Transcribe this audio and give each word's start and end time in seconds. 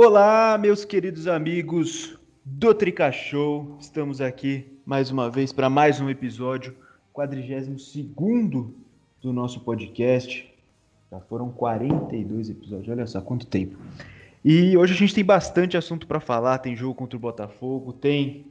Olá, 0.00 0.56
meus 0.56 0.84
queridos 0.84 1.26
amigos 1.26 2.16
do 2.44 2.72
Trica 2.72 3.10
Show. 3.10 3.76
Estamos 3.80 4.20
aqui 4.20 4.78
mais 4.86 5.10
uma 5.10 5.28
vez 5.28 5.52
para 5.52 5.68
mais 5.68 6.00
um 6.00 6.08
episódio, 6.08 6.72
42 7.12 7.96
do 9.20 9.32
nosso 9.32 9.58
podcast. 9.58 10.48
Já 11.10 11.18
foram 11.18 11.50
42 11.50 12.48
episódios, 12.48 12.88
olha 12.88 13.08
só 13.08 13.20
quanto 13.20 13.44
tempo. 13.44 13.76
E 14.44 14.76
hoje 14.76 14.94
a 14.94 14.96
gente 14.96 15.12
tem 15.12 15.24
bastante 15.24 15.76
assunto 15.76 16.06
para 16.06 16.20
falar. 16.20 16.58
Tem 16.58 16.76
jogo 16.76 16.94
contra 16.94 17.16
o 17.16 17.20
Botafogo, 17.20 17.92
tem 17.92 18.46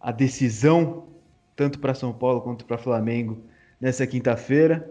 a 0.00 0.12
decisão 0.12 1.08
tanto 1.56 1.80
para 1.80 1.94
São 1.94 2.12
Paulo 2.12 2.42
quanto 2.42 2.64
para 2.64 2.78
Flamengo 2.78 3.38
nessa 3.80 4.06
quinta-feira. 4.06 4.88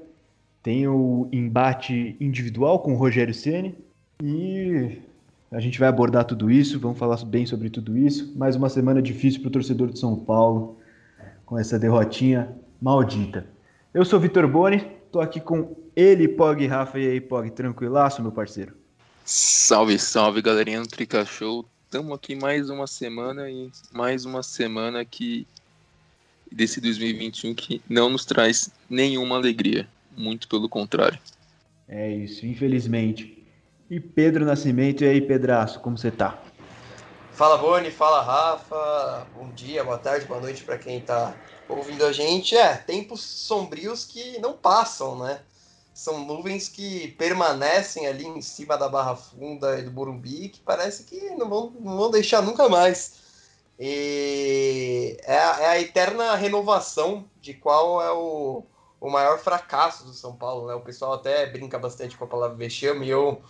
Tem 0.61 0.89
o 0.89 1.29
embate 1.31 2.17
individual 2.19 2.79
com 2.79 2.95
o 2.95 2.97
Rogério 2.97 3.33
Ceni 3.33 3.77
e 4.21 4.99
a 5.55 5.59
gente 5.61 5.79
vai 5.79 5.87
abordar 5.87 6.25
tudo 6.25 6.51
isso, 6.51 6.77
vamos 6.81 6.99
falar 6.99 7.15
bem 7.23 7.45
sobre 7.45 7.69
tudo 7.69 7.97
isso. 7.97 8.33
Mais 8.35 8.57
uma 8.57 8.67
semana 8.67 9.01
difícil 9.01 9.39
para 9.39 9.47
o 9.47 9.51
torcedor 9.51 9.87
de 9.89 9.97
São 9.97 10.13
Paulo, 10.13 10.77
com 11.45 11.57
essa 11.57 11.79
derrotinha 11.79 12.53
maldita. 12.81 13.47
Eu 13.93 14.03
sou 14.03 14.19
Vitor 14.19 14.45
Boni, 14.49 14.85
estou 15.05 15.21
aqui 15.21 15.39
com 15.39 15.73
ele, 15.95 16.27
Pog 16.27 16.67
Rafa. 16.67 16.99
E 16.99 17.07
aí, 17.07 17.21
Pog, 17.21 17.49
tranquilaço, 17.51 18.21
meu 18.21 18.33
parceiro? 18.33 18.75
Salve, 19.23 19.97
salve, 19.97 20.41
galerinha 20.41 20.81
do 20.81 20.89
Trica 20.89 21.23
Show. 21.23 21.65
Estamos 21.85 22.11
aqui 22.11 22.35
mais 22.35 22.69
uma 22.69 22.85
semana 22.85 23.49
e 23.49 23.71
mais 23.93 24.25
uma 24.25 24.43
semana 24.43 25.05
que 25.05 25.47
desse 26.51 26.81
2021 26.81 27.53
que 27.53 27.81
não 27.87 28.09
nos 28.09 28.25
traz 28.25 28.69
nenhuma 28.89 29.37
alegria, 29.37 29.87
muito 30.17 30.49
pelo 30.49 30.67
contrário. 30.67 31.17
É 31.87 32.13
isso, 32.13 32.45
infelizmente. 32.45 33.44
E 33.87 33.99
Pedro 33.99 34.43
Nascimento, 34.43 35.03
e 35.03 35.07
aí, 35.07 35.21
Pedraço, 35.21 35.79
como 35.79 35.95
você 35.95 36.09
tá? 36.09 36.41
Fala, 37.33 37.55
Boni, 37.55 37.91
fala, 37.91 38.19
Rafa. 38.23 39.27
Bom 39.35 39.51
dia, 39.51 39.83
boa 39.83 39.99
tarde, 39.99 40.25
boa 40.25 40.41
noite 40.41 40.63
para 40.63 40.75
quem 40.79 40.99
tá 41.01 41.35
ouvindo 41.69 42.03
a 42.03 42.11
gente. 42.11 42.57
É, 42.57 42.77
tempos 42.77 43.21
sombrios 43.21 44.03
que 44.03 44.39
não 44.39 44.53
passam, 44.53 45.19
né? 45.19 45.39
São 45.93 46.25
nuvens 46.25 46.67
que 46.67 47.09
permanecem 47.09 48.07
ali 48.07 48.25
em 48.25 48.41
cima 48.41 48.75
da 48.75 48.89
Barra 48.89 49.15
Funda 49.15 49.77
e 49.77 49.83
do 49.83 49.91
Burumbi, 49.91 50.49
que 50.49 50.61
parece 50.61 51.03
que 51.03 51.29
não 51.35 51.47
vão, 51.47 51.71
não 51.79 51.95
vão 51.95 52.09
deixar 52.09 52.41
nunca 52.41 52.67
mais. 52.67 53.17
E 53.79 55.15
é 55.25 55.37
a, 55.37 55.59
é 55.61 55.67
a 55.67 55.79
eterna 55.79 56.33
renovação 56.33 57.29
de 57.39 57.53
qual 57.53 58.01
é 58.01 58.11
o, 58.11 58.63
o 58.99 59.11
maior 59.11 59.37
fracasso 59.37 60.05
do 60.05 60.13
São 60.13 60.35
Paulo, 60.35 60.65
né? 60.65 60.73
O 60.73 60.81
pessoal 60.81 61.13
até 61.13 61.45
brinca 61.45 61.77
bastante 61.77 62.17
com 62.17 62.23
a 62.23 62.27
palavra 62.27 62.57
vexame, 62.57 63.05
e 63.05 63.11
eu 63.11 63.43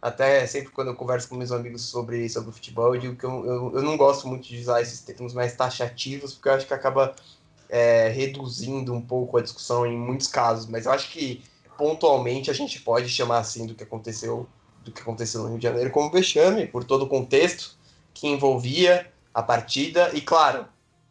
até 0.00 0.46
sempre 0.46 0.70
quando 0.70 0.88
eu 0.88 0.94
converso 0.94 1.28
com 1.28 1.36
meus 1.36 1.50
amigos 1.50 1.82
sobre, 1.82 2.28
sobre 2.28 2.52
futebol, 2.52 2.94
eu 2.94 3.00
digo 3.00 3.16
que 3.16 3.24
eu, 3.24 3.44
eu, 3.44 3.72
eu 3.76 3.82
não 3.82 3.96
gosto 3.96 4.28
muito 4.28 4.48
de 4.48 4.60
usar 4.60 4.80
esses 4.80 5.00
termos 5.00 5.34
mais 5.34 5.56
taxativos, 5.56 6.34
porque 6.34 6.48
eu 6.48 6.52
acho 6.52 6.66
que 6.66 6.74
acaba 6.74 7.14
é, 7.68 8.08
reduzindo 8.08 8.94
um 8.94 9.00
pouco 9.00 9.36
a 9.36 9.42
discussão 9.42 9.84
em 9.84 9.96
muitos 9.96 10.28
casos, 10.28 10.66
mas 10.66 10.86
eu 10.86 10.92
acho 10.92 11.10
que 11.10 11.42
pontualmente 11.76 12.50
a 12.50 12.54
gente 12.54 12.80
pode 12.80 13.08
chamar 13.08 13.38
assim 13.38 13.66
do 13.66 13.74
que 13.74 13.82
aconteceu 13.82 14.48
do 14.84 14.92
que 14.92 15.02
aconteceu 15.02 15.42
no 15.42 15.48
Rio 15.48 15.58
de 15.58 15.64
Janeiro 15.64 15.90
como 15.90 16.10
vexame, 16.10 16.66
por 16.66 16.84
todo 16.84 17.04
o 17.04 17.08
contexto 17.08 17.76
que 18.14 18.26
envolvia 18.26 19.12
a 19.34 19.42
partida, 19.42 20.10
e 20.14 20.20
claro, 20.20 20.66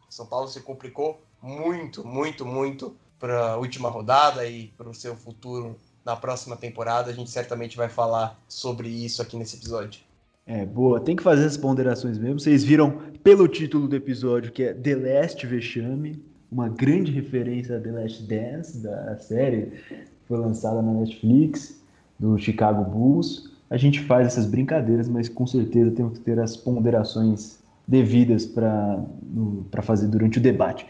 São 0.09 0.25
Paulo 0.25 0.47
se 0.47 0.59
complicou 0.61 1.21
muito, 1.41 2.05
muito, 2.05 2.45
muito 2.45 2.95
para 3.19 3.51
a 3.51 3.57
última 3.57 3.89
rodada 3.89 4.45
e 4.45 4.67
para 4.69 4.89
o 4.89 4.93
seu 4.93 5.15
futuro 5.15 5.79
na 6.07 6.15
próxima 6.15 6.55
temporada. 6.55 7.11
A 7.11 7.13
gente 7.13 7.29
certamente 7.29 7.75
vai 7.75 7.89
falar 7.89 8.39
sobre 8.47 8.87
isso 8.87 9.21
aqui 9.21 9.35
nesse 9.35 9.57
episódio. 9.57 9.99
É, 10.45 10.65
boa. 10.65 11.01
Tem 11.01 11.17
que 11.17 11.21
fazer 11.21 11.45
as 11.45 11.57
ponderações 11.57 12.17
mesmo. 12.17 12.39
Vocês 12.39 12.63
viram 12.63 12.99
pelo 13.21 13.45
título 13.49 13.89
do 13.89 13.95
episódio 13.97 14.53
que 14.53 14.63
é 14.63 14.73
The 14.73 14.95
Last 14.95 15.45
Vexame, 15.45 16.23
uma 16.49 16.69
grande 16.69 17.11
referência 17.11 17.75
a 17.75 17.81
The 17.81 17.91
Last 17.91 18.23
Dance, 18.23 18.77
da 18.77 19.17
série 19.17 19.73
foi 20.25 20.37
lançada 20.37 20.81
na 20.81 20.93
Netflix, 20.93 21.81
do 22.17 22.37
Chicago 22.37 22.85
Bulls. 22.85 23.51
A 23.69 23.75
gente 23.75 24.01
faz 24.03 24.27
essas 24.27 24.45
brincadeiras, 24.45 25.09
mas 25.09 25.27
com 25.27 25.45
certeza 25.45 25.91
temos 25.91 26.17
que 26.17 26.23
ter 26.23 26.39
as 26.39 26.55
ponderações 26.55 27.59
devidas 27.85 28.45
para 28.45 29.01
fazer 29.81 30.07
durante 30.07 30.39
o 30.39 30.41
debate. 30.41 30.85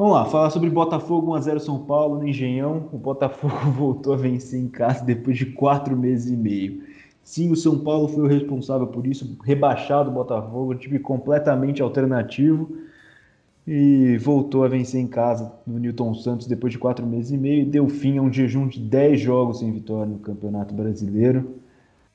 Vamos 0.00 0.14
lá, 0.14 0.24
falar 0.24 0.48
sobre 0.48 0.70
Botafogo 0.70 1.36
1x0 1.36 1.58
São 1.58 1.78
Paulo 1.78 2.20
no 2.20 2.26
Engenhão. 2.26 2.88
O 2.90 2.96
Botafogo 2.96 3.54
voltou 3.70 4.14
a 4.14 4.16
vencer 4.16 4.58
em 4.58 4.66
casa 4.66 5.04
depois 5.04 5.36
de 5.36 5.44
quatro 5.44 5.94
meses 5.94 6.32
e 6.32 6.36
meio. 6.38 6.82
Sim, 7.22 7.52
o 7.52 7.56
São 7.56 7.80
Paulo 7.80 8.08
foi 8.08 8.24
o 8.24 8.26
responsável 8.26 8.86
por 8.86 9.06
isso, 9.06 9.36
rebaixado 9.44 10.08
o 10.08 10.14
Botafogo, 10.14 10.74
time 10.74 10.98
completamente 10.98 11.82
alternativo. 11.82 12.78
E 13.66 14.16
voltou 14.16 14.64
a 14.64 14.68
vencer 14.68 15.02
em 15.02 15.06
casa 15.06 15.52
no 15.66 15.78
Newton 15.78 16.14
Santos 16.14 16.46
depois 16.46 16.72
de 16.72 16.78
quatro 16.78 17.06
meses 17.06 17.30
e 17.32 17.36
meio. 17.36 17.60
E 17.60 17.66
deu 17.66 17.86
fim 17.86 18.16
a 18.16 18.22
um 18.22 18.32
jejum 18.32 18.68
de 18.68 18.80
10 18.80 19.20
jogos 19.20 19.58
sem 19.58 19.70
vitória 19.70 20.06
no 20.06 20.18
Campeonato 20.18 20.72
Brasileiro. 20.72 21.56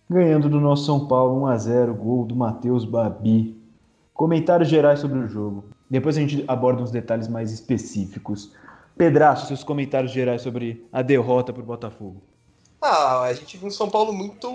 Ganhando 0.09 0.49
do 0.49 0.59
nosso 0.59 0.87
São 0.87 1.07
Paulo 1.07 1.39
1 1.41 1.45
a 1.45 1.57
0 1.59 1.93
gol 1.93 2.25
do 2.25 2.35
Matheus 2.35 2.83
Babi. 2.83 3.55
Comentários 4.11 4.69
gerais 4.69 4.97
sobre 4.97 5.19
o 5.19 5.27
jogo. 5.27 5.74
Depois 5.89 6.17
a 6.17 6.21
gente 6.21 6.43
aborda 6.47 6.81
uns 6.81 6.91
detalhes 6.91 7.27
mais 7.27 7.51
específicos. 7.51 8.51
Pedraço, 8.97 9.47
seus 9.47 9.63
comentários 9.63 10.11
gerais 10.11 10.41
sobre 10.41 10.85
a 10.91 11.01
derrota 11.01 11.51
para 11.51 11.61
o 11.61 11.65
Botafogo. 11.65 12.21
Ah, 12.81 13.21
a 13.23 13.33
gente 13.33 13.57
viu 13.57 13.67
um 13.67 13.71
São 13.71 13.89
Paulo 13.89 14.13
muito, 14.13 14.49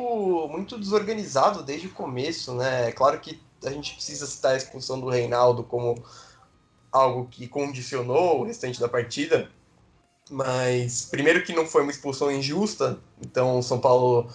muito 0.49 0.79
desorganizado 0.79 1.63
desde 1.63 1.89
o 1.89 1.93
começo, 1.93 2.55
né? 2.55 2.89
É 2.89 2.93
claro 2.93 3.19
que 3.21 3.41
a 3.65 3.71
gente 3.71 3.95
precisa 3.95 4.27
citar 4.27 4.53
a 4.53 4.57
expulsão 4.57 5.01
do 5.01 5.09
Reinaldo 5.09 5.63
como 5.65 6.03
algo 6.93 7.27
que 7.27 7.47
condicionou 7.47 8.41
o 8.41 8.45
restante 8.45 8.81
da 8.81 8.89
partida, 8.89 9.51
mas 10.31 11.07
primeiro 11.11 11.43
que 11.43 11.53
não 11.53 11.67
foi 11.67 11.83
uma 11.83 11.91
expulsão 11.91 12.31
injusta, 12.31 12.99
então 13.21 13.59
o 13.59 13.63
São 13.63 13.79
Paulo 13.79 14.29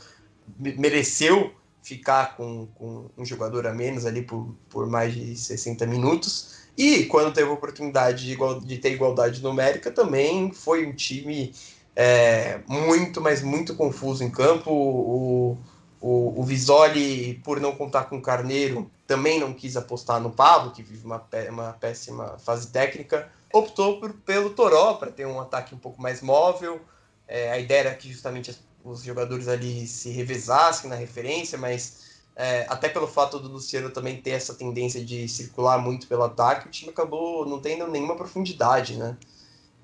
mereceu 0.60 1.54
ficar 1.82 2.36
com, 2.36 2.68
com 2.76 3.10
um 3.18 3.26
jogador 3.26 3.68
a 3.68 3.74
menos 3.74 4.06
ali 4.06 4.24
por, 4.24 4.56
por 4.70 4.88
mais 4.88 5.14
de 5.14 5.38
60 5.38 5.86
minutos. 5.86 6.65
E 6.78 7.06
quando 7.06 7.34
teve 7.34 7.50
a 7.50 7.54
oportunidade 7.54 8.26
de, 8.26 8.34
igual, 8.34 8.60
de 8.60 8.78
ter 8.78 8.92
igualdade 8.92 9.42
numérica, 9.42 9.90
também 9.92 10.52
foi 10.52 10.86
um 10.86 10.94
time 10.94 11.54
é, 11.96 12.60
muito, 12.68 13.22
mas 13.22 13.42
muito 13.42 13.76
confuso 13.76 14.24
em 14.24 14.30
campo. 14.30 14.70
O, 14.72 15.58
o, 16.02 16.42
o 16.42 16.44
Visoli, 16.44 17.36
por 17.44 17.62
não 17.62 17.76
contar 17.76 18.06
com 18.06 18.18
o 18.18 18.22
Carneiro, 18.22 18.92
também 19.08 19.40
não 19.40 19.54
quis 19.54 19.78
apostar 19.78 20.20
no 20.20 20.32
Pablo, 20.32 20.72
que 20.72 20.84
vive 20.84 21.06
uma, 21.06 21.24
uma 21.50 21.74
péssima 21.74 22.38
fase 22.40 22.68
técnica. 22.68 23.30
Optou 23.54 24.00
por, 24.00 24.14
pelo 24.14 24.50
Toró 24.50 24.96
para 24.96 25.12
ter 25.12 25.26
um 25.26 25.40
ataque 25.40 25.74
um 25.74 25.78
pouco 25.78 26.02
mais 26.02 26.22
móvel. 26.22 26.82
É, 27.28 27.52
a 27.52 27.58
ideia 27.58 27.80
era 27.80 27.96
que 27.96 28.12
justamente 28.12 28.56
os 28.84 29.02
jogadores 29.02 29.48
ali 29.48 29.88
se 29.88 30.10
revezassem 30.10 30.90
na 30.90 30.96
referência, 30.96 31.58
mas 31.58 32.05
é, 32.36 32.66
até 32.70 32.90
pelo 32.90 33.08
fato 33.08 33.40
do 33.40 33.48
Luciano 33.48 33.90
também 33.90 34.22
ter 34.22 34.32
essa 34.32 34.54
tendência 34.54 35.04
de 35.04 35.28
circular 35.28 35.78
muito 35.78 36.08
pelo 36.08 36.24
ataque, 36.24 36.68
o 36.68 36.72
time 36.72 36.92
acabou 36.92 37.46
não 37.46 37.62
tendo 37.62 37.88
nenhuma 37.88 38.16
profundidade, 38.16 38.98
né? 38.98 39.18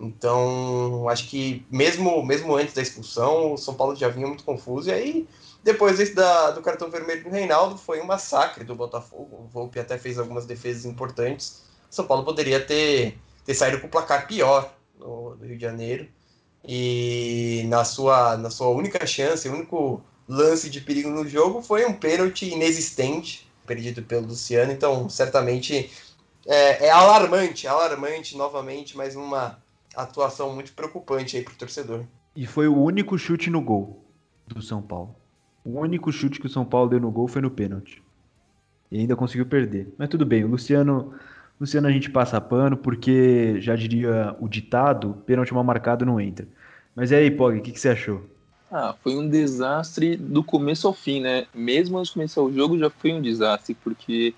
Então, 0.01 1.07
acho 1.07 1.29
que 1.29 1.65
mesmo, 1.69 2.25
mesmo 2.25 2.55
antes 2.55 2.73
da 2.73 2.81
expulsão, 2.81 3.53
o 3.53 3.57
São 3.57 3.75
Paulo 3.75 3.95
já 3.95 4.09
vinha 4.09 4.27
muito 4.27 4.43
confuso. 4.43 4.89
E 4.89 4.91
aí, 4.91 5.27
depois 5.63 5.99
desse 5.99 6.15
da, 6.15 6.51
do 6.51 6.61
cartão 6.61 6.89
vermelho 6.89 7.23
do 7.23 7.29
Reinaldo, 7.29 7.77
foi 7.77 8.01
um 8.01 8.05
massacre 8.05 8.63
do 8.63 8.75
Botafogo. 8.75 9.43
O 9.43 9.47
Volpe 9.47 9.79
até 9.79 9.97
fez 9.99 10.17
algumas 10.17 10.45
defesas 10.47 10.85
importantes. 10.85 11.63
O 11.89 11.93
São 11.93 12.05
Paulo 12.05 12.25
poderia 12.25 12.59
ter, 12.59 13.19
ter 13.45 13.53
saído 13.53 13.79
com 13.79 13.87
o 13.87 13.89
placar 13.91 14.27
pior 14.27 14.73
no, 14.97 15.35
do 15.35 15.45
Rio 15.45 15.55
de 15.55 15.61
Janeiro. 15.61 16.07
E 16.67 17.63
na 17.67 17.85
sua, 17.85 18.37
na 18.37 18.49
sua 18.49 18.69
única 18.69 19.05
chance, 19.05 19.47
o 19.47 19.53
único 19.53 20.03
lance 20.31 20.69
de 20.69 20.79
perigo 20.79 21.09
no 21.09 21.27
jogo 21.27 21.61
foi 21.61 21.85
um 21.85 21.93
pênalti 21.93 22.49
inexistente, 22.49 23.51
perdido 23.67 24.01
pelo 24.01 24.27
Luciano. 24.27 24.71
Então, 24.71 25.09
certamente 25.09 25.91
é, 26.47 26.87
é 26.87 26.89
alarmante, 26.89 27.67
alarmante 27.67 28.37
novamente, 28.37 28.95
mais 28.95 29.15
uma 29.15 29.61
atuação 29.93 30.55
muito 30.55 30.71
preocupante 30.71 31.35
aí 31.35 31.43
para 31.43 31.53
o 31.53 31.57
torcedor. 31.57 32.05
E 32.33 32.45
foi 32.45 32.69
o 32.69 32.77
único 32.77 33.17
chute 33.17 33.49
no 33.49 33.61
gol 33.61 34.05
do 34.47 34.61
São 34.61 34.81
Paulo. 34.81 35.13
O 35.65 35.79
único 35.81 36.11
chute 36.13 36.39
que 36.39 36.47
o 36.47 36.49
São 36.49 36.63
Paulo 36.63 36.89
deu 36.89 36.99
no 37.01 37.11
gol 37.11 37.27
foi 37.27 37.41
no 37.41 37.51
pênalti. 37.51 38.01
E 38.89 38.99
ainda 38.99 39.17
conseguiu 39.17 39.45
perder. 39.45 39.93
Mas 39.97 40.07
tudo 40.07 40.25
bem, 40.25 40.45
o 40.45 40.47
Luciano, 40.47 41.13
Luciano 41.59 41.89
a 41.89 41.91
gente 41.91 42.09
passa 42.09 42.39
pano, 42.39 42.77
porque 42.77 43.59
já 43.59 43.75
diria 43.75 44.35
o 44.39 44.47
ditado, 44.47 45.21
pênalti 45.25 45.53
mal 45.53 45.63
marcado 45.63 46.05
não 46.05 46.21
entra. 46.21 46.47
Mas 46.95 47.11
e 47.11 47.15
aí, 47.15 47.29
Pog, 47.29 47.57
o 47.57 47.61
que, 47.61 47.71
que 47.73 47.79
você 47.79 47.89
achou? 47.89 48.23
Ah, 48.71 48.95
foi 49.03 49.17
um 49.17 49.27
desastre 49.27 50.15
do 50.15 50.41
começo 50.41 50.87
ao 50.87 50.93
fim, 50.93 51.19
né? 51.19 51.45
Mesmo 51.53 51.97
antes 51.97 52.09
de 52.09 52.13
começar 52.13 52.41
o 52.41 52.53
jogo 52.53 52.79
já 52.79 52.89
foi 52.89 53.11
um 53.11 53.21
desastre, 53.21 53.75
porque 53.75 54.33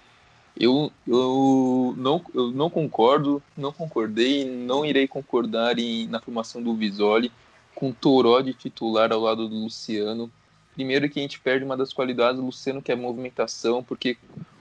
eu, 0.59 0.91
eu, 1.07 1.93
não, 1.95 2.19
eu 2.33 2.51
não 2.51 2.67
concordo, 2.67 3.41
não 3.55 3.71
concordei, 3.71 4.43
não 4.43 4.83
irei 4.83 5.07
concordar 5.07 5.77
em, 5.77 6.07
na 6.07 6.19
formação 6.19 6.63
do 6.63 6.75
Visoli 6.75 7.31
com 7.75 7.91
Toró 7.91 8.41
de 8.41 8.53
titular 8.53 9.11
ao 9.11 9.21
lado 9.21 9.47
do 9.47 9.55
Luciano. 9.55 10.31
Primeiro 10.73 11.07
que 11.09 11.19
a 11.19 11.21
gente 11.21 11.39
perde 11.39 11.63
uma 11.63 11.77
das 11.77 11.93
qualidades 11.93 12.39
do 12.39 12.45
Luciano, 12.45 12.81
que 12.81 12.91
é 12.91 12.95
a 12.95 12.97
movimentação, 12.97 13.83
porque 13.83 14.17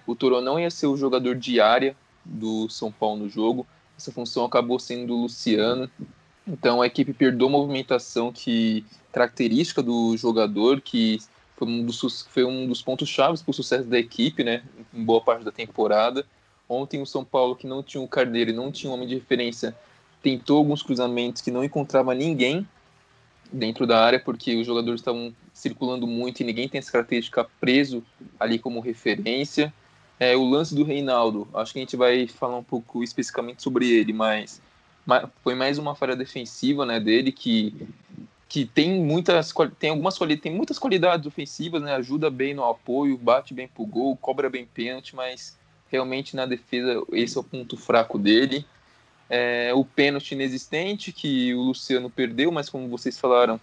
o 0.07 0.15
Toro 0.15 0.43
não 0.43 0.61
ia 0.61 0.71
ser 0.71 0.87
o 0.87 0.97
jogador 0.97 1.35
de 1.35 1.61
área 1.61 1.97
do 2.23 2.69
São 2.69 2.93
Paulo 2.93 3.25
no 3.25 3.29
jogo. 3.29 3.67
Essa 3.97 4.13
função 4.13 4.45
acabou 4.45 4.79
sendo 4.79 5.07
do 5.07 5.17
Luciano. 5.17 5.91
Então 6.47 6.83
a 6.83 6.87
equipe 6.87 7.13
perdeu 7.13 7.47
a 7.47 7.51
movimentação 7.51 8.33
que 8.33 8.85
característica 9.13 9.83
do 9.83 10.17
jogador, 10.17 10.81
que 10.81 11.21
foi 11.57 11.69
um 11.69 11.85
dos, 11.85 12.27
foi 12.29 12.45
um 12.45 12.67
dos 12.67 12.83
pontos 12.83 13.09
chaves 13.09 13.43
para 13.43 13.51
o 13.51 13.55
sucesso 13.55 13.85
da 13.85 13.99
equipe, 13.99 14.43
né, 14.43 14.63
em 14.93 15.05
boa 15.05 15.21
parte 15.21 15.45
da 15.45 15.53
temporada. 15.53 16.27
Ontem 16.69 17.01
o 17.01 17.07
São 17.07 17.25
Paulo, 17.25 17.55
que 17.55 17.67
não 17.67 17.83
tinha 17.83 18.03
o 18.03 18.09
Carneiro 18.09 18.51
e 18.51 18.55
não 18.55 18.73
tinha 18.73 18.91
um 18.91 18.95
homem 18.95 19.07
de 19.07 19.15
referência, 19.15 19.77
tentou 20.23 20.59
alguns 20.59 20.83
cruzamentos 20.83 21.43
que 21.43 21.51
não 21.51 21.63
encontrava 21.63 22.15
ninguém 22.15 22.67
dentro 23.53 23.87
da 23.87 24.03
área, 24.03 24.19
porque 24.19 24.57
os 24.57 24.67
jogadores 24.67 25.01
estavam 25.01 25.35
circulando 25.53 26.07
muito 26.07 26.41
e 26.41 26.45
ninguém 26.45 26.69
tem 26.69 26.79
essa 26.79 26.91
característica 26.91 27.47
preso 27.61 28.03
ali 28.41 28.59
como 28.59 28.81
referência. 28.81 29.73
É, 30.19 30.37
o 30.37 30.45
lance 30.45 30.75
do 30.75 30.85
Reinaldo, 30.85 31.47
acho 31.55 31.73
que 31.73 31.79
a 31.79 31.83
gente 31.83 31.97
vai 31.97 32.27
falar 32.27 32.57
um 32.57 32.65
pouco 32.65 33.03
especificamente 33.03 33.63
sobre 33.63 33.91
ele, 33.91 34.13
mas 34.13 34.63
foi 35.43 35.55
mais 35.55 35.79
uma 35.79 35.95
falha 35.95 36.17
defensiva 36.17 36.87
né, 36.87 37.01
dele 37.01 37.33
que, 37.33 37.75
que 38.49 38.65
tem 38.65 39.01
muitas 39.01 39.53
tem 39.79 39.91
algumas 39.91 40.19
tem 40.41 40.53
muitas 40.53 40.79
qualidades 40.79 41.27
ofensivas, 41.27 41.83
né, 41.83 41.95
ajuda 41.95 42.31
bem 42.31 42.55
no 42.55 42.65
apoio, 42.65 43.19
bate 43.19 43.53
bem 43.55 43.69
pro 43.69 43.85
gol, 43.85 44.17
cobra 44.17 44.49
bem 44.49 44.67
pênalti, 44.67 45.17
mas 45.17 45.59
realmente 45.91 46.37
na 46.37 46.47
defesa 46.47 47.03
esse 47.13 47.37
é 47.37 47.41
o 47.41 47.45
ponto 47.45 47.77
fraco 47.77 48.19
dele 48.19 48.65
é, 49.33 49.73
o 49.73 49.83
pênalti 49.83 50.33
inexistente 50.33 51.11
que 51.11 51.55
o 51.55 51.63
Luciano 51.63 52.11
perdeu, 52.11 52.53
mas 52.53 52.69
como 52.69 52.87
vocês 52.87 53.19
falaram, 53.19 53.59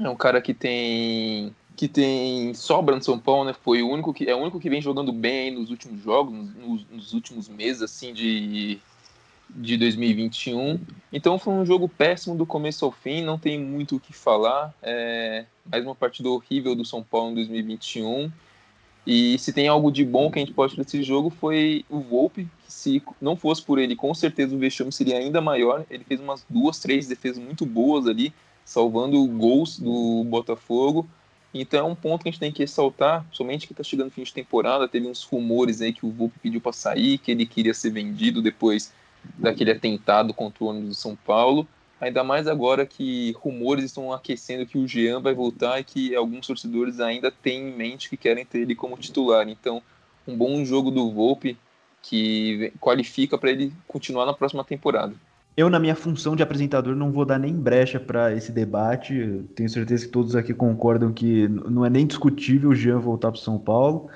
é 0.00 0.08
um 0.08 0.16
cara 0.16 0.42
que 0.42 0.52
tem 0.52 1.54
que 1.76 1.86
tem 1.86 2.52
sobra 2.54 2.96
no 2.96 3.04
São 3.04 3.16
Paulo, 3.16 3.44
né? 3.44 3.52
Foi 3.62 3.82
o 3.82 3.88
único 3.88 4.12
que 4.12 4.28
é 4.28 4.34
o 4.34 4.38
único 4.38 4.58
que 4.58 4.68
vem 4.68 4.82
jogando 4.82 5.12
bem 5.12 5.52
nos 5.52 5.70
últimos 5.70 6.02
jogos, 6.02 6.34
nos, 6.56 6.84
nos 6.90 7.12
últimos 7.12 7.48
meses 7.48 7.82
assim 7.82 8.12
de 8.12 8.80
de 9.48 9.76
2021. 9.76 10.80
Então 11.12 11.38
foi 11.38 11.54
um 11.54 11.64
jogo 11.64 11.88
péssimo 11.88 12.36
do 12.36 12.44
começo 12.44 12.84
ao 12.84 12.92
fim, 12.92 13.22
não 13.22 13.38
tem 13.38 13.58
muito 13.58 13.96
o 13.96 14.00
que 14.00 14.12
falar. 14.12 14.74
É 14.82 15.44
mais 15.70 15.84
uma 15.84 15.94
partida 15.94 16.28
horrível 16.28 16.74
do 16.74 16.84
São 16.84 17.02
Paulo 17.02 17.32
em 17.32 17.34
2021. 17.34 18.30
E 19.06 19.38
se 19.38 19.52
tem 19.52 19.68
algo 19.68 19.90
de 19.90 20.04
bom 20.04 20.30
que 20.30 20.38
a 20.38 20.42
gente 20.44 20.52
pode 20.52 20.72
tirar 20.72 20.84
desse 20.84 21.02
jogo 21.02 21.30
foi 21.30 21.84
o 21.88 22.00
Volpe, 22.00 22.48
que 22.64 22.72
se 22.72 23.02
não 23.20 23.36
fosse 23.36 23.62
por 23.62 23.78
ele, 23.78 23.94
com 23.94 24.12
certeza 24.12 24.54
o 24.54 24.58
vexame 24.58 24.90
seria 24.90 25.18
ainda 25.18 25.40
maior. 25.40 25.86
Ele 25.88 26.02
fez 26.02 26.20
umas 26.20 26.44
duas, 26.50 26.80
três 26.80 27.06
defesas 27.06 27.42
muito 27.42 27.64
boas 27.64 28.08
ali, 28.08 28.32
salvando 28.64 29.24
gols 29.28 29.78
do 29.78 30.24
Botafogo. 30.24 31.08
Então 31.54 31.80
é 31.80 31.90
um 31.90 31.94
ponto 31.94 32.22
que 32.22 32.28
a 32.28 32.32
gente 32.32 32.40
tem 32.40 32.52
que 32.52 32.62
ressaltar, 32.62 33.24
somente 33.32 33.66
que 33.66 33.72
está 33.72 33.84
chegando 33.84 34.10
fim 34.10 34.24
de 34.24 34.32
temporada, 34.32 34.88
teve 34.88 35.06
uns 35.06 35.22
rumores 35.22 35.80
aí 35.80 35.92
que 35.92 36.04
o 36.04 36.10
Volpe 36.10 36.38
pediu 36.40 36.60
para 36.60 36.72
sair, 36.72 37.16
que 37.18 37.30
ele 37.30 37.46
queria 37.46 37.72
ser 37.72 37.90
vendido 37.90 38.42
depois 38.42 38.92
daquele 39.38 39.72
atentado 39.72 40.32
contra 40.34 40.64
o 40.64 40.68
ônibus 40.68 40.88
do 40.90 40.94
São 40.94 41.16
Paulo. 41.16 41.66
Ainda 42.00 42.22
mais 42.22 42.46
agora 42.46 42.84
que 42.84 43.34
rumores 43.38 43.84
estão 43.84 44.12
aquecendo 44.12 44.66
que 44.66 44.76
o 44.76 44.86
Jean 44.86 45.20
vai 45.20 45.32
voltar 45.32 45.80
e 45.80 45.84
que 45.84 46.14
alguns 46.14 46.46
torcedores 46.46 47.00
ainda 47.00 47.30
têm 47.30 47.68
em 47.68 47.76
mente 47.76 48.10
que 48.10 48.16
querem 48.16 48.44
ter 48.44 48.58
ele 48.58 48.74
como 48.74 48.98
titular. 48.98 49.48
Então, 49.48 49.82
um 50.26 50.36
bom 50.36 50.62
jogo 50.64 50.90
do 50.90 51.10
Volpe 51.10 51.56
que 52.02 52.72
qualifica 52.80 53.38
para 53.38 53.50
ele 53.50 53.72
continuar 53.88 54.26
na 54.26 54.34
próxima 54.34 54.62
temporada. 54.62 55.14
Eu, 55.56 55.70
na 55.70 55.78
minha 55.78 55.94
função 55.94 56.36
de 56.36 56.42
apresentador, 56.42 56.94
não 56.94 57.10
vou 57.10 57.24
dar 57.24 57.38
nem 57.38 57.54
brecha 57.54 57.98
para 57.98 58.32
esse 58.34 58.52
debate. 58.52 59.42
Tenho 59.54 59.68
certeza 59.70 60.04
que 60.04 60.12
todos 60.12 60.36
aqui 60.36 60.52
concordam 60.52 61.14
que 61.14 61.48
não 61.48 61.84
é 61.84 61.88
nem 61.88 62.06
discutível 62.06 62.70
o 62.70 62.74
Jean 62.74 62.98
voltar 62.98 63.32
para 63.32 63.40
São 63.40 63.58
Paulo. 63.58 64.10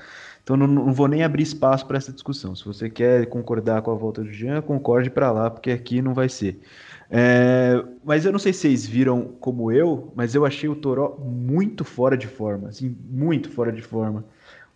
Então 0.50 0.56
não, 0.56 0.67
não, 0.67 0.93
vou 0.93 1.06
nem 1.06 1.23
abrir 1.23 1.44
espaço 1.44 1.87
para 1.87 1.97
essa 1.97 2.12
discussão. 2.12 2.56
Se 2.56 2.64
você 2.64 2.91
quer 2.91 3.26
concordar 3.26 3.82
com 3.82 3.93
a 3.93 3.94
volta 3.94 4.20
do 4.20 4.32
Jean, 4.32 4.61
concorde 4.61 5.08
para 5.08 5.31
lá, 5.31 5.49
porque 5.49 5.70
aqui 5.70 6.02
não 6.02 6.12
vai 6.12 6.29
ser. 6.29 6.61
É, 7.08 7.81
mas 8.02 8.25
eu 8.25 8.32
não 8.32 8.38
sei 8.41 8.52
se 8.52 8.62
vocês 8.62 8.85
viram 8.85 9.31
como 9.38 9.70
eu, 9.70 10.12
mas 10.17 10.35
eu 10.35 10.44
achei 10.44 10.69
o 10.69 10.75
Toró 10.75 11.17
muito 11.20 11.85
fora 11.85 12.17
de 12.17 12.26
forma, 12.26 12.69
assim, 12.69 12.97
muito 13.08 13.49
fora 13.49 13.70
de 13.70 13.81
forma. 13.81 14.25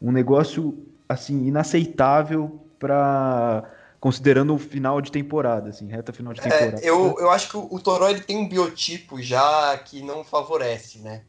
Um 0.00 0.12
negócio 0.12 0.79
assim 1.09 1.44
inaceitável 1.49 2.61
para 2.79 3.69
considerando 3.99 4.55
o 4.55 4.59
final 4.59 5.00
de 5.00 5.11
temporada, 5.11 5.71
assim, 5.71 5.88
reta 5.88 6.12
final 6.12 6.32
de 6.32 6.38
é, 6.38 6.43
temporada. 6.44 6.81
É, 6.85 6.88
eu, 6.88 7.17
eu 7.19 7.31
acho 7.31 7.50
que 7.50 7.56
o, 7.56 7.67
o 7.69 7.81
Toró 7.81 8.09
ele 8.09 8.21
tem 8.21 8.37
um 8.37 8.49
biotipo 8.49 9.21
já 9.21 9.76
que 9.79 10.03
não 10.03 10.23
favorece, 10.23 11.00
né? 11.00 11.23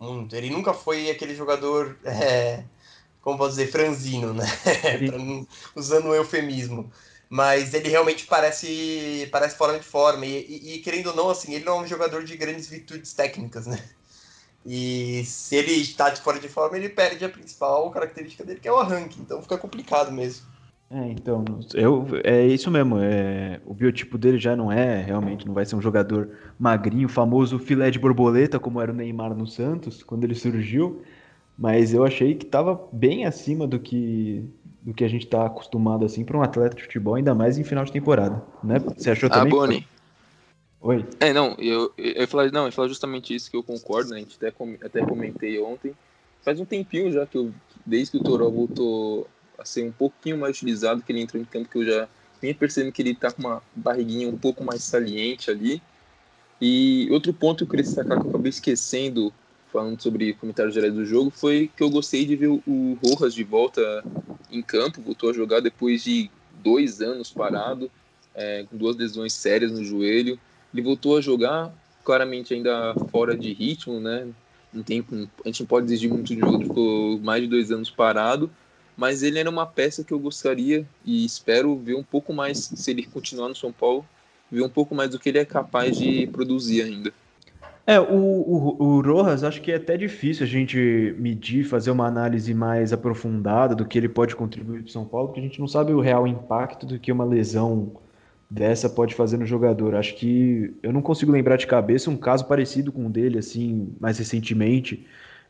Muito. 0.00 0.34
Ele 0.34 0.50
nunca 0.50 0.74
foi 0.74 1.08
aquele 1.08 1.36
jogador, 1.36 1.96
é, 2.04 2.64
como 3.22 3.38
posso 3.38 3.50
dizer, 3.50 3.70
franzino, 3.70 4.34
né? 4.34 4.44
Usando 5.74 6.08
um 6.08 6.14
eufemismo 6.14 6.90
mas 7.32 7.72
ele 7.72 7.88
realmente 7.88 8.26
parece 8.26 9.26
parece 9.32 9.56
fora 9.56 9.78
de 9.78 9.84
forma. 9.86 10.26
E, 10.26 10.44
e, 10.46 10.74
e, 10.74 10.78
querendo 10.80 11.06
ou 11.06 11.16
não, 11.16 11.30
assim, 11.30 11.54
ele 11.54 11.64
não 11.64 11.78
é 11.78 11.82
um 11.82 11.86
jogador 11.86 12.22
de 12.24 12.36
grandes 12.36 12.68
virtudes 12.68 13.14
técnicas, 13.14 13.66
né? 13.66 13.78
E 14.66 15.24
se 15.24 15.56
ele 15.56 15.72
está 15.72 16.10
de 16.10 16.20
fora 16.20 16.38
de 16.38 16.46
forma, 16.46 16.76
ele 16.76 16.90
perde 16.90 17.24
a 17.24 17.30
principal 17.30 17.90
característica 17.90 18.44
dele, 18.44 18.60
que 18.60 18.68
é 18.68 18.72
o 18.72 18.76
arranque. 18.76 19.18
Então 19.18 19.40
fica 19.40 19.56
complicado 19.56 20.12
mesmo. 20.12 20.46
É, 20.90 21.08
então, 21.08 21.42
eu, 21.72 22.06
é 22.22 22.46
isso 22.46 22.70
mesmo. 22.70 22.98
É, 22.98 23.62
o 23.64 23.72
biotipo 23.72 24.18
dele 24.18 24.38
já 24.38 24.54
não 24.54 24.70
é, 24.70 25.00
realmente, 25.00 25.46
não 25.46 25.54
vai 25.54 25.64
ser 25.64 25.74
um 25.74 25.80
jogador 25.80 26.36
magrinho, 26.58 27.08
famoso 27.08 27.58
filé 27.58 27.90
de 27.90 27.98
borboleta, 27.98 28.60
como 28.60 28.78
era 28.78 28.92
o 28.92 28.94
Neymar 28.94 29.34
no 29.34 29.46
Santos, 29.46 30.02
quando 30.02 30.24
ele 30.24 30.34
surgiu. 30.34 31.02
Mas 31.56 31.92
eu 31.92 32.04
achei 32.04 32.34
que 32.34 32.46
estava 32.46 32.88
bem 32.92 33.24
acima 33.26 33.66
do 33.66 33.78
que 33.78 34.44
do 34.82 34.92
que 34.92 35.04
a 35.04 35.08
gente 35.08 35.24
está 35.24 35.46
acostumado 35.46 36.04
assim 36.04 36.24
para 36.24 36.36
um 36.36 36.42
atleta 36.42 36.74
de 36.74 36.82
futebol, 36.82 37.14
ainda 37.14 37.34
mais 37.34 37.56
em 37.56 37.62
final 37.62 37.84
de 37.84 37.92
temporada, 37.92 38.42
né? 38.64 38.80
Você 38.96 39.10
achou 39.10 39.28
ah, 39.28 39.34
também? 39.34 39.52
Ah, 39.52 39.56
Boni. 39.56 39.88
Oi. 40.80 41.06
É, 41.20 41.32
não, 41.32 41.54
eu, 41.60 41.92
eu, 41.96 42.26
falar, 42.26 42.50
não, 42.50 42.66
eu 42.66 42.72
falar 42.72 42.88
justamente 42.88 43.32
isso 43.32 43.48
que 43.48 43.56
eu 43.56 43.62
concordo, 43.62 44.10
né? 44.10 44.16
A 44.16 44.18
gente 44.18 44.36
até, 44.36 44.52
até 44.84 45.06
comentei 45.06 45.60
ontem. 45.60 45.94
Faz 46.42 46.58
um 46.58 46.64
tempinho 46.64 47.12
já 47.12 47.24
que 47.24 47.38
eu, 47.38 47.52
desde 47.86 48.10
que 48.10 48.16
o 48.16 48.24
Toró 48.24 48.50
voltou 48.50 49.28
a 49.56 49.64
ser 49.64 49.84
um 49.84 49.92
pouquinho 49.92 50.36
mais 50.38 50.56
utilizado, 50.56 51.00
que 51.00 51.12
ele 51.12 51.20
entrou 51.20 51.40
em 51.40 51.44
campo, 51.44 51.68
que 51.68 51.78
eu 51.78 51.84
já 51.84 52.08
vinha 52.40 52.52
percebendo 52.52 52.92
que 52.92 53.00
ele 53.00 53.14
tá 53.14 53.30
com 53.30 53.42
uma 53.42 53.62
barriguinha 53.76 54.28
um 54.28 54.36
pouco 54.36 54.64
mais 54.64 54.82
saliente 54.82 55.48
ali. 55.48 55.80
E 56.60 57.06
outro 57.12 57.32
ponto 57.32 57.58
que 57.58 57.62
eu 57.62 57.68
queria 57.68 57.84
destacar 57.84 58.20
que 58.20 58.26
eu 58.26 58.30
acabei 58.30 58.50
esquecendo 58.50 59.32
falando 59.72 60.00
sobre 60.00 60.34
comentários 60.34 60.74
gerais 60.74 60.92
do 60.92 61.04
jogo, 61.04 61.30
foi 61.30 61.70
que 61.74 61.82
eu 61.82 61.88
gostei 61.88 62.26
de 62.26 62.36
ver 62.36 62.48
o 62.48 62.98
Rojas 63.02 63.34
de 63.34 63.42
volta 63.42 64.04
em 64.50 64.60
campo, 64.60 65.00
voltou 65.00 65.30
a 65.30 65.32
jogar 65.32 65.60
depois 65.60 66.04
de 66.04 66.30
dois 66.62 67.00
anos 67.00 67.32
parado, 67.32 67.90
é, 68.34 68.64
com 68.68 68.76
duas 68.76 68.96
lesões 68.96 69.32
sérias 69.32 69.72
no 69.72 69.82
joelho. 69.82 70.38
Ele 70.72 70.82
voltou 70.82 71.16
a 71.16 71.20
jogar, 71.20 71.72
claramente 72.04 72.52
ainda 72.52 72.94
fora 73.10 73.36
de 73.36 73.52
ritmo, 73.52 73.98
né? 73.98 74.28
Um 74.74 74.82
tempo, 74.82 75.28
a 75.44 75.48
gente 75.48 75.60
não 75.60 75.66
pode 75.66 75.86
exigir 75.86 76.10
muito 76.10 76.34
de 76.34 76.40
jogo, 76.40 76.62
ficou 76.62 77.18
mais 77.20 77.42
de 77.42 77.48
dois 77.48 77.70
anos 77.70 77.90
parado, 77.90 78.50
mas 78.96 79.22
ele 79.22 79.38
era 79.38 79.48
uma 79.48 79.66
peça 79.66 80.04
que 80.04 80.12
eu 80.12 80.18
gostaria 80.18 80.86
e 81.04 81.24
espero 81.24 81.76
ver 81.76 81.94
um 81.94 82.02
pouco 82.02 82.32
mais, 82.32 82.58
se 82.74 82.90
ele 82.90 83.04
continuar 83.04 83.48
no 83.48 83.54
São 83.54 83.72
Paulo, 83.72 84.06
ver 84.50 84.62
um 84.62 84.68
pouco 84.68 84.94
mais 84.94 85.10
do 85.10 85.18
que 85.18 85.28
ele 85.28 85.38
é 85.38 85.44
capaz 85.44 85.96
de 85.96 86.26
produzir 86.26 86.82
ainda. 86.82 87.12
É, 87.84 87.98
o, 87.98 88.14
o, 88.14 88.82
o 88.82 89.00
Rojas, 89.00 89.42
acho 89.42 89.60
que 89.60 89.72
é 89.72 89.76
até 89.76 89.96
difícil 89.96 90.44
a 90.44 90.48
gente 90.48 91.14
medir, 91.18 91.64
fazer 91.64 91.90
uma 91.90 92.06
análise 92.06 92.54
mais 92.54 92.92
aprofundada 92.92 93.74
do 93.74 93.84
que 93.84 93.98
ele 93.98 94.08
pode 94.08 94.36
contribuir 94.36 94.82
para 94.82 94.88
o 94.88 94.92
São 94.92 95.04
Paulo, 95.04 95.28
porque 95.28 95.40
a 95.40 95.42
gente 95.42 95.58
não 95.58 95.66
sabe 95.66 95.92
o 95.92 96.00
real 96.00 96.26
impacto 96.26 96.86
do 96.86 96.98
que 96.98 97.10
uma 97.10 97.24
lesão 97.24 97.92
dessa 98.48 98.88
pode 98.88 99.14
fazer 99.14 99.36
no 99.36 99.46
jogador. 99.46 99.96
Acho 99.96 100.14
que 100.14 100.74
eu 100.82 100.92
não 100.92 101.02
consigo 101.02 101.32
lembrar 101.32 101.56
de 101.56 101.66
cabeça 101.66 102.10
um 102.10 102.16
caso 102.16 102.44
parecido 102.46 102.92
com 102.92 103.06
o 103.06 103.10
dele, 103.10 103.38
assim, 103.38 103.92
mais 103.98 104.18
recentemente, 104.18 105.04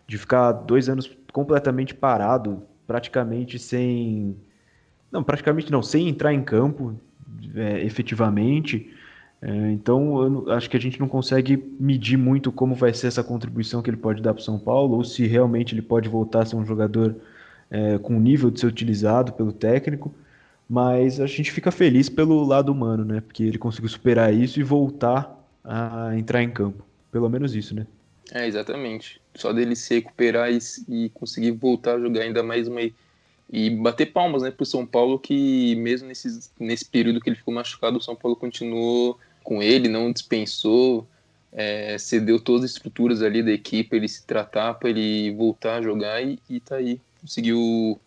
de 0.06 0.16
ficar 0.16 0.52
dois 0.52 0.88
anos 0.88 1.10
completamente 1.32 1.94
parado, 1.94 2.62
praticamente 2.86 3.58
sem. 3.58 4.36
Não, 5.10 5.22
praticamente 5.22 5.70
não, 5.70 5.82
sem 5.82 6.08
entrar 6.08 6.32
em 6.32 6.42
campo 6.42 6.94
é, 7.54 7.84
efetivamente. 7.84 8.90
É, 9.42 9.72
então, 9.72 10.48
acho 10.50 10.70
que 10.70 10.76
a 10.76 10.80
gente 10.80 11.00
não 11.00 11.08
consegue 11.08 11.56
medir 11.78 12.16
muito 12.16 12.52
como 12.52 12.76
vai 12.76 12.94
ser 12.94 13.08
essa 13.08 13.24
contribuição 13.24 13.82
que 13.82 13.90
ele 13.90 13.96
pode 13.96 14.22
dar 14.22 14.32
para 14.32 14.40
o 14.40 14.44
São 14.44 14.56
Paulo, 14.56 14.96
ou 14.96 15.04
se 15.04 15.26
realmente 15.26 15.74
ele 15.74 15.82
pode 15.82 16.08
voltar 16.08 16.42
a 16.42 16.46
ser 16.46 16.54
um 16.54 16.64
jogador 16.64 17.16
é, 17.68 17.98
com 17.98 18.20
nível 18.20 18.52
de 18.52 18.60
ser 18.60 18.66
utilizado 18.66 19.32
pelo 19.32 19.52
técnico. 19.52 20.14
Mas 20.68 21.18
a 21.18 21.26
gente 21.26 21.50
fica 21.50 21.72
feliz 21.72 22.08
pelo 22.08 22.44
lado 22.44 22.70
humano, 22.70 23.04
né? 23.04 23.20
Porque 23.20 23.42
ele 23.42 23.58
conseguiu 23.58 23.90
superar 23.90 24.32
isso 24.32 24.60
e 24.60 24.62
voltar 24.62 25.36
a 25.64 26.16
entrar 26.16 26.40
em 26.42 26.50
campo. 26.50 26.84
Pelo 27.10 27.28
menos 27.28 27.54
isso, 27.54 27.74
né? 27.74 27.86
É, 28.32 28.46
exatamente. 28.46 29.20
Só 29.34 29.52
dele 29.52 29.74
se 29.74 29.96
recuperar 29.96 30.50
e, 30.50 30.58
e 30.88 31.08
conseguir 31.10 31.50
voltar 31.50 31.96
a 31.96 32.00
jogar 32.00 32.22
ainda 32.22 32.42
mais 32.42 32.68
uma. 32.68 32.80
E 33.50 33.70
bater 33.70 34.12
palmas, 34.12 34.42
né, 34.42 34.50
pro 34.50 34.64
São 34.64 34.86
Paulo, 34.86 35.18
que 35.18 35.74
mesmo 35.76 36.08
nesse, 36.08 36.48
nesse 36.58 36.86
período 36.86 37.20
que 37.20 37.28
ele 37.28 37.36
ficou 37.36 37.52
machucado, 37.52 37.98
o 37.98 38.00
São 38.00 38.16
Paulo 38.16 38.34
continuou 38.34 39.18
com 39.42 39.62
ele, 39.62 39.88
não 39.88 40.12
dispensou. 40.12 41.06
é, 41.52 41.98
cedeu 41.98 42.40
todas 42.40 42.64
as 42.64 42.70
estruturas 42.72 43.22
ali 43.22 43.42
da 43.42 43.52
equipe 43.52 43.90
para 43.90 43.98
ele 43.98 44.08
se 44.08 44.26
tratar, 44.26 44.74
para 44.74 44.88
ele 44.88 45.34
voltar 45.34 45.76
a 45.76 45.82
jogar 45.82 46.22
e, 46.22 46.38
e 46.48 46.58
tá 46.60 46.76
aí, 46.76 46.98
conseguiu, 47.20 48.00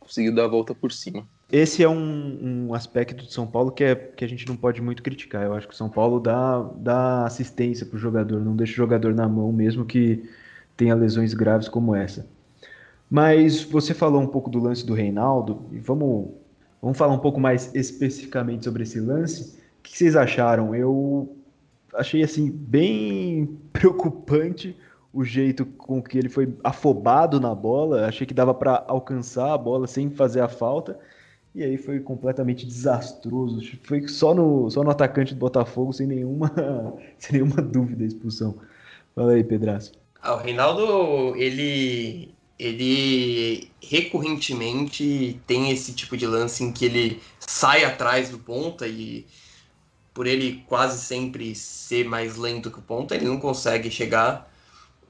conseguiu 0.00 0.34
dar 0.34 0.44
a 0.44 0.48
volta 0.48 0.74
por 0.74 0.90
cima. 0.90 1.26
Esse 1.52 1.82
é 1.82 1.88
um, 1.88 2.66
um 2.68 2.74
aspecto 2.74 3.24
de 3.24 3.32
São 3.32 3.46
Paulo 3.46 3.70
que, 3.70 3.84
é, 3.84 3.94
que 3.94 4.24
a 4.24 4.28
gente 4.28 4.48
não 4.48 4.56
pode 4.56 4.80
muito 4.80 5.02
criticar. 5.02 5.44
Eu 5.44 5.54
acho 5.54 5.68
que 5.68 5.74
o 5.74 5.76
São 5.76 5.88
Paulo 5.88 6.18
dá, 6.18 6.60
dá 6.76 7.24
assistência 7.26 7.86
para 7.86 7.96
o 7.96 8.00
jogador, 8.00 8.40
não 8.40 8.56
deixa 8.56 8.72
o 8.72 8.76
jogador 8.76 9.14
na 9.14 9.28
mão, 9.28 9.52
mesmo 9.52 9.84
que 9.84 10.28
tenha 10.76 10.94
lesões 10.94 11.34
graves 11.34 11.68
como 11.68 11.94
essa. 11.94 12.26
Mas 13.08 13.62
você 13.62 13.94
falou 13.94 14.20
um 14.20 14.26
pouco 14.26 14.50
do 14.50 14.58
lance 14.58 14.84
do 14.84 14.92
Reinaldo, 14.92 15.62
e 15.70 15.78
vamos, 15.78 16.30
vamos 16.82 16.98
falar 16.98 17.14
um 17.14 17.20
pouco 17.20 17.38
mais 17.38 17.72
especificamente 17.74 18.64
sobre 18.64 18.82
esse 18.82 18.98
lance. 18.98 19.56
Que 19.86 19.96
vocês 19.96 20.16
acharam? 20.16 20.74
Eu 20.74 21.36
achei 21.94 22.22
assim 22.24 22.50
bem 22.50 23.56
preocupante 23.72 24.76
o 25.12 25.24
jeito 25.24 25.64
com 25.64 26.02
que 26.02 26.18
ele 26.18 26.28
foi 26.28 26.52
afobado 26.64 27.40
na 27.40 27.54
bola. 27.54 28.06
Achei 28.06 28.26
que 28.26 28.34
dava 28.34 28.52
para 28.52 28.84
alcançar 28.88 29.54
a 29.54 29.58
bola 29.58 29.86
sem 29.86 30.10
fazer 30.10 30.40
a 30.40 30.48
falta. 30.48 30.98
E 31.54 31.62
aí 31.62 31.78
foi 31.78 32.00
completamente 32.00 32.66
desastroso. 32.66 33.60
Foi 33.84 34.08
só 34.08 34.34
no, 34.34 34.68
só 34.68 34.82
no 34.82 34.90
atacante 34.90 35.34
do 35.34 35.38
Botafogo, 35.38 35.92
sem 35.92 36.06
nenhuma, 36.06 36.52
sem 37.16 37.34
nenhuma 37.40 37.62
dúvida 37.62 38.02
a 38.02 38.08
expulsão. 38.08 38.56
Fala 39.14 39.32
aí, 39.32 39.44
Pedraço. 39.44 39.92
Ah, 40.20 40.34
o 40.34 40.38
Reinaldo, 40.38 41.36
ele, 41.36 42.34
ele 42.58 43.70
recorrentemente 43.80 45.40
tem 45.46 45.70
esse 45.70 45.94
tipo 45.94 46.16
de 46.16 46.26
lance 46.26 46.64
em 46.64 46.72
que 46.72 46.84
ele 46.84 47.22
sai 47.38 47.84
atrás 47.84 48.30
do 48.30 48.38
ponta 48.38 48.86
e 48.86 49.24
por 50.16 50.26
ele 50.26 50.64
quase 50.66 50.98
sempre 51.04 51.54
ser 51.54 52.08
mais 52.08 52.36
lento 52.36 52.70
que 52.70 52.78
o 52.78 52.82
ponta, 52.82 53.14
ele 53.14 53.26
não 53.26 53.38
consegue 53.38 53.90
chegar. 53.90 54.50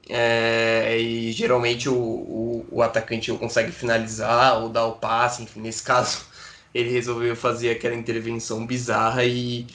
É, 0.09 0.99
e 0.99 1.31
geralmente 1.31 1.87
o, 1.87 1.95
o, 1.95 2.67
o, 2.69 2.81
atacante 2.81 3.31
consegue 3.33 3.71
finalizar 3.71 4.61
ou 4.61 4.69
dar 4.69 4.85
o 4.85 4.95
passe, 4.95 5.43
enfim, 5.43 5.61
nesse 5.61 5.81
caso 5.81 6.25
ele 6.75 6.89
resolveu 6.89 7.37
fazer 7.37 7.71
aquela 7.71 7.95
intervenção 7.95 8.65
bizarra 8.65 9.23
e, 9.23 9.65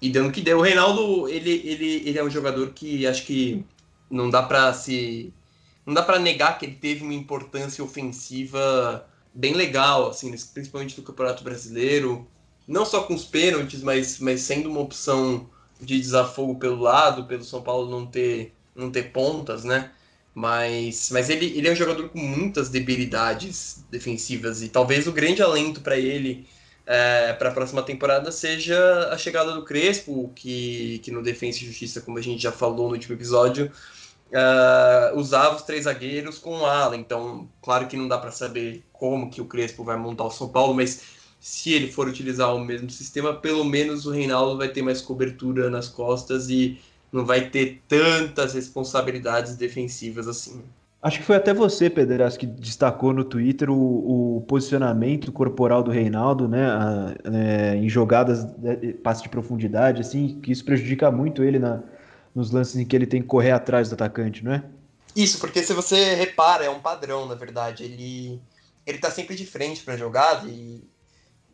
e 0.00 0.10
dando 0.10 0.32
que 0.32 0.40
deu. 0.40 0.58
O 0.58 0.62
Reinaldo, 0.62 1.28
ele, 1.28 1.50
ele, 1.64 2.08
ele 2.08 2.18
é 2.18 2.24
um 2.24 2.30
jogador 2.30 2.70
que 2.70 3.06
acho 3.06 3.26
que 3.26 3.62
não 4.10 4.30
dá 4.30 4.42
para 4.42 4.72
se 4.72 5.32
não 5.84 5.92
dá 5.92 6.02
para 6.02 6.18
negar 6.18 6.58
que 6.58 6.64
ele 6.64 6.76
teve 6.76 7.02
uma 7.02 7.14
importância 7.14 7.84
ofensiva 7.84 9.06
bem 9.34 9.54
legal, 9.54 10.08
assim, 10.08 10.30
principalmente 10.54 10.98
no 10.98 11.04
Campeonato 11.04 11.44
Brasileiro, 11.44 12.26
não 12.66 12.84
só 12.84 13.02
com 13.02 13.14
os 13.14 13.24
pênaltis, 13.24 13.82
mas, 13.82 14.18
mas 14.18 14.40
sendo 14.42 14.70
uma 14.70 14.80
opção 14.80 15.48
de 15.80 16.00
desafogo 16.00 16.56
pelo 16.56 16.80
lado, 16.80 17.24
pelo 17.24 17.44
São 17.44 17.62
Paulo 17.62 17.90
não 17.90 18.06
ter 18.06 18.52
não 18.74 18.90
ter 18.90 19.12
pontas, 19.12 19.64
né? 19.64 19.90
Mas, 20.34 21.10
mas 21.10 21.28
ele, 21.28 21.46
ele 21.58 21.68
é 21.68 21.72
um 21.72 21.76
jogador 21.76 22.08
com 22.08 22.18
muitas 22.18 22.70
debilidades 22.70 23.84
defensivas 23.90 24.62
e 24.62 24.68
talvez 24.70 25.06
o 25.06 25.12
grande 25.12 25.42
alento 25.42 25.82
para 25.82 25.98
ele 25.98 26.46
é, 26.86 27.34
para 27.34 27.50
a 27.50 27.52
próxima 27.52 27.82
temporada 27.82 28.32
seja 28.32 29.10
a 29.12 29.18
chegada 29.18 29.52
do 29.52 29.62
Crespo, 29.64 30.32
que, 30.34 31.00
que 31.00 31.10
no 31.10 31.22
Defensa 31.22 31.58
e 31.58 31.66
Justiça, 31.66 32.00
como 32.00 32.18
a 32.18 32.22
gente 32.22 32.42
já 32.42 32.50
falou 32.50 32.88
no 32.88 32.94
último 32.94 33.14
episódio, 33.14 33.70
uh, 34.32 35.16
usava 35.18 35.56
os 35.56 35.62
três 35.62 35.84
zagueiros 35.84 36.38
com 36.38 36.58
o 36.58 36.66
ala. 36.66 36.96
Então, 36.96 37.48
claro 37.60 37.86
que 37.86 37.96
não 37.96 38.08
dá 38.08 38.18
para 38.18 38.30
saber 38.30 38.82
como 38.92 39.30
que 39.30 39.40
o 39.40 39.44
Crespo 39.44 39.84
vai 39.84 39.96
montar 39.96 40.24
o 40.24 40.30
São 40.30 40.48
Paulo, 40.48 40.74
mas 40.74 41.02
se 41.42 41.72
ele 41.72 41.90
for 41.90 42.06
utilizar 42.06 42.54
o 42.54 42.64
mesmo 42.64 42.88
sistema, 42.88 43.34
pelo 43.34 43.64
menos 43.64 44.06
o 44.06 44.12
Reinaldo 44.12 44.56
vai 44.56 44.68
ter 44.68 44.80
mais 44.80 45.02
cobertura 45.02 45.68
nas 45.68 45.88
costas 45.88 46.48
e 46.48 46.78
não 47.12 47.26
vai 47.26 47.50
ter 47.50 47.82
tantas 47.88 48.54
responsabilidades 48.54 49.56
defensivas 49.56 50.28
assim. 50.28 50.62
Acho 51.02 51.18
que 51.18 51.24
foi 51.24 51.34
até 51.34 51.52
você, 51.52 51.90
Pedras, 51.90 52.36
que 52.36 52.46
destacou 52.46 53.12
no 53.12 53.24
Twitter 53.24 53.68
o, 53.68 54.36
o 54.36 54.40
posicionamento 54.42 55.32
corporal 55.32 55.82
do 55.82 55.90
Reinaldo, 55.90 56.46
né, 56.46 56.64
a, 56.64 57.12
é, 57.24 57.74
em 57.74 57.88
jogadas 57.88 58.44
de 58.44 58.92
passe 58.94 59.24
de 59.24 59.28
profundidade, 59.28 60.00
assim, 60.00 60.38
que 60.40 60.52
isso 60.52 60.64
prejudica 60.64 61.10
muito 61.10 61.42
ele 61.42 61.58
na, 61.58 61.82
nos 62.32 62.52
lances 62.52 62.76
em 62.76 62.84
que 62.84 62.94
ele 62.94 63.06
tem 63.06 63.20
que 63.20 63.26
correr 63.26 63.50
atrás 63.50 63.88
do 63.88 63.94
atacante, 63.94 64.44
não 64.44 64.52
é? 64.52 64.62
Isso, 65.16 65.40
porque 65.40 65.60
se 65.60 65.74
você 65.74 66.14
repara, 66.14 66.64
é 66.64 66.70
um 66.70 66.78
padrão, 66.78 67.26
na 67.26 67.34
verdade. 67.34 67.82
Ele, 67.82 68.40
ele 68.86 68.98
tá 68.98 69.10
sempre 69.10 69.34
de 69.34 69.44
frente 69.44 69.82
para 69.82 69.94
a 69.94 69.98
jogada 69.98 70.48
e, 70.48 70.84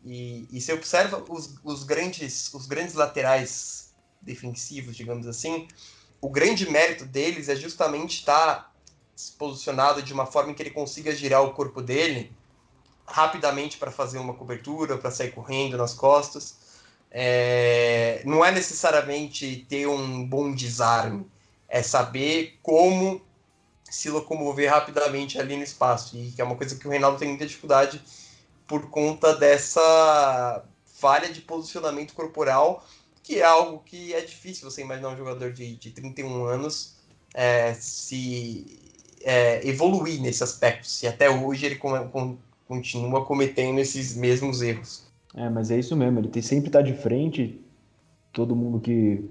e, 0.04 0.46
e 0.50 0.60
você 0.60 0.72
observa 0.72 1.24
os, 1.28 1.54
os, 1.64 1.84
grandes, 1.84 2.52
os 2.54 2.66
grandes 2.66 2.94
laterais 2.94 3.92
defensivos, 4.20 4.96
digamos 4.96 5.26
assim, 5.26 5.68
o 6.20 6.28
grande 6.28 6.70
mérito 6.70 7.04
deles 7.04 7.48
é 7.48 7.56
justamente 7.56 8.18
estar 8.18 8.74
posicionado 9.38 10.02
de 10.02 10.12
uma 10.12 10.26
forma 10.26 10.52
em 10.52 10.54
que 10.54 10.62
ele 10.62 10.70
consiga 10.70 11.14
girar 11.14 11.42
o 11.42 11.52
corpo 11.52 11.82
dele 11.82 12.32
rapidamente 13.06 13.78
para 13.78 13.90
fazer 13.90 14.18
uma 14.18 14.34
cobertura, 14.34 14.98
para 14.98 15.10
sair 15.10 15.32
correndo 15.32 15.76
nas 15.76 15.94
costas. 15.94 16.56
É, 17.10 18.22
não 18.24 18.44
é 18.44 18.52
necessariamente 18.52 19.66
ter 19.68 19.86
um 19.86 20.26
bom 20.26 20.54
desarme, 20.54 21.26
é 21.68 21.82
saber 21.82 22.58
como 22.62 23.22
se 23.84 24.10
locomover 24.10 24.70
rapidamente 24.70 25.38
ali 25.38 25.56
no 25.56 25.62
espaço, 25.62 26.16
e 26.16 26.30
que 26.32 26.42
é 26.42 26.44
uma 26.44 26.56
coisa 26.56 26.76
que 26.76 26.86
o 26.86 26.90
Reinaldo 26.90 27.18
tem 27.18 27.28
muita 27.28 27.46
dificuldade 27.46 28.02
por 28.68 28.90
conta 28.90 29.34
dessa 29.34 30.64
falha 30.84 31.28
de 31.32 31.40
posicionamento 31.40 32.14
corporal 32.14 32.84
que 33.28 33.40
é 33.40 33.44
algo 33.44 33.82
que 33.84 34.14
é 34.14 34.22
difícil 34.22 34.70
você 34.70 34.80
imaginar 34.80 35.10
um 35.10 35.16
jogador 35.16 35.52
de, 35.52 35.76
de 35.76 35.90
31 35.90 36.44
anos 36.46 36.96
é, 37.34 37.74
se 37.74 38.78
é, 39.22 39.68
evoluir 39.68 40.18
nesse 40.22 40.42
aspecto, 40.42 40.86
se 40.86 41.06
até 41.06 41.28
hoje 41.28 41.66
ele 41.66 41.76
com, 41.76 42.08
com, 42.08 42.38
continua 42.66 43.26
cometendo 43.26 43.78
esses 43.80 44.16
mesmos 44.16 44.62
erros. 44.62 45.06
É, 45.34 45.46
mas 45.50 45.70
é 45.70 45.78
isso 45.78 45.94
mesmo, 45.94 46.20
ele 46.20 46.28
tem, 46.28 46.40
sempre 46.40 46.68
está 46.68 46.80
de 46.80 46.94
frente, 46.94 47.60
todo 48.32 48.56
mundo 48.56 48.80
que 48.80 49.22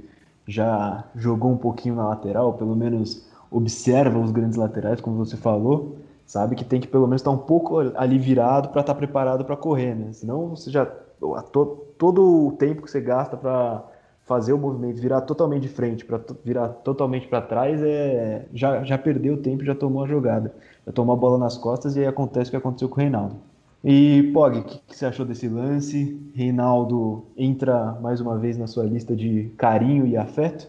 já 0.47 1.03
jogou 1.15 1.51
um 1.51 1.57
pouquinho 1.57 1.95
na 1.95 2.07
lateral, 2.07 2.53
pelo 2.53 2.75
menos 2.75 3.25
observa 3.49 4.19
os 4.19 4.29
grandes 4.29 4.57
laterais, 4.57 5.01
como 5.01 5.17
você 5.17 5.35
falou, 5.35 5.97
sabe 6.27 6.55
que 6.55 6.65
tem 6.65 6.79
que 6.79 6.87
pelo 6.87 7.07
menos 7.07 7.21
estar 7.21 7.31
tá 7.31 7.35
um 7.35 7.39
pouco 7.39 7.79
ali 7.95 8.19
virado 8.19 8.69
para 8.69 8.81
estar 8.81 8.93
tá 8.93 8.97
preparado 8.97 9.45
para 9.45 9.55
correr, 9.55 9.95
né? 9.95 10.11
Senão 10.11 10.49
você 10.49 10.69
já 10.69 10.85
to, 10.85 11.85
todo 11.97 12.47
o 12.47 12.51
tempo 12.51 12.83
que 12.83 12.91
você 12.91 13.01
gasta 13.01 13.35
para 13.35 13.83
fazer 14.25 14.51
o 14.51 14.57
movimento 14.57 15.01
virar 15.01 15.21
totalmente 15.21 15.61
de 15.61 15.69
frente, 15.69 16.03
para 16.03 16.19
virar 16.43 16.67
totalmente 16.67 17.27
para 17.29 17.41
trás, 17.41 17.81
é, 17.81 18.45
já, 18.53 18.83
já 18.83 18.97
perdeu 18.97 19.35
o 19.35 19.37
tempo, 19.37 19.63
já 19.63 19.73
tomou 19.73 20.03
a 20.03 20.07
jogada. 20.07 20.53
Já 20.85 20.91
tomou 20.91 21.15
a 21.15 21.17
bola 21.17 21.37
nas 21.37 21.57
costas 21.57 21.95
e 21.95 22.01
aí 22.01 22.07
acontece 22.07 22.49
o 22.49 22.51
que 22.51 22.57
aconteceu 22.57 22.89
com 22.89 22.95
o 22.95 22.99
Reinaldo. 22.99 23.37
E, 23.83 24.29
Pog, 24.33 24.59
o 24.59 24.63
que, 24.63 24.79
que, 24.79 24.97
você 24.97 25.05
achou 25.05 25.25
desse 25.25 25.47
lance? 25.47 26.19
Reinaldo 26.35 27.23
entra 27.37 27.97
mais 28.01 28.19
uma 28.19 28.37
vez 28.37 28.57
na 28.57 28.67
sua 28.67 28.83
lista 28.83 29.15
de 29.15 29.49
carinho 29.57 30.05
e 30.05 30.17
afeto? 30.17 30.67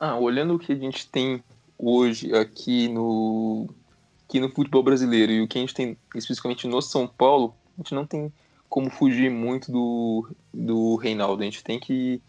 Ah, 0.00 0.18
olhando 0.18 0.54
o 0.54 0.58
que 0.58 0.72
a 0.72 0.76
gente 0.76 1.08
tem 1.08 1.40
hoje 1.78 2.34
aqui 2.34 2.88
no, 2.88 3.68
aqui 4.28 4.38
no 4.38 4.50
futebol 4.50 4.82
brasileiro 4.82 5.32
e 5.32 5.40
o 5.40 5.48
que 5.48 5.56
a 5.56 5.60
gente 5.62 5.74
tem 5.74 5.96
especificamente 6.14 6.68
no 6.68 6.82
São 6.82 7.08
Paulo, 7.08 7.54
a 7.76 7.80
gente 7.80 7.94
não 7.94 8.06
tem 8.06 8.30
como 8.68 8.90
fugir 8.90 9.30
muito 9.30 9.72
do, 9.72 10.28
do 10.52 10.96
Reinaldo. 10.96 11.42
A 11.42 11.44
gente 11.46 11.64
tem 11.64 11.80
que. 11.80 12.20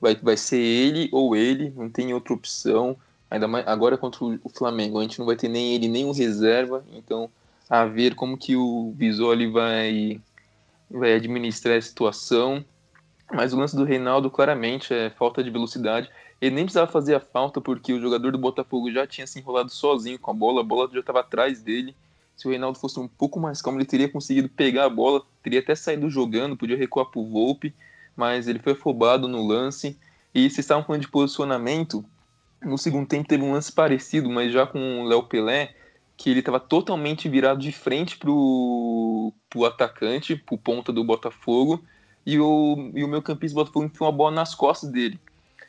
Vai, 0.00 0.14
vai 0.14 0.36
ser 0.36 0.60
ele 0.60 1.08
ou 1.10 1.34
ele, 1.34 1.72
não 1.76 1.90
tem 1.90 2.14
outra 2.14 2.32
opção. 2.32 2.96
Ainda 3.28 3.48
mais 3.48 3.66
agora 3.66 3.98
contra 3.98 4.24
o 4.24 4.48
Flamengo, 4.48 5.00
a 5.00 5.02
gente 5.02 5.18
não 5.18 5.26
vai 5.26 5.34
ter 5.34 5.48
nem 5.48 5.74
ele 5.74 5.88
nem 5.88 6.04
o 6.04 6.12
reserva. 6.12 6.84
Então, 6.92 7.28
a 7.68 7.84
ver 7.84 8.14
como 8.14 8.38
que 8.38 8.54
o 8.54 8.92
Bisoli 8.94 9.48
vai, 9.48 10.20
vai 10.88 11.14
administrar 11.14 11.76
a 11.76 11.82
situação. 11.82 12.64
Mas 13.30 13.52
o 13.52 13.58
lance 13.58 13.76
do 13.76 13.84
Reinaldo 13.84 14.30
claramente 14.30 14.94
é 14.94 15.10
falta 15.10 15.42
de 15.42 15.50
velocidade. 15.50 16.08
Ele 16.40 16.54
nem 16.54 16.64
precisava 16.64 16.90
fazer 16.90 17.16
a 17.16 17.20
falta 17.20 17.60
porque 17.60 17.92
o 17.92 18.00
jogador 18.00 18.30
do 18.30 18.38
Botafogo 18.38 18.92
já 18.92 19.06
tinha 19.06 19.26
se 19.26 19.40
enrolado 19.40 19.70
sozinho 19.70 20.18
com 20.18 20.30
a 20.30 20.34
bola, 20.34 20.60
a 20.60 20.64
bola 20.64 20.88
já 20.92 21.00
estava 21.00 21.20
atrás 21.20 21.60
dele. 21.60 21.96
Se 22.36 22.46
o 22.46 22.50
Reinaldo 22.50 22.78
fosse 22.78 23.00
um 23.00 23.08
pouco 23.08 23.40
mais 23.40 23.60
calmo, 23.60 23.78
ele 23.78 23.86
teria 23.86 24.08
conseguido 24.08 24.48
pegar 24.48 24.84
a 24.84 24.88
bola, 24.88 25.22
teria 25.42 25.58
até 25.58 25.74
saído 25.74 26.08
jogando, 26.08 26.56
podia 26.56 26.76
recuar 26.76 27.06
para 27.06 27.20
o 27.20 27.28
Volpe, 27.28 27.74
mas 28.16 28.46
ele 28.46 28.60
foi 28.60 28.74
afobado 28.74 29.26
no 29.26 29.44
lance. 29.44 29.98
E 30.32 30.42
vocês 30.42 30.60
estavam 30.60 30.84
falando 30.84 31.02
de 31.02 31.08
posicionamento, 31.08 32.04
no 32.62 32.78
segundo 32.78 33.08
tempo 33.08 33.26
teve 33.26 33.42
um 33.42 33.52
lance 33.52 33.72
parecido, 33.72 34.30
mas 34.30 34.52
já 34.52 34.64
com 34.64 35.02
o 35.02 35.08
Léo 35.08 35.24
Pelé, 35.24 35.74
que 36.16 36.30
ele 36.30 36.38
estava 36.38 36.60
totalmente 36.60 37.28
virado 37.28 37.58
de 37.58 37.72
frente 37.72 38.16
para 38.16 38.30
o 38.30 39.32
atacante, 39.66 40.36
para 40.36 40.54
o 40.54 40.58
ponta 40.58 40.92
do 40.92 41.02
Botafogo, 41.02 41.82
e 42.24 42.38
o, 42.38 42.92
e 42.94 43.02
o 43.02 43.08
meu 43.08 43.22
campista 43.22 43.56
do 43.56 43.64
Botafogo 43.64 43.86
enfiou 43.86 44.08
uma 44.08 44.16
bola 44.16 44.30
nas 44.36 44.54
costas 44.54 44.90
dele 44.90 45.18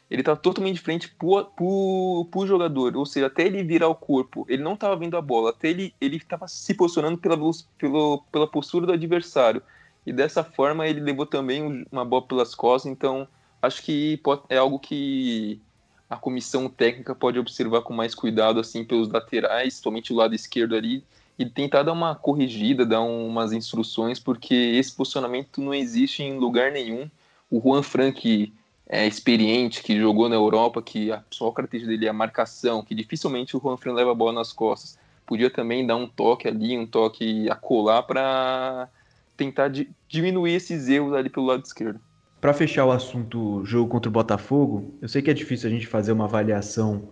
ele 0.10 0.22
estava 0.22 0.40
totalmente 0.40 0.76
de 0.76 0.82
frente 0.82 1.10
pro, 1.10 1.46
pro, 1.46 2.28
pro 2.32 2.48
jogador, 2.48 2.98
ou 2.98 3.06
seja, 3.06 3.28
até 3.28 3.46
ele 3.46 3.64
virar 3.64 3.88
o 3.88 3.96
corpo, 3.96 4.46
ele 4.50 4.64
não 4.64 4.74
estava 4.74 4.96
vendo 4.96 5.16
a 5.16 5.22
bola, 5.22 5.52
até 5.52 5.70
ele 5.70 5.94
ele 6.02 6.18
estava 6.18 6.48
se 6.48 6.74
posicionando 6.74 7.18
pela, 7.18 7.38
pela, 7.78 8.18
pela 8.32 8.48
postura 8.48 8.88
do 8.88 8.94
adversário. 8.94 9.62
E 10.06 10.12
dessa 10.12 10.44
forma 10.44 10.88
ele 10.88 11.00
levou 11.00 11.26
também 11.26 11.86
uma 11.92 12.04
bola 12.04 12.24
pelas 12.24 12.56
costas, 12.56 12.92
então 12.92 13.28
acho 13.62 13.84
que 13.84 14.18
pode, 14.18 14.42
é 14.50 14.58
algo 14.58 14.80
que 14.80 15.62
a 16.10 16.18
comissão 16.18 16.68
técnica 16.68 17.14
pode 17.14 17.38
observar 17.38 17.82
com 17.82 17.94
mais 17.94 18.16
cuidado 18.16 18.60
assim 18.60 18.84
pelos 18.84 19.10
laterais, 19.10 19.76
somente 19.76 20.12
o 20.12 20.16
lado 20.16 20.34
esquerdo 20.34 20.76
ali, 20.76 21.04
e 21.38 21.46
tentar 21.46 21.84
dar 21.84 21.94
uma 21.94 22.16
corrigida, 22.16 22.86
dar 22.86 23.02
umas 23.02 23.54
instruções, 23.54 24.20
porque 24.20 24.56
esse 24.56 24.92
posicionamento 24.92 25.62
não 25.62 25.74
existe 25.74 26.24
em 26.24 26.38
lugar 26.38 26.72
nenhum. 26.72 27.10
O 27.50 27.62
Juan 27.62 27.84
Frank 27.84 28.52
é 28.90 29.06
experiente, 29.06 29.84
que 29.84 30.00
jogou 30.00 30.28
na 30.28 30.36
Europa, 30.36 30.82
que 30.82 31.12
a 31.12 31.24
só 31.30 31.54
dele 31.72 32.08
é 32.08 32.10
a 32.10 32.14
marcação, 32.14 32.84
que 32.84 32.96
dificilmente 32.96 33.56
o 33.56 33.60
Juan 33.60 33.78
Frank 33.78 33.96
leva 33.96 34.12
a 34.12 34.16
bola 34.16 34.34
nas 34.34 34.52
costas. 34.52 34.98
Podia 35.28 35.52
também 35.52 35.86
dar 35.86 35.96
um 35.96 36.08
toque 36.08 36.48
ali, 36.48 36.76
um 36.76 36.88
toque 36.88 37.48
a 37.52 37.56
colar 37.56 38.02
para 38.02 38.90
tentar 39.38 39.72
diminuir 40.08 40.56
esses 40.56 40.90
erros 40.90 41.14
ali 41.14 41.30
pelo 41.30 41.46
lado 41.46 41.64
esquerdo. 41.64 42.00
Para 42.42 42.52
fechar 42.52 42.86
o 42.86 42.92
assunto 42.92 43.64
jogo 43.64 43.90
contra 43.90 44.10
o 44.10 44.12
Botafogo, 44.12 44.92
eu 45.00 45.08
sei 45.08 45.22
que 45.22 45.30
é 45.30 45.34
difícil 45.34 45.70
a 45.70 45.72
gente 45.72 45.86
fazer 45.86 46.12
uma 46.12 46.26
avaliação 46.26 47.10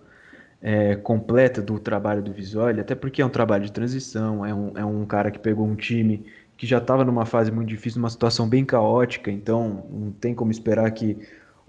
é, 0.60 0.96
completa 0.96 1.62
do 1.62 1.78
trabalho 1.80 2.24
do 2.24 2.34
Visoli, 2.34 2.80
até 2.80 2.96
porque 2.96 3.22
é 3.22 3.26
um 3.26 3.30
trabalho 3.30 3.66
de 3.66 3.72
transição, 3.72 4.44
é 4.44 4.54
um, 4.54 4.72
é 4.76 4.84
um 4.84 5.06
cara 5.06 5.30
que 5.30 5.38
pegou 5.38 5.68
um 5.68 5.76
time 5.76 6.26
que 6.58 6.66
já 6.66 6.80
estava 6.80 7.06
numa 7.06 7.26
fase 7.26 7.52
muito 7.52 7.68
difícil, 7.68 8.00
numa 8.00 8.10
situação 8.10 8.50
bem 8.50 8.66
caótica, 8.66 9.30
então 9.30 9.86
não 9.92 10.12
tem 10.12 10.34
como 10.34 10.50
esperar 10.50 10.90
que 10.92 11.16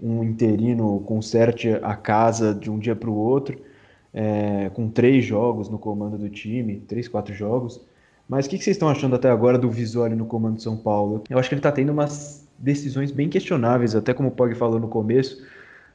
um 0.01 0.23
interino 0.23 1.01
conserte 1.05 1.69
a 1.81 1.95
casa 1.95 2.53
de 2.53 2.69
um 2.69 2.79
dia 2.79 2.95
para 2.95 3.09
o 3.09 3.15
outro, 3.15 3.57
é, 4.13 4.69
com 4.73 4.89
três 4.89 5.25
jogos 5.25 5.69
no 5.69 5.77
comando 5.77 6.17
do 6.17 6.29
time, 6.29 6.77
três, 6.87 7.07
quatro 7.07 7.33
jogos. 7.33 7.81
Mas 8.27 8.45
o 8.45 8.49
que, 8.49 8.57
que, 8.57 8.63
vocês 8.63 8.75
estão 8.75 8.89
achando 8.89 9.15
até 9.15 9.29
agora 9.29 9.57
do 9.57 9.69
Visoli 9.69 10.15
no 10.15 10.25
comando 10.25 10.57
de 10.57 10.63
São 10.63 10.77
Paulo? 10.77 11.23
Eu 11.29 11.39
acho 11.39 11.49
que 11.49 11.55
ele 11.55 11.59
está 11.59 11.71
tendo 11.71 11.91
umas 11.91 12.47
decisões 12.57 13.11
bem 13.11 13.27
questionáveis, 13.27 13.95
até 13.95 14.13
como 14.13 14.29
o 14.29 14.31
Pog 14.31 14.53
falou 14.55 14.79
no 14.79 14.87
começo 14.87 15.43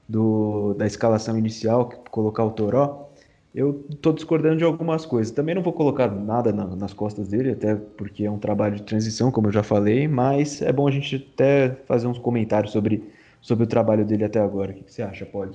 do, 0.08 0.74
da 0.74 0.86
escalação 0.86 1.38
inicial, 1.38 1.88
colocar 2.10 2.44
o 2.44 2.50
Toró. 2.50 3.08
Eu 3.54 3.84
estou 3.88 4.12
discordando 4.12 4.56
de 4.56 4.64
algumas 4.64 5.06
coisas. 5.06 5.32
Também 5.32 5.54
não 5.54 5.62
vou 5.62 5.72
colocar 5.72 6.08
nada 6.08 6.52
na, 6.52 6.66
nas 6.66 6.92
costas 6.92 7.28
dele, 7.28 7.52
até 7.52 7.76
porque 7.76 8.24
é 8.24 8.30
um 8.30 8.38
trabalho 8.38 8.74
de 8.74 8.82
transição, 8.82 9.30
como 9.30 9.46
eu 9.46 9.52
já 9.52 9.62
falei, 9.62 10.08
mas 10.08 10.60
é 10.60 10.72
bom 10.72 10.88
a 10.88 10.90
gente 10.90 11.28
até 11.32 11.70
fazer 11.86 12.08
uns 12.08 12.18
comentários 12.18 12.72
sobre, 12.72 13.04
sobre 13.44 13.64
o 13.64 13.66
trabalho 13.66 14.06
dele 14.06 14.24
até 14.24 14.40
agora. 14.40 14.72
O 14.72 14.74
que, 14.74 14.90
você 14.90 15.02
acha, 15.02 15.26
Pog? 15.26 15.54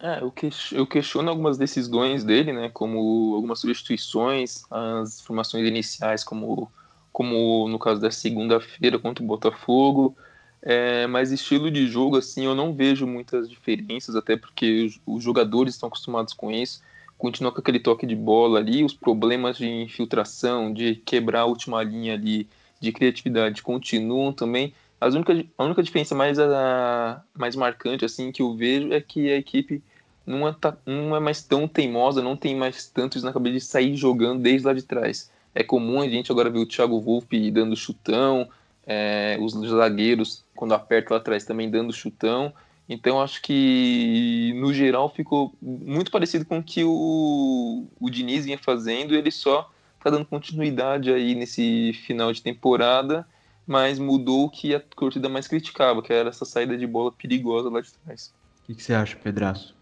É, 0.00 0.20
eu, 0.22 0.32
eu 0.72 0.86
questiono 0.86 1.28
algumas 1.28 1.58
decisões 1.58 2.24
dele, 2.24 2.50
né, 2.50 2.70
como 2.72 3.34
algumas 3.34 3.58
substituições, 3.60 4.62
as 4.70 5.20
formações 5.20 5.68
iniciais, 5.68 6.24
como, 6.24 6.72
como 7.12 7.68
no 7.68 7.78
caso 7.78 8.00
da 8.00 8.10
segunda-feira 8.10 8.98
contra 8.98 9.22
o 9.22 9.26
Botafogo, 9.26 10.16
é, 10.62 11.06
mas 11.06 11.30
estilo 11.30 11.70
de 11.70 11.86
jogo, 11.86 12.16
assim, 12.16 12.46
eu 12.46 12.54
não 12.54 12.72
vejo 12.72 13.06
muitas 13.06 13.50
diferenças, 13.50 14.16
até 14.16 14.34
porque 14.34 14.86
os, 14.86 15.00
os 15.06 15.22
jogadores 15.22 15.74
estão 15.74 15.88
acostumados 15.88 16.32
com 16.32 16.50
isso. 16.50 16.82
Continua 17.18 17.52
com 17.52 17.60
aquele 17.60 17.78
toque 17.78 18.06
de 18.06 18.16
bola 18.16 18.58
ali, 18.58 18.82
os 18.82 18.94
problemas 18.94 19.58
de 19.58 19.68
infiltração, 19.68 20.72
de 20.72 20.96
quebrar 20.96 21.40
a 21.40 21.46
última 21.46 21.82
linha 21.82 22.14
ali, 22.14 22.48
de 22.80 22.92
criatividade 22.92 23.62
continuam 23.62 24.32
também. 24.32 24.72
As 25.06 25.14
a 25.58 25.64
única 25.64 25.82
diferença 25.82 26.14
mais, 26.14 26.38
a, 26.38 27.22
mais 27.36 27.54
marcante 27.56 28.04
assim 28.04 28.32
que 28.32 28.42
eu 28.42 28.54
vejo 28.54 28.92
é 28.92 29.00
que 29.00 29.30
a 29.30 29.36
equipe 29.36 29.82
não 30.26 30.46
é, 30.48 30.52
tá, 30.52 30.76
não 30.84 31.14
é 31.14 31.20
mais 31.20 31.42
tão 31.42 31.68
teimosa, 31.68 32.20
não 32.20 32.36
tem 32.36 32.56
mais 32.56 32.88
tanto 32.88 33.16
isso 33.16 33.26
na 33.26 33.32
cabeça 33.32 33.54
de 33.54 33.60
sair 33.60 33.96
jogando 33.96 34.42
desde 34.42 34.66
lá 34.66 34.74
de 34.74 34.82
trás. 34.82 35.30
É 35.54 35.62
comum 35.62 36.00
a 36.00 36.08
gente 36.08 36.30
agora 36.30 36.50
ver 36.50 36.58
o 36.58 36.66
Thiago 36.66 37.00
Wolff 37.00 37.50
dando 37.50 37.76
chutão, 37.76 38.48
é, 38.86 39.38
os 39.40 39.52
zagueiros, 39.52 40.44
quando 40.54 40.74
aperta 40.74 41.14
lá 41.14 41.20
atrás, 41.20 41.44
também 41.44 41.70
dando 41.70 41.92
chutão. 41.92 42.52
Então, 42.88 43.20
acho 43.20 43.42
que, 43.42 44.52
no 44.56 44.72
geral, 44.72 45.08
ficou 45.08 45.52
muito 45.60 46.10
parecido 46.10 46.44
com 46.44 46.58
o 46.58 46.62
que 46.62 46.84
o, 46.84 47.86
o 47.98 48.10
Diniz 48.10 48.44
vinha 48.44 48.58
fazendo. 48.58 49.14
Ele 49.14 49.30
só 49.30 49.70
está 49.98 50.10
dando 50.10 50.26
continuidade 50.26 51.12
aí 51.12 51.34
nesse 51.34 51.92
final 52.06 52.32
de 52.32 52.42
temporada, 52.42 53.26
mas 53.66 53.98
mudou 53.98 54.44
o 54.44 54.50
que 54.50 54.74
a 54.74 54.80
torcida 54.80 55.28
mais 55.28 55.48
criticava, 55.48 56.02
que 56.02 56.12
era 56.12 56.28
essa 56.28 56.44
saída 56.44 56.76
de 56.76 56.86
bola 56.86 57.10
perigosa 57.10 57.68
lá 57.68 57.80
de 57.80 57.92
trás. 57.92 58.32
O 58.62 58.66
que, 58.66 58.74
que 58.74 58.82
você 58.82 58.94
acha, 58.94 59.16
Pedraço? 59.16 59.74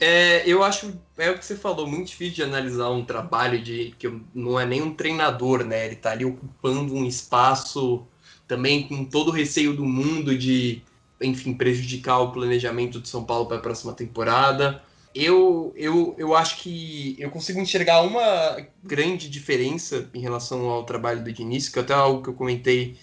É, 0.00 0.42
eu 0.48 0.64
acho, 0.64 0.92
é 1.16 1.30
o 1.30 1.38
que 1.38 1.44
você 1.44 1.54
falou, 1.54 1.86
muito 1.86 2.08
difícil 2.08 2.34
de 2.34 2.42
analisar 2.42 2.90
um 2.90 3.04
trabalho 3.04 3.62
de 3.62 3.94
que 3.96 4.12
não 4.34 4.58
é 4.58 4.66
nem 4.66 4.82
um 4.82 4.92
treinador, 4.92 5.64
né? 5.64 5.86
Ele 5.86 5.94
tá 5.94 6.10
ali 6.10 6.24
ocupando 6.24 6.92
um 6.92 7.04
espaço 7.04 8.04
também 8.48 8.88
com 8.88 9.04
todo 9.04 9.28
o 9.28 9.30
receio 9.30 9.76
do 9.76 9.84
mundo 9.84 10.36
de, 10.36 10.82
enfim, 11.20 11.54
prejudicar 11.54 12.18
o 12.18 12.32
planejamento 12.32 13.00
de 13.00 13.08
São 13.08 13.22
Paulo 13.22 13.46
para 13.46 13.58
a 13.58 13.60
próxima 13.60 13.92
temporada. 13.92 14.82
Eu, 15.14 15.72
eu, 15.76 16.14
eu 16.18 16.34
acho 16.34 16.58
que 16.58 17.16
eu 17.18 17.30
consigo 17.30 17.60
enxergar 17.60 18.00
uma 18.02 18.66
grande 18.82 19.28
diferença 19.28 20.08
em 20.14 20.20
relação 20.20 20.68
ao 20.70 20.84
trabalho 20.84 21.22
do 21.22 21.32
Diniz, 21.32 21.68
que 21.68 21.78
é 21.78 21.82
até 21.82 21.92
algo 21.92 22.22
que 22.22 22.30
eu 22.30 22.34
comentei 22.34 22.96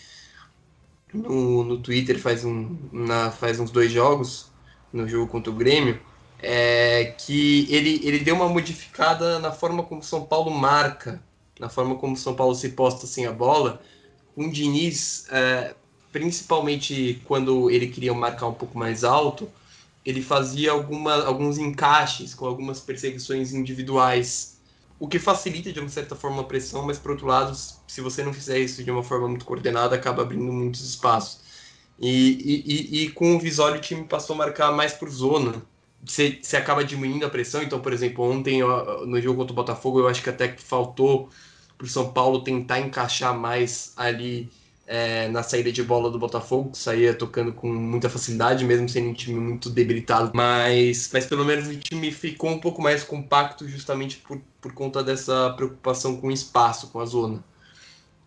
no, 1.13 1.63
no 1.63 1.77
Twitter 1.79 2.19
faz, 2.19 2.43
um, 2.43 2.77
na, 2.91 3.31
faz 3.31 3.59
uns 3.59 3.71
dois 3.71 3.91
jogos, 3.91 4.51
no 4.91 5.07
jogo 5.07 5.27
contra 5.27 5.51
o 5.51 5.55
Grêmio 5.55 5.99
é, 6.41 7.13
que 7.17 7.67
ele, 7.69 7.99
ele 8.03 8.19
deu 8.19 8.35
uma 8.35 8.47
modificada 8.47 9.39
na 9.39 9.51
forma 9.51 9.83
como 9.83 10.01
São 10.01 10.25
Paulo 10.25 10.49
marca, 10.49 11.21
na 11.59 11.69
forma 11.69 11.95
como 11.95 12.15
São 12.15 12.33
Paulo 12.33 12.55
se 12.55 12.69
posta 12.69 13.05
sem 13.05 13.25
a 13.25 13.31
bola. 13.31 13.81
O 14.35 14.49
Diniz, 14.49 15.27
é, 15.31 15.75
principalmente 16.11 17.21
quando 17.25 17.69
ele 17.69 17.87
queria 17.87 18.13
marcar 18.13 18.47
um 18.47 18.53
pouco 18.53 18.77
mais 18.77 19.03
alto, 19.03 19.49
ele 20.05 20.21
fazia 20.21 20.71
alguma, 20.71 21.23
alguns 21.25 21.57
encaixes 21.57 22.33
com 22.33 22.45
algumas 22.45 22.79
perseguições 22.79 23.53
individuais, 23.53 24.59
o 24.99 25.07
que 25.07 25.19
facilita 25.19 25.71
de 25.71 25.79
uma 25.79 25.89
certa 25.89 26.15
forma 26.15 26.41
a 26.41 26.45
pressão, 26.45 26.85
mas 26.85 26.97
por 26.97 27.11
outro 27.11 27.27
lado, 27.27 27.55
se 27.55 28.01
você 28.01 28.23
não 28.23 28.33
fizer 28.33 28.59
isso 28.59 28.83
de 28.83 28.91
uma 28.91 29.03
forma 29.03 29.27
muito 29.27 29.45
coordenada, 29.45 29.95
acaba 29.95 30.21
abrindo 30.23 30.51
muitos 30.51 30.81
espaços. 30.81 31.39
E, 31.99 32.63
e, 32.65 33.03
e 33.03 33.09
com 33.11 33.35
o 33.35 33.39
Visório 33.39 33.77
o 33.77 33.81
time 33.81 34.05
passou 34.05 34.33
a 34.33 34.37
marcar 34.37 34.71
mais 34.71 34.93
por 34.93 35.09
zona, 35.09 35.61
você, 36.03 36.39
você 36.41 36.57
acaba 36.57 36.83
diminuindo 36.83 37.25
a 37.25 37.29
pressão. 37.29 37.61
Então, 37.61 37.79
por 37.81 37.93
exemplo, 37.93 38.23
ontem 38.23 38.61
no 38.61 39.21
jogo 39.21 39.39
contra 39.39 39.53
o 39.53 39.55
Botafogo, 39.55 39.99
eu 39.99 40.07
acho 40.07 40.23
que 40.23 40.29
até 40.29 40.47
que 40.47 40.61
faltou 40.61 41.29
para 41.77 41.85
o 41.85 41.89
São 41.89 42.11
Paulo 42.11 42.43
tentar 42.43 42.79
encaixar 42.79 43.37
mais 43.37 43.93
ali 43.95 44.49
é, 44.91 45.27
na 45.29 45.43
saída 45.43 45.71
de 45.71 45.83
bola 45.83 46.09
do 46.09 46.17
Botafogo, 46.17 46.71
que 46.71 46.77
saía 46.79 47.13
tocando 47.13 47.53
com 47.53 47.71
muita 47.71 48.09
facilidade, 48.09 48.65
mesmo 48.65 48.89
sendo 48.89 49.09
um 49.09 49.13
time 49.13 49.39
muito 49.39 49.69
debilitado. 49.69 50.31
Mas, 50.33 51.11
mas 51.13 51.27
pelo 51.27 51.45
menos 51.45 51.67
o 51.67 51.77
time 51.77 52.11
ficou 52.11 52.49
um 52.49 52.59
pouco 52.59 52.81
mais 52.81 53.03
compacto 53.03 53.67
justamente 53.69 54.17
por, 54.17 54.41
por 54.59 54.73
conta 54.73 55.03
dessa 55.03 55.51
preocupação 55.51 56.17
com 56.19 56.27
o 56.27 56.31
espaço, 56.31 56.87
com 56.87 56.99
a 56.99 57.05
zona. 57.05 57.43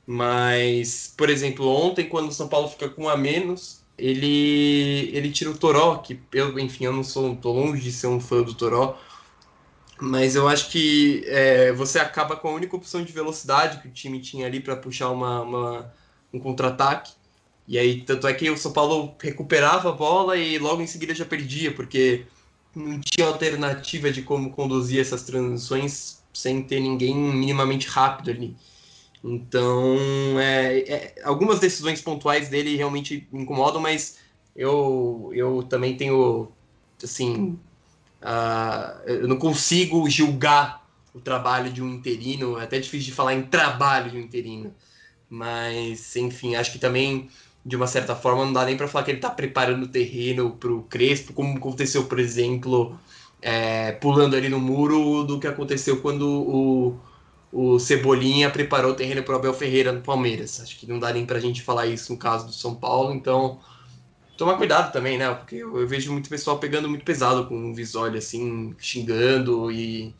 Mas, 0.06 1.12
por 1.16 1.28
exemplo, 1.28 1.66
ontem, 1.66 2.08
quando 2.08 2.28
o 2.28 2.32
São 2.32 2.46
Paulo 2.46 2.68
fica 2.68 2.88
com 2.88 3.04
um 3.04 3.08
a 3.08 3.16
menos, 3.16 3.82
ele, 3.98 5.10
ele 5.12 5.32
tira 5.32 5.50
o 5.50 5.58
Toró, 5.58 5.96
que 5.96 6.20
eu, 6.32 6.56
enfim, 6.60 6.84
eu 6.84 6.92
não 6.92 7.02
sou, 7.02 7.34
tô 7.34 7.52
longe 7.52 7.82
de 7.82 7.90
ser 7.90 8.06
um 8.06 8.20
fã 8.20 8.40
do 8.40 8.54
Toró, 8.54 8.96
mas 10.00 10.36
eu 10.36 10.46
acho 10.48 10.70
que 10.70 11.24
é, 11.26 11.72
você 11.72 11.98
acaba 11.98 12.36
com 12.36 12.48
a 12.48 12.52
única 12.52 12.76
opção 12.76 13.02
de 13.02 13.12
velocidade 13.12 13.82
que 13.82 13.88
o 13.88 13.92
time 13.92 14.20
tinha 14.20 14.46
ali 14.46 14.60
para 14.60 14.76
puxar 14.76 15.10
uma, 15.10 15.42
uma 15.42 15.92
um 16.32 16.38
contra-ataque. 16.38 17.12
E 17.66 17.78
aí, 17.78 18.02
tanto 18.02 18.26
é 18.26 18.34
que 18.34 18.50
o 18.50 18.56
São 18.56 18.72
Paulo 18.72 19.14
recuperava 19.20 19.90
a 19.90 19.92
bola 19.92 20.36
e 20.36 20.58
logo 20.58 20.82
em 20.82 20.86
seguida 20.86 21.14
já 21.14 21.24
perdia, 21.24 21.72
porque 21.72 22.26
não 22.74 23.00
tinha 23.00 23.26
alternativa 23.26 24.10
de 24.10 24.22
como 24.22 24.50
conduzir 24.50 25.00
essas 25.00 25.22
transições 25.22 26.22
sem 26.32 26.62
ter 26.62 26.80
ninguém 26.80 27.14
minimamente 27.14 27.86
rápido 27.88 28.30
ali. 28.30 28.56
Então, 29.22 29.96
é, 30.40 30.78
é, 30.80 31.14
algumas 31.22 31.60
decisões 31.60 32.00
pontuais 32.00 32.48
dele 32.48 32.76
realmente 32.76 33.28
me 33.30 33.42
incomodam, 33.42 33.80
mas 33.80 34.18
eu, 34.56 35.30
eu 35.32 35.62
também 35.62 35.96
tenho, 35.96 36.50
assim, 37.02 37.58
uh, 38.20 39.02
eu 39.06 39.28
não 39.28 39.36
consigo 39.36 40.08
julgar 40.10 40.82
o 41.14 41.20
trabalho 41.20 41.72
de 41.72 41.82
um 41.82 41.88
interino, 41.88 42.58
é 42.58 42.64
até 42.64 42.80
difícil 42.80 43.10
de 43.10 43.12
falar 43.12 43.34
em 43.34 43.42
trabalho 43.42 44.10
de 44.10 44.16
um 44.16 44.20
interino, 44.20 44.74
mas, 45.32 46.14
enfim, 46.16 46.54
acho 46.56 46.72
que 46.72 46.78
também, 46.78 47.30
de 47.64 47.76
uma 47.76 47.86
certa 47.86 48.14
forma, 48.14 48.44
não 48.44 48.52
dá 48.52 48.64
nem 48.66 48.76
para 48.76 48.86
falar 48.86 49.04
que 49.04 49.10
ele 49.12 49.18
está 49.18 49.30
preparando 49.30 49.84
o 49.84 49.88
terreno 49.88 50.52
para 50.52 50.72
o 50.72 50.82
Crespo, 50.84 51.32
como 51.32 51.56
aconteceu, 51.56 52.04
por 52.04 52.18
exemplo, 52.18 52.98
é, 53.40 53.92
pulando 53.92 54.36
ali 54.36 54.48
no 54.48 54.60
muro, 54.60 55.24
do 55.24 55.40
que 55.40 55.46
aconteceu 55.46 56.00
quando 56.02 56.28
o 56.28 57.00
o 57.52 57.78
Cebolinha 57.78 58.50
preparou 58.50 58.92
o 58.92 58.94
terreno 58.94 59.22
para 59.22 59.34
o 59.34 59.36
Abel 59.36 59.52
Ferreira 59.52 59.92
no 59.92 60.00
Palmeiras. 60.00 60.58
Acho 60.60 60.78
que 60.78 60.86
não 60.86 60.98
dá 60.98 61.12
nem 61.12 61.26
para 61.26 61.36
a 61.36 61.40
gente 61.40 61.62
falar 61.62 61.86
isso 61.86 62.12
no 62.12 62.18
caso 62.18 62.46
do 62.46 62.52
São 62.52 62.74
Paulo, 62.74 63.12
então 63.12 63.60
tomar 64.38 64.56
cuidado 64.56 64.90
também, 64.90 65.18
né? 65.18 65.32
Porque 65.34 65.56
eu, 65.56 65.78
eu 65.78 65.86
vejo 65.86 66.10
muito 66.12 66.30
pessoal 66.30 66.58
pegando 66.58 66.88
muito 66.88 67.04
pesado 67.04 67.46
com 67.46 67.70
o 67.70 67.74
Visoli, 67.74 68.16
assim, 68.16 68.74
xingando 68.78 69.70
e 69.70 70.14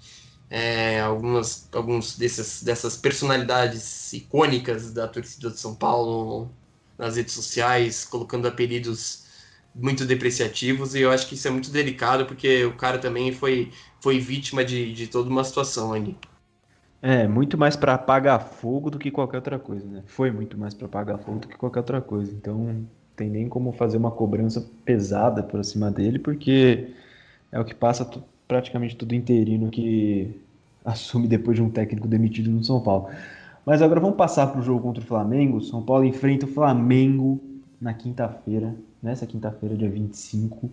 é, 0.53 1.01
algumas 1.01 1.67
alguns 1.73 2.19
desses, 2.19 2.63
dessas 2.63 2.95
personalidades 2.95 4.13
icônicas 4.13 4.93
da 4.93 5.09
torcida 5.09 5.51
de 5.51 5.59
São 5.59 5.75
Paulo 5.75 6.51
nas 6.99 7.17
redes 7.17 7.33
sociais, 7.33 8.05
colocando 8.05 8.47
apelidos 8.47 9.25
muito 9.75 10.05
depreciativos, 10.05 10.95
e 10.95 11.01
eu 11.01 11.11
acho 11.11 11.27
que 11.27 11.37
isso 11.37 11.49
é 11.49 11.51
muito 11.51 11.71
delicado, 11.71 12.27
porque 12.27 12.67
o 12.67 12.77
cara 12.77 12.99
também 12.99 13.33
foi, 13.33 13.73
foi 14.03 14.19
vítima 14.19 14.63
de, 14.63 14.93
de 14.93 15.07
toda 15.07 15.31
uma 15.31 15.43
situação 15.43 15.95
ali. 15.95 16.19
É, 17.01 17.27
muito 17.27 17.57
mais 17.57 17.75
para 17.75 17.95
apagar 17.95 18.39
fogo 18.39 18.91
do 18.91 18.99
que 18.99 19.11
qualquer 19.11 19.39
outra 19.39 19.59
coisa, 19.59 19.87
né? 19.87 20.03
Foi 20.07 20.31
muito 20.31 20.59
mais 20.59 20.75
para 20.75 20.87
apagar 20.87 21.19
fogo 21.19 21.41
do 21.41 21.49
que 21.49 21.57
qualquer 21.57 21.81
outra 21.81 22.01
coisa. 22.03 22.31
Então, 22.31 22.87
tem 23.17 23.31
nem 23.31 23.49
como 23.49 23.73
fazer 23.73 23.97
uma 23.97 24.11
cobrança 24.11 24.61
pesada 24.85 25.43
por 25.43 25.65
cima 25.65 25.91
dele, 25.91 26.19
porque 26.19 26.95
é 27.51 27.59
o 27.59 27.65
que 27.65 27.75
passa 27.75 28.05
praticamente 28.53 28.95
tudo 28.95 29.15
interino 29.15 29.71
que 29.71 30.31
assume 30.85 31.27
depois 31.27 31.57
de 31.57 31.63
um 31.63 31.71
técnico 31.71 32.07
demitido 32.07 32.51
no 32.51 32.63
São 32.63 32.83
Paulo. 32.83 33.09
Mas 33.65 33.81
agora 33.81 33.99
vamos 33.99 34.17
passar 34.17 34.49
para 34.49 34.61
o 34.61 34.63
jogo 34.63 34.83
contra 34.83 35.03
o 35.03 35.07
Flamengo. 35.07 35.63
São 35.63 35.83
Paulo 35.83 36.05
enfrenta 36.05 36.45
o 36.45 36.49
Flamengo 36.49 37.41
na 37.81 37.95
quinta-feira, 37.95 38.75
nessa 39.03 39.27
quinta-feira, 39.27 39.75
dia 39.75 39.89
25, 39.89 40.71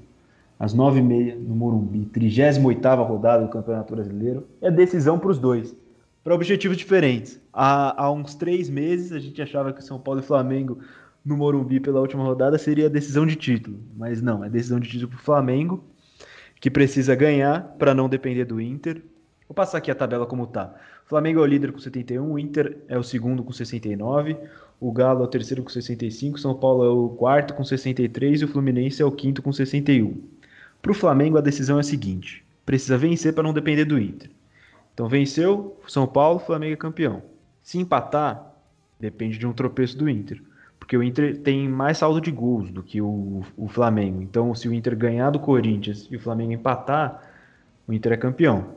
às 0.60 0.76
9h30, 0.76 1.36
no 1.36 1.56
Morumbi, 1.56 2.10
38ª 2.14 3.08
rodada 3.08 3.46
do 3.46 3.50
Campeonato 3.50 3.96
Brasileiro. 3.96 4.46
É 4.62 4.70
decisão 4.70 5.18
para 5.18 5.30
os 5.30 5.40
dois, 5.40 5.74
para 6.22 6.36
objetivos 6.36 6.76
diferentes. 6.76 7.40
Há, 7.54 8.04
há 8.04 8.12
uns 8.12 8.36
três 8.36 8.70
meses 8.70 9.14
a 9.14 9.20
gente 9.20 9.42
achava 9.42 9.72
que 9.72 9.82
São 9.82 9.98
Paulo 10.00 10.20
e 10.20 10.24
Flamengo 10.24 10.80
no 11.24 11.38
Morumbi 11.38 11.80
pela 11.80 12.02
última 12.02 12.24
rodada 12.24 12.58
seria 12.58 12.90
decisão 12.90 13.26
de 13.26 13.38
título, 13.38 13.80
mas 13.96 14.22
não, 14.22 14.44
é 14.44 14.50
decisão 14.50 14.82
de 14.82 14.90
título 14.90 15.12
para 15.12 15.20
o 15.20 15.24
Flamengo, 15.24 15.84
que 16.60 16.70
precisa 16.70 17.16
ganhar 17.16 17.76
para 17.78 17.94
não 17.94 18.10
depender 18.10 18.46
do 18.46 18.60
Inter. 18.60 19.02
Vou 19.48 19.56
passar 19.56 19.78
aqui 19.78 19.90
a 19.90 19.96
tabela 19.96 20.26
como 20.26 20.46
tá. 20.46 20.76
Flamengo 21.06 21.40
é 21.40 21.44
o 21.44 21.46
líder 21.46 21.72
com 21.72 21.80
71, 21.80 22.32
o 22.32 22.38
Inter 22.38 22.78
é 22.88 22.98
o 22.98 23.04
segundo 23.04 23.44
com 23.44 23.52
69, 23.52 24.38
o 24.80 24.92
Galo 24.92 25.22
é 25.22 25.24
o 25.24 25.28
terceiro 25.28 25.64
com 25.64 25.70
65, 25.70 26.40
São 26.40 26.54
Paulo 26.54 26.86
é 26.86 26.90
o 26.90 27.10
quarto 27.10 27.56
com 27.56 27.64
63 27.64 28.42
e 28.42 28.46
o 28.46 28.48
Fluminense 28.48 29.02
é 29.02 29.06
o 29.06 29.12
quinto 29.12 29.42
com 29.42 29.52
61. 29.52 30.22
Para 30.82 30.92
o 30.92 30.96
Flamengo, 30.96 31.38
a 31.38 31.42
decisão 31.42 31.78
é 31.78 31.80
a 31.80 31.84
seguinte: 31.84 32.46
precisa 32.66 32.98
vencer 32.98 33.34
para 33.34 33.44
não 33.44 33.54
depender 33.54 33.86
do 33.86 34.00
Inter. 34.00 34.30
Então, 34.94 35.08
venceu, 35.08 35.80
São 35.88 36.06
Paulo, 36.06 36.40
Flamengo 36.40 36.74
é 36.74 36.78
campeão. 36.78 37.24
Se 37.64 37.78
empatar, 37.78 38.54
depende 39.00 39.38
de 39.38 39.48
um 39.48 39.54
tropeço 39.54 39.98
do 39.98 40.10
Inter. 40.10 40.42
Porque 40.90 40.98
o 40.98 41.04
Inter 41.04 41.38
tem 41.38 41.70
mais 41.70 42.00
saldo 42.00 42.20
de 42.20 42.32
gols 42.32 42.72
do 42.72 42.82
que 42.82 43.00
o, 43.00 43.44
o 43.56 43.68
Flamengo. 43.68 44.24
Então, 44.24 44.56
se 44.56 44.68
o 44.68 44.74
Inter 44.74 44.98
ganhar 44.98 45.30
do 45.30 45.40
Corinthians 45.40 46.08
e 46.10 46.16
o 46.16 46.20
Flamengo 46.20 46.52
empatar, 46.52 47.30
o 47.88 47.94
Inter 47.94 48.14
é 48.14 48.18
campeão. 48.18 48.70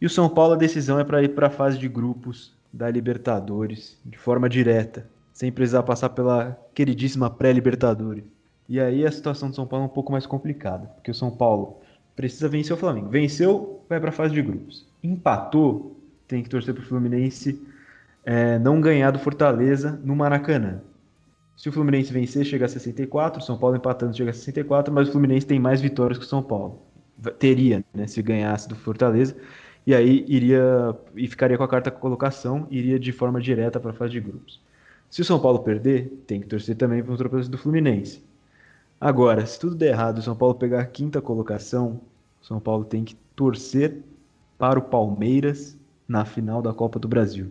E 0.00 0.06
o 0.06 0.10
São 0.10 0.28
Paulo, 0.28 0.54
a 0.54 0.56
decisão 0.56 0.98
é 0.98 1.04
para 1.04 1.22
ir 1.22 1.36
para 1.36 1.46
a 1.46 1.50
fase 1.50 1.78
de 1.78 1.88
grupos 1.88 2.52
da 2.72 2.90
Libertadores 2.90 3.96
de 4.04 4.18
forma 4.18 4.48
direta, 4.48 5.08
sem 5.32 5.52
precisar 5.52 5.84
passar 5.84 6.08
pela 6.08 6.58
queridíssima 6.74 7.30
pré-Libertadores. 7.30 8.24
E 8.68 8.80
aí 8.80 9.06
a 9.06 9.12
situação 9.12 9.48
do 9.48 9.54
São 9.54 9.64
Paulo 9.64 9.84
é 9.84 9.86
um 9.86 9.94
pouco 9.94 10.10
mais 10.10 10.26
complicada, 10.26 10.88
porque 10.88 11.12
o 11.12 11.14
São 11.14 11.30
Paulo 11.30 11.78
precisa 12.16 12.48
vencer 12.48 12.74
o 12.74 12.76
Flamengo. 12.76 13.10
Venceu, 13.10 13.84
vai 13.88 14.00
para 14.00 14.08
a 14.08 14.12
fase 14.12 14.34
de 14.34 14.42
grupos. 14.42 14.88
Empatou, 15.04 15.96
tem 16.26 16.42
que 16.42 16.50
torcer 16.50 16.74
para 16.74 16.82
o 16.82 16.86
Fluminense 16.86 17.64
é, 18.24 18.58
não 18.58 18.80
ganhar 18.80 19.12
do 19.12 19.20
Fortaleza 19.20 20.00
no 20.02 20.16
Maracanã. 20.16 20.80
Se 21.58 21.68
o 21.68 21.72
Fluminense 21.72 22.12
vencer, 22.12 22.44
chega 22.44 22.66
a 22.66 22.68
64, 22.68 23.42
o 23.42 23.44
São 23.44 23.58
Paulo 23.58 23.74
empatando 23.74 24.16
chega 24.16 24.30
a 24.30 24.32
64, 24.32 24.94
mas 24.94 25.08
o 25.08 25.10
Fluminense 25.10 25.44
tem 25.44 25.58
mais 25.58 25.80
vitórias 25.80 26.16
que 26.16 26.24
o 26.24 26.28
São 26.28 26.40
Paulo. 26.40 26.80
Teria, 27.36 27.84
né, 27.92 28.06
se 28.06 28.22
ganhasse 28.22 28.68
do 28.68 28.76
Fortaleza 28.76 29.36
e 29.84 29.92
aí 29.92 30.24
iria 30.28 30.94
e 31.16 31.26
ficaria 31.26 31.58
com 31.58 31.64
a 31.64 31.68
carta 31.68 31.90
colocação, 31.90 32.68
iria 32.70 32.96
de 32.96 33.10
forma 33.10 33.40
direta 33.40 33.80
para 33.80 33.90
a 33.90 33.94
fase 33.94 34.12
de 34.12 34.20
grupos. 34.20 34.62
Se 35.10 35.20
o 35.20 35.24
São 35.24 35.40
Paulo 35.40 35.58
perder, 35.58 36.22
tem 36.28 36.40
que 36.40 36.46
torcer 36.46 36.76
também 36.76 37.02
para 37.02 37.12
o 37.12 37.16
tropeço 37.16 37.50
do 37.50 37.58
Fluminense. 37.58 38.22
Agora, 39.00 39.44
se 39.44 39.58
tudo 39.58 39.74
der 39.74 39.88
errado 39.88 40.18
o 40.18 40.22
São 40.22 40.36
Paulo 40.36 40.54
pegar 40.54 40.80
a 40.80 40.86
quinta 40.86 41.20
colocação, 41.20 42.00
o 42.40 42.46
São 42.46 42.60
Paulo 42.60 42.84
tem 42.84 43.02
que 43.02 43.16
torcer 43.34 43.96
para 44.56 44.78
o 44.78 44.82
Palmeiras 44.82 45.76
na 46.06 46.24
final 46.24 46.62
da 46.62 46.72
Copa 46.72 47.00
do 47.00 47.08
Brasil. 47.08 47.50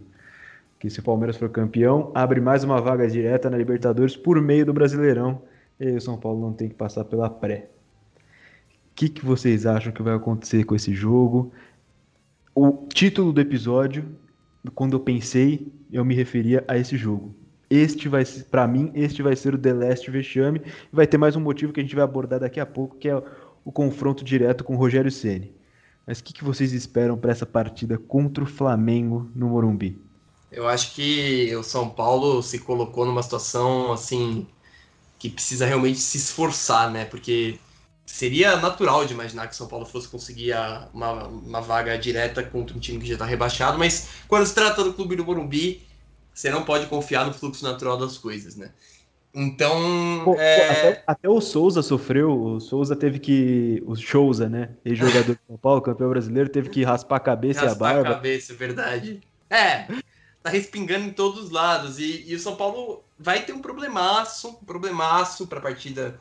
Que 0.80 0.90
se 0.90 1.00
o 1.00 1.04
Palmeiras 1.04 1.38
for 1.38 1.50
campeão, 1.50 2.12
abre 2.14 2.40
mais 2.40 2.64
uma 2.64 2.80
vaga 2.80 3.08
direta 3.08 3.50
na 3.50 3.58
Libertadores 3.58 4.16
por 4.16 4.42
meio 4.42 4.66
do 4.66 4.74
Brasileirão. 4.74 5.42
E 5.80 5.88
aí 5.88 5.96
o 5.96 6.02
São 6.02 6.18
Paulo 6.18 6.40
não 6.40 6.54
tem 6.54 6.70
que 6.70 6.76
passar 6.76 7.04
pela 7.06 7.30
pré. 7.30 7.70
O 8.18 8.96
que, 8.96 9.10
que 9.10 9.26
vocês 9.26 9.66
acham 9.66 9.92
que 9.92 10.02
vai 10.02 10.16
acontecer 10.16 10.64
com 10.64 10.76
esse 10.76 10.94
jogo? 10.94 11.52
o 12.60 12.88
título 12.92 13.32
do 13.32 13.40
episódio, 13.40 14.04
quando 14.74 14.94
eu 14.94 15.00
pensei, 15.00 15.72
eu 15.92 16.04
me 16.04 16.16
referia 16.16 16.66
a 16.68 16.76
esse 16.76 16.98
jogo. 16.98 17.36
Este 17.70 18.10
vai 18.10 18.26
para 18.50 18.68
mim, 18.68 18.92
este 18.96 19.22
vai 19.22 19.36
ser 19.36 19.54
o 19.54 19.60
The 19.60 19.74
Last 19.74 20.10
Vexame. 20.10 20.64
Vai 20.92 21.06
ter 21.06 21.20
mais 21.20 21.36
um 21.36 21.40
motivo 21.40 21.72
que 21.72 21.80
a 21.80 21.84
gente 21.84 21.94
vai 21.94 22.04
abordar 22.04 22.40
daqui 22.40 22.60
a 22.60 22.66
pouco, 22.66 22.98
que 22.98 23.08
é 23.08 23.24
o 23.64 23.72
confronto 23.72 24.24
direto 24.24 24.64
com 24.64 24.74
o 24.74 24.78
Rogério 24.78 25.12
Ceni. 25.12 25.54
Mas 26.08 26.18
o 26.18 26.24
que, 26.24 26.34
que 26.34 26.44
vocês 26.44 26.74
esperam 26.74 27.16
para 27.16 27.32
essa 27.32 27.46
partida 27.46 27.96
contra 27.96 28.44
o 28.44 28.48
Flamengo 28.48 29.30
no 29.36 29.50
Morumbi? 29.50 30.02
Eu 30.52 30.68
acho 30.68 30.94
que 30.94 31.54
o 31.56 31.64
São 31.64 31.90
Paulo 31.90 32.42
se 32.42 32.60
colocou 32.60 33.06
numa 33.06 33.22
situação 33.22 33.92
assim 33.92 34.48
que 35.20 35.30
precisa 35.30 35.66
realmente 35.66 36.00
se 36.00 36.18
esforçar, 36.18 36.92
né? 36.92 37.06
Porque 37.06 37.60
seria 38.06 38.56
natural 38.56 39.06
de 39.06 39.14
imaginar 39.14 39.48
que 39.48 39.54
o 39.54 39.58
São 39.58 39.68
Paulo 39.68 39.86
fosse 39.86 40.08
conseguir 40.08 40.54
a, 40.54 40.88
uma, 40.94 41.28
uma 41.28 41.62
vaga 41.62 41.98
direta 41.98 42.42
contra 42.42 42.76
um 42.76 42.80
time 42.80 43.00
que 43.00 43.08
já 43.08 43.14
está 43.14 43.26
rebaixado, 43.26 43.78
mas 43.78 44.08
quando 44.28 44.46
se 44.46 44.56
trata 44.56 44.84
do 44.84 44.94
clube 44.94 45.16
do 45.16 45.26
Morumbi, 45.26 45.82
você 46.34 46.50
não 46.50 46.64
pode 46.64 46.86
confiar 46.86 47.26
no 47.26 47.34
fluxo 47.34 47.64
natural 47.64 47.98
das 47.98 48.18
coisas, 48.18 48.56
né? 48.56 48.72
Então. 49.34 50.22
Pô, 50.24 50.36
é... 50.36 50.70
até, 50.70 51.04
até, 51.06 51.30
o 51.30 51.42
Souza 51.42 51.82
sofreu, 51.82 52.32
o 52.32 52.60
Souza 52.60 52.96
teve 52.96 53.20
que. 53.20 53.84
O 53.86 53.96
Souza, 53.96 54.48
né? 54.48 54.70
Ex-jogador 54.86 55.36
do 55.36 55.40
São 55.46 55.58
Paulo, 55.58 55.82
campeão 55.82 56.10
brasileiro, 56.10 56.50
teve 56.50 56.70
que 56.70 56.84
raspar 56.84 57.18
a 57.18 57.20
cabeça 57.20 57.66
raspar 57.66 57.70
e 57.70 57.76
a 57.76 57.94
barba. 57.94 57.98
Raspar 57.98 58.12
a 58.12 58.16
cabeça, 58.16 58.54
verdade. 58.54 59.20
É, 59.50 59.88
tá 60.48 60.50
respingando 60.50 61.06
em 61.06 61.12
todos 61.12 61.46
os 61.46 61.50
lados. 61.52 62.00
E, 62.00 62.24
e 62.26 62.34
o 62.36 62.40
São 62.40 62.56
Paulo 62.56 63.04
vai 63.20 63.44
ter 63.44 63.54
um 63.54 63.62
problemaço, 63.62 64.50
um 64.50 64.66
problemaço 64.66 65.46
pra 65.46 65.60
partida 65.60 66.20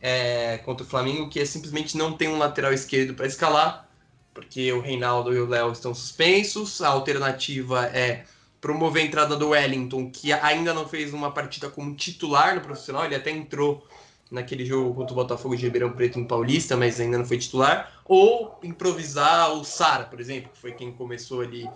é, 0.00 0.58
contra 0.58 0.86
o 0.86 0.88
Flamengo, 0.88 1.28
que 1.28 1.40
é 1.40 1.44
simplesmente 1.44 1.96
não 1.96 2.12
tem 2.12 2.28
um 2.28 2.38
lateral 2.38 2.72
esquerdo 2.72 3.14
para 3.14 3.26
escalar, 3.26 3.88
porque 4.32 4.72
o 4.72 4.80
Reinaldo 4.80 5.34
e 5.34 5.40
o 5.40 5.48
Léo 5.48 5.72
estão 5.72 5.94
suspensos. 5.94 6.80
A 6.80 6.88
alternativa 6.88 7.86
é 7.86 8.24
promover 8.60 9.02
a 9.02 9.06
entrada 9.06 9.36
do 9.36 9.50
Wellington, 9.50 10.10
que 10.10 10.32
ainda 10.32 10.72
não 10.72 10.88
fez 10.88 11.12
uma 11.12 11.30
partida 11.30 11.68
como 11.68 11.94
titular 11.94 12.54
no 12.54 12.60
profissional, 12.62 13.04
ele 13.04 13.14
até 13.14 13.30
entrou 13.30 13.86
naquele 14.30 14.64
jogo 14.64 14.94
contra 14.94 15.12
o 15.12 15.16
Botafogo 15.16 15.54
de 15.54 15.64
Ribeirão 15.64 15.92
Preto 15.92 16.18
em 16.18 16.24
Paulista, 16.24 16.76
mas 16.76 16.98
ainda 16.98 17.18
não 17.18 17.26
foi 17.26 17.38
titular, 17.38 17.92
ou 18.06 18.58
improvisar 18.62 19.52
o 19.52 19.64
Sara, 19.64 20.04
por 20.04 20.18
exemplo, 20.18 20.50
que 20.52 20.58
foi 20.58 20.72
quem 20.72 20.90
começou 20.92 21.42
ali 21.42 21.68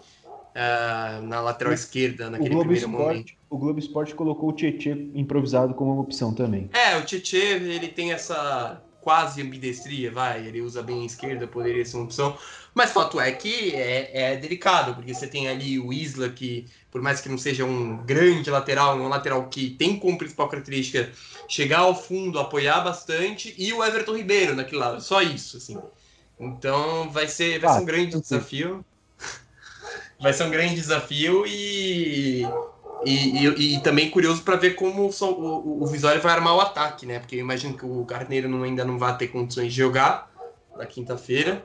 uh, 0.55 1.23
na 1.23 1.41
lateral 1.41 1.73
esquerda 1.73 2.31
naquele 2.31 2.57
primeiro 2.57 2.75
Sport, 2.75 2.93
momento. 2.93 3.33
O 3.51 3.59
Globo 3.59 3.79
Esporte 3.79 4.15
colocou 4.15 4.51
o 4.51 4.53
Tietê 4.53 4.91
improvisado 5.15 5.75
como 5.75 5.93
uma 5.93 6.03
opção 6.03 6.35
também. 6.35 6.71
É, 6.73 6.97
o 6.97 7.05
Tietê, 7.05 7.37
ele 7.37 7.89
tem 7.89 8.13
essa 8.13 8.83
quase 9.01 9.41
ambidestria, 9.41 10.11
vai, 10.11 10.47
ele 10.47 10.61
usa 10.61 10.83
bem 10.83 11.03
a 11.03 11.07
esquerda, 11.07 11.47
poderia 11.47 11.85
ser 11.85 11.97
uma 11.97 12.05
opção. 12.05 12.37
Mas 12.75 12.93
fato 12.93 13.19
é 13.19 13.33
que 13.33 13.75
é, 13.75 14.33
é 14.33 14.37
delicado, 14.37 14.95
porque 14.95 15.15
você 15.15 15.27
tem 15.27 15.49
ali 15.49 15.79
o 15.79 15.93
Isla, 15.93 16.29
que 16.29 16.67
por 16.91 17.01
mais 17.01 17.21
que 17.21 17.29
não 17.29 17.39
seja 17.39 17.65
um 17.65 18.05
grande 18.05 18.51
lateral, 18.51 18.97
um 18.97 19.09
lateral 19.09 19.49
que 19.49 19.71
tem 19.71 19.99
como 19.99 20.19
principal 20.19 20.49
característica 20.49 21.11
chegar 21.49 21.81
ao 21.81 21.95
fundo, 21.95 22.39
apoiar 22.39 22.81
bastante, 22.81 23.55
e 23.57 23.73
o 23.73 23.83
Everton 23.83 24.17
Ribeiro 24.17 24.55
naquele 24.55 24.81
lado, 24.81 25.01
só 25.01 25.23
isso, 25.23 25.57
assim. 25.57 25.79
Então 26.39 27.11
vai 27.11 27.27
ser, 27.27 27.59
vai 27.59 27.71
ah, 27.71 27.75
ser 27.75 27.81
um 27.81 27.87
grande 27.87 28.21
desafio 28.21 28.85
vai 30.21 30.33
ser 30.33 30.45
um 30.45 30.51
grande 30.51 30.75
desafio 30.75 31.47
e, 31.47 32.43
e, 33.05 33.47
e, 33.47 33.77
e 33.77 33.81
também 33.81 34.11
curioso 34.11 34.43
para 34.43 34.57
ver 34.57 34.75
como 34.75 35.09
o, 35.09 35.25
o, 35.25 35.83
o 35.83 35.87
Visório 35.87 36.21
vai 36.21 36.33
armar 36.33 36.57
o 36.57 36.61
ataque, 36.61 37.07
né? 37.07 37.19
Porque 37.19 37.37
eu 37.37 37.41
imagino 37.41 37.77
que 37.77 37.87
o 37.87 38.05
Carneiro 38.05 38.49
não, 38.49 38.63
ainda 38.63 38.85
não 38.85 38.99
vai 38.99 39.17
ter 39.17 39.29
condições 39.29 39.73
de 39.73 39.79
jogar 39.79 40.31
na 40.77 40.87
quinta-feira 40.87 41.65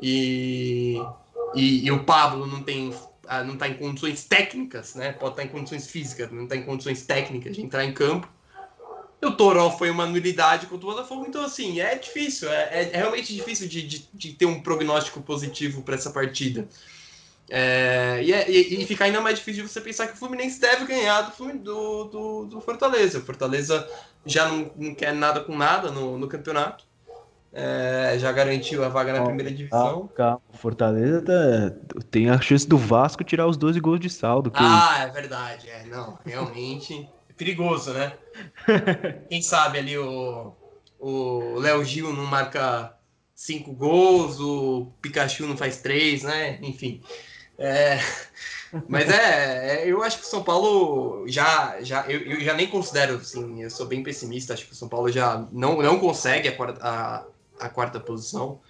e, 0.00 1.00
e, 1.54 1.86
e, 1.86 1.90
o 1.90 2.04
Pablo 2.04 2.46
não 2.46 2.62
tem 2.62 2.94
ah, 3.26 3.44
não 3.44 3.54
está 3.54 3.68
em 3.68 3.74
condições 3.74 4.24
técnicas, 4.24 4.94
né? 4.94 5.12
Pode 5.12 5.32
estar 5.32 5.42
tá 5.42 5.48
em 5.48 5.50
condições 5.50 5.86
físicas, 5.86 6.30
não 6.30 6.44
está 6.44 6.56
em 6.56 6.62
condições 6.62 7.04
técnicas 7.04 7.56
de 7.56 7.62
entrar 7.62 7.84
em 7.84 7.92
campo. 7.92 8.28
E 9.20 9.26
o 9.26 9.32
Toró 9.32 9.70
foi 9.70 9.90
uma 9.90 10.06
nulidade 10.06 10.66
contra 10.66 10.86
o 10.86 10.90
Botafogo, 10.90 11.26
então 11.28 11.44
assim, 11.44 11.80
é 11.80 11.96
difícil, 11.96 12.48
é, 12.48 12.90
é, 12.92 12.96
realmente 12.96 13.34
difícil 13.34 13.66
de, 13.66 13.82
de, 13.82 14.08
de 14.14 14.32
ter 14.32 14.46
um 14.46 14.60
prognóstico 14.60 15.20
positivo 15.20 15.82
para 15.82 15.96
essa 15.96 16.10
partida. 16.10 16.68
É, 17.50 18.20
e, 18.22 18.32
é, 18.32 18.50
e, 18.50 18.82
e, 18.82 18.86
fica 18.86 19.04
ainda 19.04 19.20
mais 19.20 19.38
difícil 19.38 19.62
de 19.64 19.70
você 19.70 19.80
pensar 19.80 20.06
que 20.06 20.14
o 20.14 20.16
Fluminense 20.16 20.60
deve 20.60 20.84
ganhar 20.84 21.22
do, 21.22 21.52
do, 21.58 22.04
do, 22.04 22.44
do 22.44 22.60
Fortaleza. 22.60 23.18
O 23.18 23.22
Fortaleza 23.22 23.88
já 24.26 24.46
não, 24.46 24.70
não, 24.76 24.94
quer 24.94 25.14
nada 25.14 25.40
com 25.40 25.56
nada 25.56 25.90
no, 25.90 26.18
no 26.18 26.28
campeonato. 26.28 26.84
É, 27.50 28.16
já 28.18 28.30
garantiu 28.30 28.84
a 28.84 28.90
vaga 28.90 29.14
na 29.14 29.24
primeira 29.24 29.50
divisão. 29.50 30.08
Calma, 30.14 30.42
O 30.52 30.56
Fortaleza 30.58 31.22
tá, 31.22 32.02
tem 32.10 32.28
a 32.28 32.38
chance 32.38 32.68
do 32.68 32.76
Vasco 32.76 33.24
tirar 33.24 33.46
os 33.46 33.56
12 33.56 33.80
gols 33.80 34.00
de 34.00 34.10
saldo. 34.10 34.52
Ah, 34.54 34.98
é 35.00 35.06
verdade. 35.08 35.70
É, 35.70 35.86
não, 35.86 36.18
realmente 36.26 37.08
é 37.30 37.32
perigoso, 37.32 37.94
né? 37.94 38.12
Quem 39.30 39.40
sabe 39.40 39.78
ali 39.78 39.96
o, 39.96 40.52
o 41.00 41.58
Léo 41.58 41.82
Gil 41.82 42.12
não 42.12 42.26
marca 42.26 42.94
cinco 43.34 43.72
gols, 43.72 44.38
o 44.38 44.92
Pikachu 45.00 45.46
não 45.46 45.56
faz 45.56 45.80
três, 45.80 46.24
né? 46.24 46.58
Enfim. 46.60 47.00
É, 47.58 47.98
mas 48.88 49.10
é, 49.10 49.82
é, 49.82 49.90
eu 49.90 50.02
acho 50.02 50.18
que 50.18 50.24
o 50.24 50.28
São 50.28 50.44
Paulo 50.44 51.26
já, 51.26 51.78
já 51.82 52.06
eu, 52.06 52.20
eu, 52.20 52.40
já 52.40 52.54
nem 52.54 52.68
considero, 52.68 53.16
assim, 53.16 53.62
eu 53.62 53.70
sou 53.70 53.86
bem 53.86 54.02
pessimista, 54.02 54.54
acho 54.54 54.66
que 54.66 54.72
o 54.72 54.76
São 54.76 54.88
Paulo 54.88 55.10
já 55.10 55.44
não, 55.50 55.82
não 55.82 55.98
consegue 55.98 56.48
a 56.48 56.56
quarta, 56.56 56.80
a, 56.80 57.24
a 57.58 57.68
quarta 57.68 57.98
posição. 57.98 58.60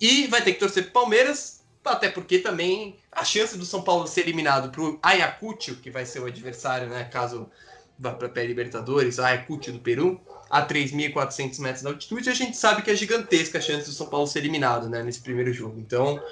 E 0.00 0.26
vai 0.26 0.42
ter 0.42 0.52
que 0.52 0.60
torcer 0.60 0.84
para 0.84 0.92
Palmeiras, 0.92 1.64
até 1.84 2.10
porque 2.10 2.38
também 2.38 2.96
a 3.10 3.24
chance 3.24 3.56
do 3.56 3.64
São 3.64 3.82
Paulo 3.82 4.06
ser 4.06 4.20
eliminado 4.22 4.70
para 4.70 4.82
o 4.82 4.98
Ayacucho, 5.02 5.76
que 5.76 5.90
vai 5.90 6.04
ser 6.04 6.20
o 6.20 6.26
adversário, 6.26 6.88
né, 6.88 7.04
caso 7.04 7.50
vá 7.98 8.12
para 8.12 8.28
a 8.28 8.44
Libertadores, 8.44 9.18
Ayacucho 9.18 9.72
do 9.72 9.80
Peru, 9.80 10.20
a 10.50 10.66
3.400 10.66 11.60
metros 11.60 11.82
de 11.82 11.88
altitude, 11.88 12.30
a 12.30 12.34
gente 12.34 12.56
sabe 12.56 12.82
que 12.82 12.90
é 12.90 12.94
gigantesca 12.94 13.58
a 13.58 13.60
chance 13.60 13.86
do 13.86 13.92
São 13.92 14.06
Paulo 14.06 14.26
ser 14.26 14.40
eliminado 14.40 14.88
né, 14.88 15.02
nesse 15.02 15.20
primeiro 15.20 15.52
jogo. 15.52 15.78
Então, 15.80 16.22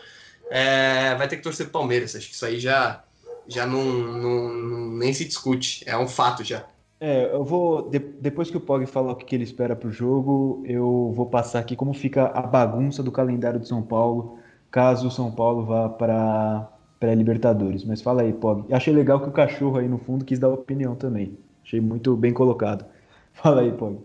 é, 0.50 1.14
vai 1.14 1.28
ter 1.28 1.36
que 1.36 1.42
torcer 1.42 1.66
para 1.66 1.80
Palmeiras. 1.80 2.14
Acho 2.14 2.28
que 2.28 2.34
isso 2.34 2.46
aí 2.46 2.58
já, 2.58 3.02
já 3.48 3.66
não, 3.66 3.84
não, 3.84 4.52
não, 4.52 4.88
nem 4.96 5.12
se 5.12 5.24
discute. 5.24 5.82
É 5.86 5.96
um 5.96 6.08
fato 6.08 6.44
já. 6.44 6.64
É, 7.00 7.30
eu 7.32 7.44
vou. 7.44 7.88
De, 7.88 7.98
depois 7.98 8.50
que 8.50 8.56
o 8.56 8.60
Pog 8.60 8.86
falar 8.86 9.12
o 9.12 9.16
que 9.16 9.34
ele 9.34 9.44
espera 9.44 9.76
para 9.76 9.88
o 9.88 9.92
jogo, 9.92 10.62
eu 10.66 11.12
vou 11.14 11.26
passar 11.26 11.58
aqui 11.58 11.76
como 11.76 11.92
fica 11.92 12.26
a 12.26 12.42
bagunça 12.42 13.02
do 13.02 13.12
calendário 13.12 13.60
de 13.60 13.68
São 13.68 13.82
Paulo, 13.82 14.38
caso 14.70 15.08
o 15.08 15.10
São 15.10 15.30
Paulo 15.30 15.64
vá 15.64 15.88
para 15.88 16.68
pré-Libertadores. 16.98 17.84
Mas 17.84 18.00
fala 18.00 18.22
aí, 18.22 18.32
Pog. 18.32 18.72
Achei 18.72 18.94
legal 18.94 19.20
que 19.20 19.28
o 19.28 19.32
cachorro 19.32 19.78
aí 19.78 19.88
no 19.88 19.98
fundo 19.98 20.24
quis 20.24 20.38
dar 20.38 20.48
opinião 20.48 20.94
também. 20.94 21.36
Achei 21.64 21.80
muito 21.80 22.16
bem 22.16 22.32
colocado. 22.32 22.86
Fala 23.34 23.60
aí, 23.60 23.72
Pog. 23.72 23.98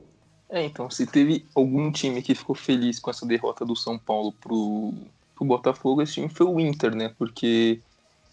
É, 0.49 0.65
então, 0.65 0.89
se 0.89 1.05
teve 1.05 1.45
algum 1.55 1.89
time 1.91 2.21
que 2.21 2.35
ficou 2.35 2.53
feliz 2.53 2.99
com 2.99 3.09
essa 3.09 3.25
derrota 3.25 3.63
do 3.63 3.75
São 3.75 3.97
Paulo 3.97 4.33
pro, 4.33 4.93
pro 5.41 5.47
Botafogo, 5.47 6.03
esse 6.03 6.13
time 6.13 6.29
foi 6.29 6.45
o 6.45 6.59
Inter, 6.59 6.95
né? 6.95 7.11
Porque 7.17 7.81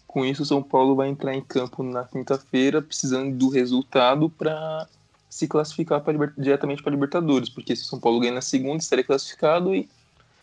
com 0.05 0.23
isso 0.23 0.43
o 0.43 0.45
São 0.45 0.61
Paulo 0.61 0.95
vai 0.95 1.09
entrar 1.09 1.33
em 1.33 1.41
campo 1.41 1.81
na 1.81 2.03
quinta-feira 2.03 2.81
precisando 2.81 3.35
do 3.35 3.49
resultado 3.49 4.29
para 4.29 4.87
se 5.27 5.47
classificar 5.47 6.01
pra, 6.01 6.13
diretamente 6.37 6.83
para 6.83 6.91
Libertadores, 6.91 7.49
porque 7.49 7.75
se 7.75 7.83
o 7.83 7.85
São 7.85 7.99
Paulo 7.99 8.19
ganhar 8.19 8.33
na 8.33 8.41
segunda, 8.41 8.77
estaria 8.77 9.03
classificado. 9.03 9.73
E 9.73 9.89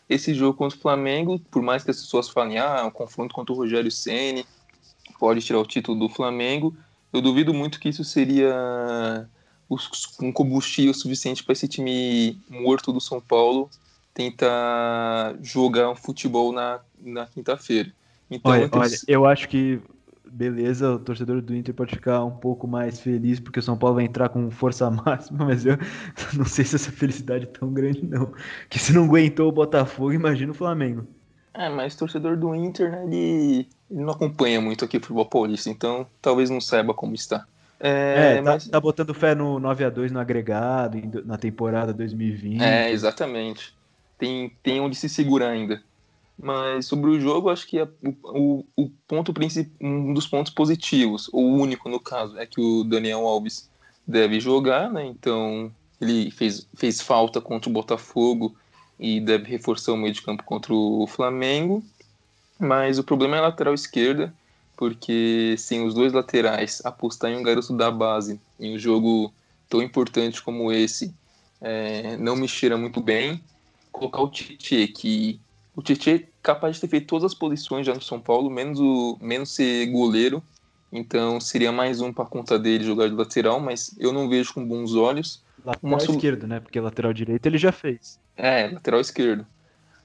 esse 0.09 0.35
jogo 0.35 0.59
contra 0.59 0.77
o 0.77 0.81
Flamengo, 0.81 1.39
por 1.51 1.63
mais 1.63 1.85
que 1.85 1.91
as 1.91 2.01
pessoas 2.01 2.29
falem, 2.29 2.59
ah, 2.59 2.85
um 2.85 2.91
confronto 2.91 3.35
contra 3.35 3.53
o 3.53 3.57
Rogério 3.57 3.91
Ceni 3.91 4.45
pode 5.21 5.41
tirar 5.41 5.61
o 5.61 5.67
título 5.67 5.99
do 5.99 6.09
Flamengo, 6.09 6.77
eu 7.13 7.23
duvido 7.23 7.55
muito 7.55 7.79
que 7.79 7.89
isso 7.89 8.05
seria 8.05 9.27
um 10.21 10.33
combustível 10.33 10.93
suficiente 10.93 11.43
para 11.43 11.53
esse 11.53 11.67
time 11.67 12.41
morto 12.49 12.93
do 12.93 13.01
São 13.01 13.21
Paulo 13.21 13.71
tentar 14.17 15.37
jogar 15.43 15.91
um 15.91 15.95
futebol 15.95 16.51
na, 16.51 16.81
na 16.99 17.27
quinta-feira. 17.27 17.93
Então, 18.31 18.51
olha, 18.51 18.69
olha, 18.73 18.97
eu 19.07 19.27
acho 19.27 19.47
que 19.47 19.79
beleza, 20.25 20.91
o 20.91 20.99
torcedor 20.99 21.41
do 21.41 21.55
Inter 21.55 21.75
pode 21.75 21.95
ficar 21.95 22.25
um 22.25 22.31
pouco 22.31 22.67
mais 22.67 22.99
feliz 22.99 23.39
porque 23.39 23.61
o 23.61 23.63
São 23.63 23.77
Paulo 23.77 23.97
vai 23.97 24.05
entrar 24.05 24.31
com 24.31 24.51
força 24.51 24.89
máxima, 24.91 25.45
mas 25.45 25.67
eu 25.67 25.77
não 26.35 26.47
sei 26.47 26.65
se 26.65 26.77
essa 26.77 26.91
felicidade 26.91 27.45
é 27.45 27.47
tão 27.47 27.71
grande 27.73 28.05
não. 28.05 28.33
Que 28.71 28.79
se 28.79 28.93
não 28.95 29.05
aguentou 29.05 29.51
o 29.51 29.53
Botafogo, 29.53 30.13
imagina 30.13 30.51
o 30.51 30.55
Flamengo. 30.55 31.07
É, 31.53 31.69
mas 31.69 31.95
o 31.95 31.99
torcedor 31.99 32.39
do 32.39 32.55
Inter, 32.55 32.91
né, 32.91 33.05
ele, 33.05 33.69
ele 33.91 34.01
não 34.01 34.11
acompanha 34.11 34.61
muito 34.61 34.85
aqui 34.85 34.97
o 34.97 35.01
futebol 35.01 35.27
paulista, 35.27 35.69
então 35.69 36.07
talvez 36.23 36.49
não 36.49 36.61
saiba 36.61 36.95
como 36.95 37.15
está. 37.15 37.47
É, 37.79 38.33
é 38.33 38.37
tá, 38.37 38.43
mas... 38.43 38.67
tá, 38.67 38.81
botando 38.81 39.13
fé 39.13 39.35
no 39.35 39.59
9 39.59 39.85
a 39.85 39.91
2 39.91 40.11
no 40.11 40.19
agregado, 40.19 40.99
na 41.27 41.37
temporada 41.37 41.93
2020. 41.93 42.63
É, 42.63 42.91
exatamente. 42.91 43.76
Tem, 44.19 44.51
tem 44.63 44.81
onde 44.81 44.97
se 44.97 45.09
segurar 45.09 45.51
ainda. 45.51 45.83
Mas 46.39 46.87
sobre 46.87 47.11
o 47.11 47.21
jogo, 47.21 47.49
acho 47.49 47.67
que 47.67 47.79
a, 47.79 47.89
o, 48.25 48.65
o 48.77 48.91
ponto 49.09 49.33
um 49.81 50.13
dos 50.13 50.27
pontos 50.27 50.53
positivos, 50.53 51.29
o 51.33 51.41
único 51.41 51.89
no 51.89 51.99
caso, 51.99 52.39
é 52.39 52.47
que 52.47 52.61
o 52.61 52.85
Daniel 52.85 53.27
Alves 53.27 53.71
deve 54.07 54.39
jogar, 54.39 54.91
né? 54.91 55.07
Então 55.07 55.73
ele 56.01 56.31
fez, 56.31 56.67
fez 56.75 57.01
falta 57.01 57.41
contra 57.41 57.71
o 57.71 57.73
Botafogo 57.73 58.55
e 59.01 59.21
deve 59.21 59.51
reforçar 59.51 59.93
o 59.93 59.97
meio 59.97 60.13
de 60.13 60.23
campo 60.23 60.45
contra 60.45 60.75
o 60.75 61.07
Flamengo. 61.07 61.83
Mas 62.59 62.99
o 62.99 63.05
problema 63.05 63.37
é 63.37 63.39
a 63.39 63.43
lateral 63.43 63.75
esquerda 63.75 64.33
porque 64.77 65.55
sem 65.59 65.85
os 65.85 65.95
dois 65.95 66.13
laterais 66.13 66.83
apostar 66.85 67.31
em 67.31 67.37
um 67.37 67.43
garoto 67.43 67.73
da 67.73 67.91
base 67.91 68.39
em 68.61 68.77
um 68.77 68.79
jogo 68.79 69.33
tão 69.69 69.83
importante 69.83 70.43
como 70.43 70.71
esse 70.71 71.15
é, 71.61 72.17
não 72.19 72.37
me 72.37 72.47
cheira 72.47 72.77
muito 72.77 73.01
bem. 73.01 73.43
Colocar 73.99 74.23
o 74.23 74.29
Tietchan, 74.29 74.87
que 74.93 75.41
o 75.75 75.83
Tietchan 75.83 76.17
é 76.17 76.25
capaz 76.43 76.77
de 76.77 76.83
ter 76.83 76.89
feito 76.89 77.07
todas 77.07 77.25
as 77.25 77.35
posições 77.35 77.87
já 77.87 77.95
no 77.95 78.03
São 78.03 78.21
Paulo, 78.21 78.51
menos, 78.51 78.79
o, 78.79 79.19
menos 79.21 79.51
ser 79.51 79.87
goleiro, 79.87 80.43
então 80.93 81.41
seria 81.41 81.73
mais 81.73 82.01
um 82.01 82.13
para 82.13 82.27
conta 82.27 82.59
dele 82.59 82.85
jogar 82.85 83.09
de 83.09 83.15
lateral, 83.15 83.59
mas 83.59 83.95
eu 83.99 84.13
não 84.13 84.29
vejo 84.29 84.55
com 84.55 84.65
bons 84.65 84.95
olhos. 84.95 85.43
Lateral 85.65 85.95
uma... 85.95 86.03
esquerdo, 86.03 86.47
né? 86.47 86.61
Porque 86.61 86.79
lateral 86.79 87.13
direito 87.13 87.47
ele 87.47 87.59
já 87.59 87.73
fez. 87.73 88.21
É, 88.37 88.69
lateral 88.69 89.01
esquerdo 89.01 89.47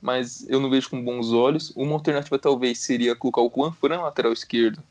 mas 0.02 0.50
eu 0.50 0.60
não 0.60 0.70
vejo 0.70 0.90
com 0.90 1.02
bons 1.02 1.32
olhos. 1.32 1.72
Uma 1.76 1.94
alternativa 1.94 2.40
talvez 2.40 2.80
seria 2.80 3.16
colocar 3.16 3.42
o 3.42 3.52
Juan 3.56 3.72
Fran 3.72 4.02
lateral 4.02 4.34
esquerdo, 4.34 4.82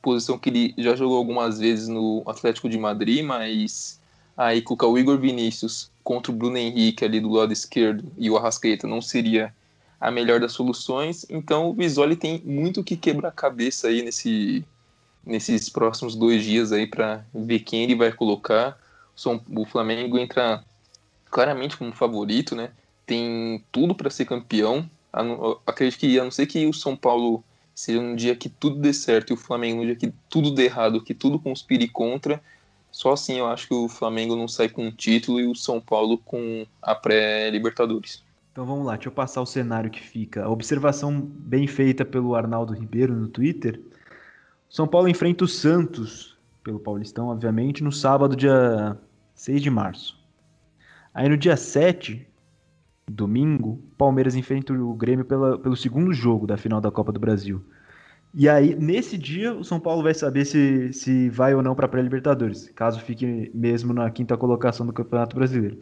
posição 0.00 0.38
que 0.38 0.48
ele 0.48 0.74
já 0.78 0.94
jogou 0.94 1.18
algumas 1.18 1.58
vezes 1.58 1.88
no 1.88 2.22
Atlético 2.24 2.68
de 2.68 2.78
Madrid, 2.78 3.24
mas 3.24 3.99
aí 4.46 4.62
colocar 4.62 4.86
o 4.86 4.98
Igor 4.98 5.18
Vinícius 5.18 5.90
contra 6.02 6.32
o 6.32 6.34
Bruno 6.34 6.56
Henrique 6.56 7.04
ali 7.04 7.20
do 7.20 7.30
lado 7.30 7.52
esquerdo 7.52 8.10
e 8.16 8.30
o 8.30 8.36
Arrascaeta 8.36 8.86
não 8.86 9.02
seria 9.02 9.54
a 10.00 10.10
melhor 10.10 10.40
das 10.40 10.52
soluções. 10.52 11.26
Então 11.28 11.70
o 11.70 11.74
Visoli 11.74 12.16
tem 12.16 12.42
muito 12.44 12.82
que 12.82 12.96
quebrar 12.96 13.28
a 13.28 13.32
cabeça 13.32 13.88
aí 13.88 14.02
nesse, 14.02 14.64
nesses 15.24 15.68
próximos 15.68 16.16
dois 16.16 16.42
dias 16.42 16.72
aí 16.72 16.86
para 16.86 17.24
ver 17.34 17.60
quem 17.60 17.82
ele 17.84 17.94
vai 17.94 18.12
colocar. 18.12 18.78
O 19.50 19.66
Flamengo 19.66 20.18
entra 20.18 20.64
claramente 21.30 21.76
como 21.76 21.92
favorito, 21.92 22.56
né? 22.56 22.70
tem 23.10 23.64
tudo 23.72 23.92
para 23.92 24.08
ser 24.08 24.24
campeão. 24.24 24.88
Acredito 25.66 25.98
que, 25.98 26.20
a 26.20 26.22
não 26.22 26.30
ser 26.30 26.46
que 26.46 26.64
o 26.68 26.72
São 26.72 26.94
Paulo 26.94 27.42
seja 27.74 27.98
um 27.98 28.14
dia 28.14 28.36
que 28.36 28.48
tudo 28.48 28.76
dê 28.76 28.94
certo 28.94 29.30
e 29.30 29.34
o 29.34 29.36
Flamengo 29.36 29.82
um 29.82 29.84
dia 29.84 29.96
que 29.96 30.12
tudo 30.28 30.52
dê 30.52 30.66
errado, 30.66 31.02
que 31.02 31.12
tudo 31.12 31.40
conspire 31.40 31.88
contra, 31.88 32.40
só 32.90 33.12
assim 33.12 33.38
eu 33.38 33.46
acho 33.46 33.68
que 33.68 33.74
o 33.74 33.88
Flamengo 33.88 34.36
não 34.36 34.48
sai 34.48 34.68
com 34.68 34.86
um 34.86 34.90
título 34.90 35.40
e 35.40 35.46
o 35.46 35.54
São 35.54 35.80
Paulo 35.80 36.18
com 36.18 36.66
a 36.82 36.94
pré-Libertadores. 36.94 38.22
Então 38.52 38.66
vamos 38.66 38.84
lá, 38.84 38.94
deixa 38.94 39.08
eu 39.08 39.12
passar 39.12 39.40
o 39.40 39.46
cenário 39.46 39.90
que 39.90 40.00
fica. 40.00 40.44
A 40.44 40.48
observação 40.48 41.20
bem 41.20 41.66
feita 41.66 42.04
pelo 42.04 42.34
Arnaldo 42.34 42.74
Ribeiro 42.74 43.14
no 43.14 43.28
Twitter. 43.28 43.80
São 44.68 44.86
Paulo 44.86 45.08
enfrenta 45.08 45.44
o 45.44 45.48
Santos, 45.48 46.36
pelo 46.62 46.78
Paulistão, 46.78 47.28
obviamente, 47.28 47.82
no 47.82 47.92
sábado, 47.92 48.36
dia 48.36 48.96
6 49.34 49.62
de 49.62 49.70
março. 49.70 50.18
Aí 51.14 51.28
no 51.28 51.36
dia 51.36 51.56
7, 51.56 52.26
domingo, 53.08 53.82
Palmeiras 53.96 54.34
enfrenta 54.34 54.72
o 54.72 54.94
Grêmio 54.94 55.24
pela, 55.24 55.58
pelo 55.58 55.76
segundo 55.76 56.12
jogo 56.12 56.46
da 56.46 56.56
final 56.56 56.80
da 56.80 56.90
Copa 56.90 57.12
do 57.12 57.20
Brasil. 57.20 57.64
E 58.32 58.48
aí, 58.48 58.76
nesse 58.76 59.18
dia, 59.18 59.52
o 59.52 59.64
São 59.64 59.80
Paulo 59.80 60.04
vai 60.04 60.14
saber 60.14 60.44
se, 60.44 60.92
se 60.92 61.28
vai 61.28 61.52
ou 61.54 61.62
não 61.62 61.74
para 61.74 61.86
a 61.86 61.88
pré-Libertadores, 61.88 62.70
caso 62.76 63.00
fique 63.00 63.50
mesmo 63.52 63.92
na 63.92 64.08
quinta 64.10 64.36
colocação 64.36 64.86
do 64.86 64.92
Campeonato 64.92 65.34
Brasileiro. 65.34 65.80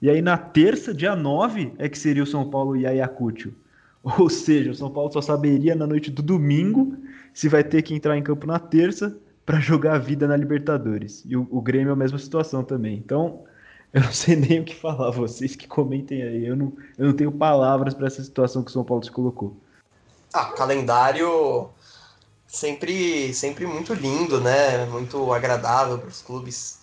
E 0.00 0.10
aí, 0.10 0.20
na 0.20 0.36
terça, 0.36 0.92
dia 0.92 1.16
9, 1.16 1.72
é 1.78 1.88
que 1.88 1.98
seria 1.98 2.22
o 2.22 2.26
São 2.26 2.48
Paulo 2.50 2.76
e 2.76 2.86
Ayacucho. 2.86 3.52
Ou 4.02 4.28
seja, 4.28 4.70
o 4.70 4.74
São 4.74 4.90
Paulo 4.90 5.10
só 5.12 5.20
saberia 5.20 5.74
na 5.74 5.86
noite 5.86 6.10
do 6.10 6.22
domingo 6.22 6.96
se 7.32 7.48
vai 7.48 7.64
ter 7.64 7.82
que 7.82 7.94
entrar 7.94 8.16
em 8.16 8.22
campo 8.22 8.46
na 8.46 8.58
terça 8.58 9.18
para 9.44 9.58
jogar 9.58 9.94
a 9.94 9.98
vida 9.98 10.28
na 10.28 10.36
Libertadores. 10.36 11.24
E 11.26 11.36
o, 11.36 11.48
o 11.50 11.60
Grêmio 11.60 11.90
é 11.90 11.92
a 11.92 11.96
mesma 11.96 12.18
situação 12.18 12.62
também. 12.62 12.96
Então, 12.96 13.44
eu 13.92 14.02
não 14.02 14.12
sei 14.12 14.36
nem 14.36 14.60
o 14.60 14.64
que 14.64 14.74
falar, 14.74 15.10
vocês 15.10 15.56
que 15.56 15.66
comentem 15.66 16.22
aí. 16.22 16.46
Eu 16.46 16.54
não, 16.54 16.72
eu 16.98 17.06
não 17.06 17.14
tenho 17.14 17.32
palavras 17.32 17.94
para 17.94 18.06
essa 18.06 18.22
situação 18.22 18.62
que 18.62 18.70
o 18.70 18.72
São 18.72 18.84
Paulo 18.84 19.02
se 19.02 19.10
colocou. 19.10 19.56
Ah, 20.32 20.52
calendário 20.52 21.70
sempre, 22.48 23.32
sempre 23.34 23.66
muito 23.66 23.92
lindo, 23.94 24.40
né? 24.40 24.86
Muito 24.86 25.32
agradável 25.32 25.98
para 25.98 26.08
os 26.08 26.22
clubes. 26.22 26.78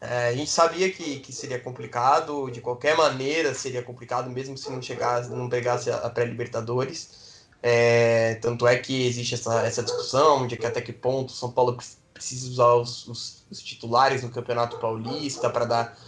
É, 0.00 0.28
a 0.28 0.34
gente 0.34 0.50
sabia 0.50 0.90
que, 0.90 1.20
que 1.20 1.32
seria 1.32 1.60
complicado, 1.60 2.50
de 2.50 2.60
qualquer 2.60 2.96
maneira 2.96 3.54
seria 3.54 3.82
complicado, 3.82 4.28
mesmo 4.28 4.58
se 4.58 4.68
não 4.70 4.82
chegasse, 4.82 5.30
não 5.30 5.48
pegasse 5.48 5.90
a, 5.90 6.10
pré-Libertadores. 6.10 7.22
É, 7.62 8.34
tanto 8.42 8.66
é 8.66 8.76
que 8.76 9.06
existe 9.06 9.34
essa, 9.34 9.64
essa 9.64 9.82
discussão 9.84 10.48
de 10.48 10.56
que 10.56 10.66
até 10.66 10.80
que 10.80 10.92
ponto 10.92 11.28
o 11.28 11.32
São 11.32 11.52
Paulo 11.52 11.78
precisa 12.12 12.50
usar 12.50 12.74
os, 12.74 13.06
os, 13.06 13.44
os 13.48 13.62
titulares 13.62 14.22
no 14.24 14.30
Campeonato 14.30 14.78
Paulista 14.78 15.48
para 15.48 15.64
dar 15.64 15.98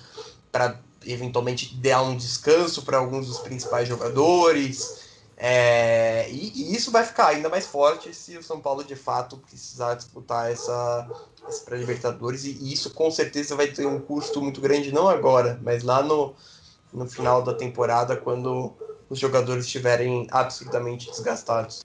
para 0.50 0.80
eventualmente 1.04 1.74
dar 1.76 2.02
um 2.02 2.16
descanso 2.16 2.82
para 2.82 2.98
alguns 2.98 3.26
dos 3.26 3.38
principais 3.38 3.88
jogadores. 3.88 5.03
É, 5.36 6.30
e, 6.30 6.52
e, 6.54 6.76
isso 6.76 6.90
vai 6.90 7.04
ficar 7.04 7.28
ainda 7.28 7.48
mais 7.48 7.66
forte 7.66 8.14
se 8.14 8.36
o 8.36 8.42
São 8.42 8.60
Paulo 8.60 8.84
de 8.84 8.94
fato 8.94 9.36
precisar 9.36 9.94
disputar 9.94 10.50
essa, 10.50 11.10
essa 11.46 11.64
pré-Libertadores, 11.64 12.44
e, 12.44 12.52
e 12.60 12.72
isso 12.72 12.90
com 12.90 13.10
certeza 13.10 13.56
vai 13.56 13.66
ter 13.66 13.86
um 13.86 14.00
custo 14.00 14.40
muito 14.40 14.60
grande, 14.60 14.92
não 14.92 15.08
agora, 15.08 15.58
mas 15.62 15.82
lá 15.82 16.02
no, 16.02 16.34
no 16.92 17.08
final 17.08 17.42
da 17.42 17.54
temporada, 17.54 18.16
quando 18.16 18.72
os 19.10 19.18
jogadores 19.18 19.66
estiverem 19.66 20.26
absurdamente 20.30 21.10
desgastados. 21.10 21.84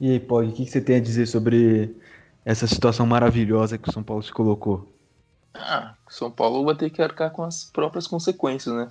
E 0.00 0.10
aí, 0.12 0.20
Pog, 0.20 0.48
o 0.48 0.52
que 0.52 0.66
você 0.66 0.80
tem 0.80 0.96
a 0.96 1.00
dizer 1.00 1.26
sobre 1.26 1.96
essa 2.44 2.66
situação 2.66 3.06
maravilhosa 3.06 3.78
que 3.78 3.88
o 3.88 3.92
São 3.92 4.02
Paulo 4.02 4.22
se 4.22 4.32
colocou? 4.32 4.88
Ah, 5.54 5.94
São 6.08 6.30
Paulo 6.30 6.64
vai 6.64 6.74
ter 6.74 6.90
que 6.90 7.02
arcar 7.02 7.30
com 7.30 7.42
as 7.42 7.64
próprias 7.64 8.06
consequências, 8.06 8.74
né? 8.74 8.88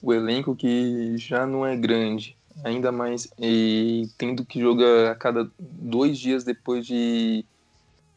O 0.00 0.12
elenco 0.12 0.54
que 0.54 1.16
já 1.16 1.46
não 1.46 1.66
é 1.66 1.76
grande, 1.76 2.36
ainda 2.62 2.92
mais 2.92 3.28
e 3.38 4.08
tendo 4.16 4.44
que 4.44 4.60
jogar 4.60 5.10
a 5.10 5.14
cada 5.14 5.50
dois 5.58 6.18
dias 6.18 6.44
depois 6.44 6.86
de, 6.86 7.44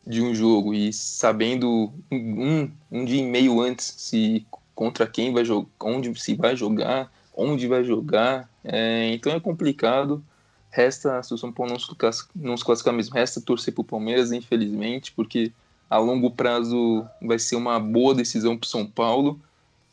de 0.05 0.21
um 0.21 0.35
jogo 0.35 0.73
e 0.73 0.93
sabendo 0.93 1.91
um, 2.11 2.69
um 2.91 3.05
dia 3.05 3.21
e 3.21 3.25
meio 3.25 3.61
antes 3.61 3.93
se 3.97 4.45
contra 4.75 5.07
quem 5.07 5.33
vai 5.33 5.43
jogar, 5.43 5.69
onde 5.81 6.13
se 6.19 6.35
vai 6.35 6.55
jogar, 6.55 7.11
onde 7.35 7.67
vai 7.67 7.83
jogar. 7.83 8.49
É, 8.63 9.11
então 9.13 9.31
é 9.33 9.39
complicado. 9.39 10.23
Resta, 10.69 11.23
se 11.23 11.33
o 11.33 11.37
São 11.37 11.51
Paulo 11.51 11.71
não 11.71 11.79
se, 11.79 11.87
não 12.35 12.55
se 12.55 12.63
classificar 12.63 12.93
mesmo, 12.93 13.15
resta 13.15 13.41
torcer 13.41 13.73
para 13.73 13.81
o 13.81 13.85
Palmeiras, 13.85 14.31
infelizmente, 14.31 15.11
porque 15.13 15.51
a 15.89 15.97
longo 15.97 16.29
prazo 16.29 17.05
vai 17.21 17.39
ser 17.39 17.55
uma 17.55 17.79
boa 17.79 18.13
decisão 18.13 18.57
para 18.57 18.65
o 18.65 18.69
São 18.69 18.85
Paulo. 18.85 19.39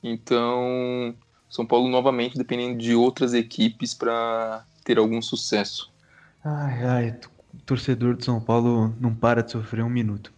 Então, 0.02 1.14
São 1.55 1.64
Paulo 1.64 1.88
novamente 1.88 2.37
dependendo 2.37 2.77
de 2.77 2.97
outras 2.97 3.33
equipes 3.33 3.95
para 3.95 4.64
ter 4.85 4.99
algum 4.99 5.23
sucesso. 5.23 5.88
Ai, 6.45 6.85
ai, 6.85 7.17
torcedor 7.64 8.17
de 8.17 8.25
São 8.25 8.40
Paulo 8.40 8.93
não 9.01 9.14
para 9.14 9.40
de 9.40 9.53
sofrer 9.53 9.85
um 9.85 9.88
minuto. 9.88 10.33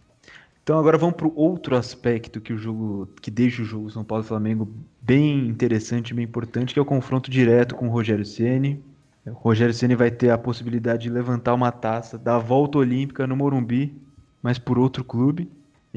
Então 0.61 0.77
agora 0.77 0.95
vamos 0.95 1.15
para 1.15 1.25
o 1.25 1.33
outro 1.35 1.75
aspecto 1.75 2.39
que 2.39 2.53
o 2.53 2.57
jogo 2.57 3.09
que 3.19 3.31
deixa 3.31 3.63
o 3.63 3.65
jogo 3.65 3.89
São 3.89 4.03
Paulo 4.03 4.23
Flamengo 4.23 4.71
bem 5.01 5.47
interessante, 5.47 6.13
bem 6.13 6.23
importante, 6.23 6.71
que 6.71 6.79
é 6.79 6.81
o 6.83 6.85
confronto 6.85 7.31
direto 7.31 7.73
com 7.73 7.87
o 7.87 7.91
Rogério 7.91 8.23
Ceni. 8.23 8.79
O 9.25 9.31
Rogério 9.31 9.73
Ceni 9.73 9.95
vai 9.95 10.11
ter 10.11 10.29
a 10.29 10.37
possibilidade 10.37 11.03
de 11.03 11.09
levantar 11.09 11.55
uma 11.55 11.71
taça 11.71 12.15
da 12.15 12.37
volta 12.37 12.77
olímpica 12.77 13.25
no 13.25 13.35
Morumbi, 13.35 13.91
mas 14.39 14.59
por 14.59 14.77
outro 14.77 15.03
clube. 15.03 15.49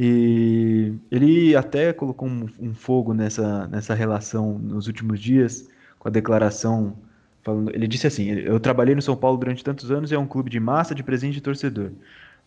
E 0.03 0.95
ele 1.11 1.55
até 1.55 1.93
colocou 1.93 2.27
um, 2.27 2.47
um 2.59 2.73
fogo 2.73 3.13
nessa, 3.13 3.67
nessa 3.67 3.93
relação 3.93 4.59
nos 4.59 4.87
últimos 4.87 5.21
dias, 5.21 5.69
com 5.99 6.09
a 6.09 6.11
declaração 6.11 6.97
falando. 7.43 7.71
Ele 7.75 7.87
disse 7.87 8.07
assim: 8.07 8.31
Eu 8.31 8.59
trabalhei 8.59 8.95
no 8.95 9.03
São 9.03 9.15
Paulo 9.15 9.37
durante 9.37 9.63
tantos 9.63 9.91
anos 9.91 10.11
e 10.11 10.15
é 10.15 10.19
um 10.19 10.27
clube 10.27 10.49
de 10.49 10.59
massa, 10.59 10.95
de 10.95 11.03
presente 11.03 11.35
de 11.35 11.43
torcedor. 11.43 11.91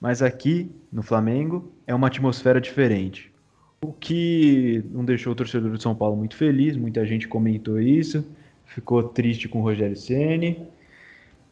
Mas 0.01 0.23
aqui, 0.23 0.71
no 0.91 1.03
Flamengo, 1.03 1.71
é 1.85 1.93
uma 1.93 2.07
atmosfera 2.07 2.59
diferente. 2.59 3.31
O 3.83 3.93
que 3.93 4.83
não 4.89 5.05
deixou 5.05 5.33
o 5.33 5.35
torcedor 5.35 5.69
do 5.69 5.79
São 5.79 5.93
Paulo 5.93 6.17
muito 6.17 6.35
feliz, 6.35 6.75
muita 6.75 7.05
gente 7.05 7.27
comentou 7.27 7.79
isso, 7.79 8.25
ficou 8.65 9.03
triste 9.03 9.47
com 9.47 9.59
o 9.59 9.61
Rogério 9.61 9.95
Ceni. 9.95 10.57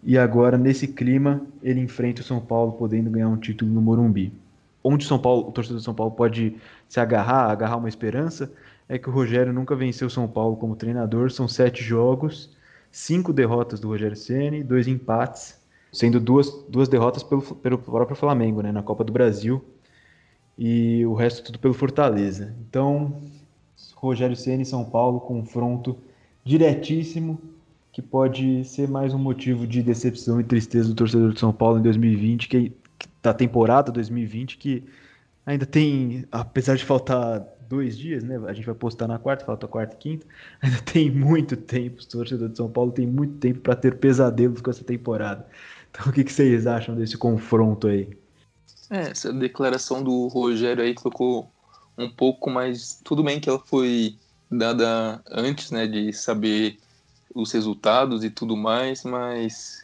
E 0.03 0.17
agora, 0.17 0.57
nesse 0.57 0.87
clima, 0.87 1.45
ele 1.61 1.79
enfrenta 1.79 2.21
o 2.21 2.25
São 2.25 2.41
Paulo 2.41 2.71
podendo 2.71 3.11
ganhar 3.11 3.29
um 3.29 3.37
título 3.37 3.71
no 3.71 3.83
Morumbi. 3.83 4.33
Onde 4.83 5.05
São 5.05 5.19
Paulo, 5.19 5.47
o 5.49 5.51
torcedor 5.51 5.79
do 5.79 5.83
São 5.83 5.93
Paulo 5.93 6.11
pode 6.11 6.55
se 6.89 6.99
agarrar, 6.99 7.51
agarrar 7.51 7.77
uma 7.77 7.89
esperança, 7.89 8.51
é 8.89 8.97
que 8.97 9.09
o 9.09 9.11
Rogério 9.11 9.53
nunca 9.53 9.75
venceu 9.75 10.09
São 10.09 10.27
Paulo 10.27 10.57
como 10.57 10.75
treinador. 10.75 11.31
São 11.31 11.47
sete 11.47 11.83
jogos, 11.83 12.55
cinco 12.91 13.31
derrotas 13.31 13.79
do 13.79 13.87
Rogério 13.87 14.17
Ceni, 14.17 14.63
dois 14.63 14.87
empates 14.87 15.61
sendo 15.91 16.19
duas, 16.19 16.49
duas 16.69 16.87
derrotas 16.87 17.21
pelo, 17.21 17.41
pelo 17.41 17.77
próprio 17.77 18.15
Flamengo, 18.15 18.61
né, 18.61 18.71
na 18.71 18.81
Copa 18.81 19.03
do 19.03 19.11
Brasil, 19.11 19.63
e 20.57 21.05
o 21.05 21.13
resto 21.13 21.43
tudo 21.43 21.59
pelo 21.59 21.73
Fortaleza. 21.73 22.55
Então, 22.69 23.21
Rogério 23.95 24.35
Ceni 24.35 24.63
e 24.63 24.65
São 24.65 24.85
Paulo, 24.85 25.19
confronto 25.19 25.97
diretíssimo, 26.43 27.39
que 27.91 28.01
pode 28.01 28.63
ser 28.63 28.87
mais 28.87 29.13
um 29.13 29.17
motivo 29.17 29.67
de 29.67 29.83
decepção 29.83 30.39
e 30.39 30.43
tristeza 30.43 30.87
do 30.87 30.95
torcedor 30.95 31.33
de 31.33 31.39
São 31.39 31.51
Paulo 31.51 31.79
em 31.79 31.81
2020, 31.81 32.47
que 32.47 32.71
da 33.21 33.33
temporada 33.33 33.91
2020, 33.91 34.57
que 34.57 34.83
ainda 35.45 35.65
tem, 35.65 36.25
apesar 36.31 36.75
de 36.75 36.83
faltar 36.83 37.45
dois 37.67 37.97
dias, 37.97 38.23
né? 38.23 38.39
A 38.47 38.53
gente 38.53 38.65
vai 38.65 38.75
postar 38.75 39.07
na 39.07 39.17
quarta, 39.17 39.45
falta 39.45 39.67
quarta 39.67 39.95
e 39.95 39.97
quinta. 39.97 40.25
Ainda 40.61 40.77
tem 40.83 41.09
muito 41.09 41.55
tempo, 41.55 42.01
o 42.01 42.05
torcedor 42.05 42.49
de 42.49 42.57
São 42.57 42.69
Paulo 42.69 42.91
tem 42.91 43.07
muito 43.07 43.35
tempo 43.35 43.59
para 43.59 43.75
ter 43.75 43.97
pesadelos 43.97 44.61
com 44.61 44.69
essa 44.69 44.83
temporada. 44.83 45.45
Então, 45.89 46.09
o 46.09 46.13
que, 46.13 46.23
que 46.23 46.31
vocês 46.31 46.67
acham 46.67 46.95
desse 46.95 47.17
confronto 47.17 47.87
aí? 47.87 48.09
É, 48.89 49.11
essa 49.11 49.31
declaração 49.31 50.03
do 50.03 50.27
Rogério 50.27 50.83
aí 50.83 50.93
ficou 50.93 51.49
um 51.97 52.09
pouco 52.09 52.49
mais. 52.49 52.99
Tudo 53.03 53.23
bem 53.23 53.39
que 53.39 53.49
ela 53.49 53.59
foi 53.59 54.15
dada 54.49 55.21
antes, 55.29 55.71
né, 55.71 55.87
de 55.87 56.11
saber 56.11 56.77
os 57.33 57.53
resultados 57.53 58.23
e 58.23 58.29
tudo 58.29 58.57
mais, 58.57 59.03
mas 59.03 59.80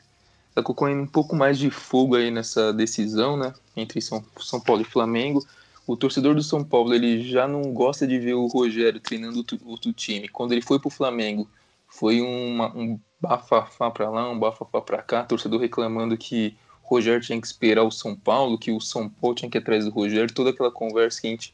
tá 0.58 0.64
colocando 0.64 1.00
um 1.00 1.08
pouco 1.08 1.36
mais 1.36 1.60
de 1.60 1.70
fogo 1.70 2.16
aí 2.16 2.32
nessa 2.32 2.74
decisão, 2.74 3.38
né, 3.38 3.54
entre 3.76 4.02
São, 4.02 4.26
São 4.40 4.60
Paulo 4.60 4.82
e 4.82 4.86
Flamengo. 4.86 5.46
O 5.86 5.96
torcedor 5.96 6.34
do 6.34 6.42
São 6.42 6.64
Paulo 6.64 6.96
ele 6.96 7.22
já 7.30 7.48
não 7.48 7.62
gosta 7.74 8.08
de 8.08 8.18
ver 8.18 8.34
o 8.34 8.48
Rogério 8.48 9.00
treinando 9.00 9.38
outro, 9.38 9.60
outro 9.66 9.94
time. 9.94 10.28
Quando 10.28 10.54
ele 10.54 10.64
foi 10.64 10.80
pro 10.80 10.90
Flamengo, 10.90 11.48
foi 11.88 12.22
uma, 12.22 12.76
um 12.76 13.00
bafafá 13.22 13.92
para 13.92 14.10
lá, 14.10 14.30
um 14.30 14.40
bafafá 14.40 14.82
para 14.82 15.02
cá, 15.04 15.24
torcedor 15.24 15.62
reclamando 15.62 16.18
que 16.18 16.58
o 16.84 16.90
Rogério 16.90 17.22
tinha 17.22 17.40
que 17.40 17.46
esperar 17.46 17.84
o 17.84 17.92
São 17.92 18.16
Paulo, 18.16 18.58
que 18.58 18.72
o 18.72 18.82
São 18.82 19.08
Paulo 19.08 19.36
tinha 19.36 19.52
que 19.52 19.60
ir 19.60 19.62
atrás 19.62 19.86
do 19.86 19.92
Rogério, 19.92 20.34
toda 20.34 20.50
aquela 20.50 20.72
conversa 20.72 21.22
que 21.22 21.28
a 21.28 21.30
gente 21.30 21.54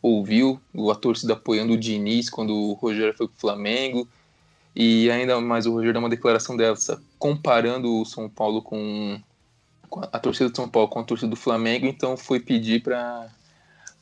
ouviu, 0.00 0.58
a 0.90 0.94
torcida 0.94 1.34
apoiando 1.34 1.74
o 1.74 1.78
Diniz 1.78 2.30
quando 2.30 2.54
o 2.54 2.72
Rogério 2.72 3.14
foi 3.14 3.28
pro 3.28 3.38
Flamengo, 3.38 4.08
e 4.78 5.10
ainda 5.10 5.40
mais 5.40 5.66
o 5.66 5.72
Rogério 5.72 5.92
dá 5.92 5.98
uma 5.98 6.08
declaração 6.08 6.56
dessa, 6.56 7.02
comparando 7.18 8.00
o 8.00 8.04
São 8.04 8.28
Paulo 8.28 8.62
com, 8.62 9.20
com 9.90 10.00
a 10.00 10.18
torcida 10.20 10.48
do 10.48 10.54
São 10.54 10.68
Paulo 10.68 10.88
com 10.88 11.00
a 11.00 11.02
torcida 11.02 11.28
do 11.28 11.34
Flamengo, 11.34 11.84
então 11.84 12.16
foi 12.16 12.38
pedir 12.38 12.80
para 12.80 13.28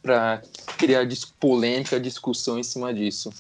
para 0.02 0.40
criar 0.78 1.04
polêmica, 1.40 1.98
discussão 1.98 2.60
em 2.60 2.62
cima 2.62 2.94
disso. 2.94 3.32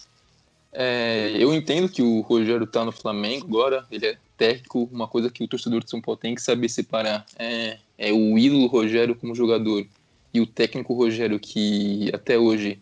É, 0.72 1.30
eu 1.38 1.54
entendo 1.54 1.88
que 1.88 2.02
o 2.02 2.22
Rogério 2.22 2.64
está 2.64 2.84
no 2.84 2.90
Flamengo 2.90 3.46
agora, 3.46 3.86
ele 3.88 4.06
é 4.06 4.18
técnico, 4.36 4.88
uma 4.90 5.06
coisa 5.06 5.30
que 5.30 5.44
o 5.44 5.48
torcedor 5.48 5.84
de 5.84 5.90
São 5.90 6.00
Paulo 6.00 6.18
tem 6.18 6.34
que 6.34 6.42
saber 6.42 6.68
separar 6.68 7.24
é, 7.38 7.78
é 7.96 8.12
o 8.12 8.36
ídolo 8.36 8.66
Rogério 8.66 9.14
como 9.14 9.34
jogador 9.34 9.86
e 10.34 10.40
o 10.40 10.46
técnico 10.46 10.94
Rogério 10.94 11.38
que 11.38 12.10
até 12.12 12.36
hoje 12.36 12.80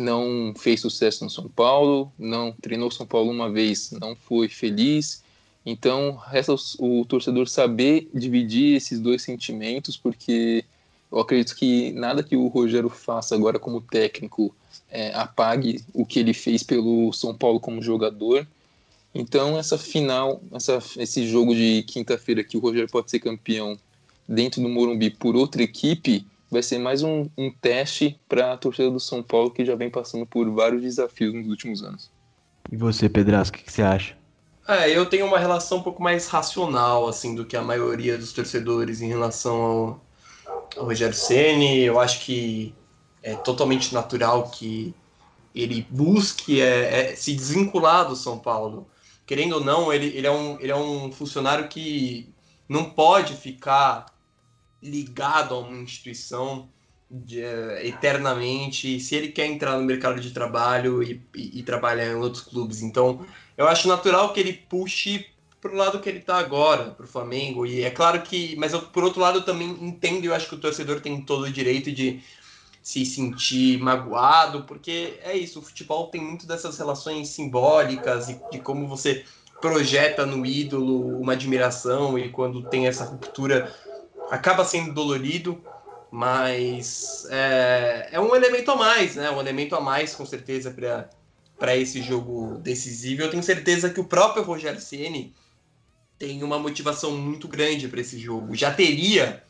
não 0.00 0.54
fez 0.56 0.80
sucesso 0.80 1.24
no 1.24 1.30
São 1.30 1.48
Paulo, 1.48 2.10
não 2.18 2.52
treinou 2.52 2.90
São 2.90 3.06
Paulo 3.06 3.30
uma 3.30 3.50
vez, 3.50 3.90
não 3.92 4.16
foi 4.16 4.48
feliz. 4.48 5.22
Então, 5.64 6.16
resta 6.16 6.54
o, 6.78 7.04
torcedor 7.04 7.48
saber 7.48 8.08
dividir 8.14 8.76
esses 8.76 8.98
dois 8.98 9.22
sentimentos, 9.22 9.96
porque 9.96 10.64
eu 11.12 11.18
acredito 11.20 11.54
que 11.54 11.92
nada 11.92 12.22
que 12.22 12.36
o 12.36 12.46
Rogério 12.46 12.88
faça 12.88 13.34
agora 13.34 13.58
como 13.58 13.80
técnico 13.80 14.54
é, 14.90 15.12
apague 15.14 15.84
o 15.92 16.06
que 16.06 16.18
ele 16.18 16.32
fez 16.32 16.62
pelo 16.62 17.12
São 17.12 17.34
Paulo 17.34 17.60
como 17.60 17.82
jogador. 17.82 18.46
Então, 19.14 19.58
essa 19.58 19.76
final, 19.76 20.40
essa, 20.52 20.78
esse 20.96 21.26
jogo 21.26 21.54
de 21.54 21.82
quinta-feira 21.82 22.42
que 22.42 22.56
o 22.56 22.60
Rogério 22.60 22.88
pode 22.88 23.10
ser 23.10 23.18
campeão 23.18 23.78
dentro 24.26 24.62
do 24.62 24.68
Morumbi 24.68 25.10
por 25.10 25.36
outra 25.36 25.62
equipe, 25.62 26.24
vai 26.50 26.62
ser 26.62 26.78
mais 26.78 27.02
um, 27.02 27.28
um 27.38 27.50
teste 27.50 28.20
para 28.28 28.52
a 28.52 28.56
torcida 28.56 28.90
do 28.90 28.98
São 28.98 29.22
Paulo 29.22 29.50
que 29.50 29.64
já 29.64 29.76
vem 29.76 29.90
passando 29.90 30.26
por 30.26 30.50
vários 30.50 30.82
desafios 30.82 31.32
nos 31.32 31.46
últimos 31.46 31.82
anos. 31.82 32.10
E 32.70 32.76
você, 32.76 33.08
Pedrasco, 33.08 33.56
o 33.56 33.58
que, 33.58 33.66
que 33.66 33.72
você 33.72 33.82
acha? 33.82 34.16
É, 34.66 34.90
eu 34.90 35.06
tenho 35.06 35.26
uma 35.26 35.38
relação 35.38 35.78
um 35.78 35.82
pouco 35.82 36.02
mais 36.02 36.28
racional, 36.28 37.08
assim, 37.08 37.34
do 37.34 37.44
que 37.44 37.56
a 37.56 37.62
maioria 37.62 38.18
dos 38.18 38.32
torcedores 38.32 39.00
em 39.00 39.08
relação 39.08 39.62
ao, 39.62 40.04
o 40.76 40.84
Rogério 40.84 41.14
Ceni. 41.14 41.80
Eu 41.80 41.98
acho 41.98 42.20
que 42.20 42.74
é 43.22 43.34
totalmente 43.34 43.92
natural 43.92 44.48
que 44.50 44.94
ele 45.54 45.86
busque 45.90 46.60
é, 46.60 47.12
é, 47.12 47.16
se 47.16 47.34
desvincular 47.34 48.08
do 48.08 48.14
São 48.14 48.38
Paulo. 48.38 48.86
Querendo 49.26 49.56
ou 49.56 49.64
não, 49.64 49.92
ele, 49.92 50.06
ele, 50.16 50.26
é 50.26 50.30
um, 50.30 50.60
ele 50.60 50.72
é 50.72 50.76
um 50.76 51.10
funcionário 51.10 51.68
que 51.68 52.32
não 52.68 52.84
pode 52.84 53.34
ficar 53.34 54.06
ligado 54.82 55.54
a 55.54 55.58
uma 55.58 55.76
instituição 55.76 56.68
de, 57.10 57.42
é, 57.42 57.86
eternamente, 57.86 59.00
se 59.00 59.14
ele 59.16 59.28
quer 59.28 59.46
entrar 59.46 59.76
no 59.76 59.84
mercado 59.84 60.20
de 60.20 60.30
trabalho 60.30 61.02
e, 61.02 61.20
e, 61.34 61.58
e, 61.58 61.62
trabalhar 61.62 62.06
em 62.06 62.14
outros 62.14 62.42
clubes. 62.42 62.82
Então, 62.82 63.26
eu 63.56 63.66
acho 63.66 63.88
natural 63.88 64.32
que 64.32 64.40
ele 64.40 64.52
puxe 64.52 65.26
pro 65.60 65.74
lado 65.74 66.00
que 66.00 66.08
ele 66.08 66.20
tá 66.20 66.38
agora, 66.38 66.90
pro 66.90 67.06
Flamengo. 67.06 67.66
E 67.66 67.82
é 67.82 67.90
claro 67.90 68.22
que. 68.22 68.54
Mas 68.56 68.72
eu, 68.72 68.80
por 68.80 69.04
outro 69.04 69.20
lado, 69.20 69.38
eu 69.38 69.44
também 69.44 69.68
entendo 69.80 70.24
eu 70.24 70.34
acho 70.34 70.48
que 70.48 70.54
o 70.54 70.60
torcedor 70.60 71.00
tem 71.00 71.20
todo 71.20 71.44
o 71.44 71.52
direito 71.52 71.90
de 71.90 72.22
se 72.82 73.04
sentir 73.04 73.78
magoado, 73.78 74.62
porque 74.62 75.18
é 75.22 75.36
isso, 75.36 75.58
o 75.58 75.62
futebol 75.62 76.06
tem 76.06 76.20
muito 76.20 76.46
dessas 76.46 76.78
relações 76.78 77.28
simbólicas 77.28 78.30
e 78.30 78.40
de 78.50 78.58
como 78.58 78.88
você 78.88 79.24
projeta 79.60 80.24
no 80.24 80.46
ídolo 80.46 81.18
uma 81.20 81.34
admiração 81.34 82.18
e 82.18 82.30
quando 82.30 82.62
tem 82.62 82.86
essa 82.86 83.04
ruptura 83.04 83.70
acaba 84.30 84.64
sendo 84.64 84.94
dolorido, 84.94 85.62
mas 86.10 87.26
é, 87.30 88.08
é 88.12 88.20
um 88.20 88.34
elemento 88.34 88.70
a 88.70 88.76
mais, 88.76 89.16
né? 89.16 89.30
Um 89.30 89.40
elemento 89.40 89.74
a 89.74 89.80
mais 89.80 90.14
com 90.14 90.24
certeza 90.24 90.74
para 91.58 91.76
esse 91.76 92.00
jogo 92.00 92.58
decisivo. 92.58 93.22
Eu 93.22 93.30
tenho 93.30 93.42
certeza 93.42 93.90
que 93.90 94.00
o 94.00 94.04
próprio 94.04 94.42
Rogério 94.42 94.80
Ceni 94.80 95.34
tem 96.18 96.42
uma 96.42 96.58
motivação 96.58 97.12
muito 97.12 97.48
grande 97.48 97.88
para 97.88 98.00
esse 98.00 98.18
jogo. 98.18 98.54
Já 98.54 98.72
teria, 98.72 99.42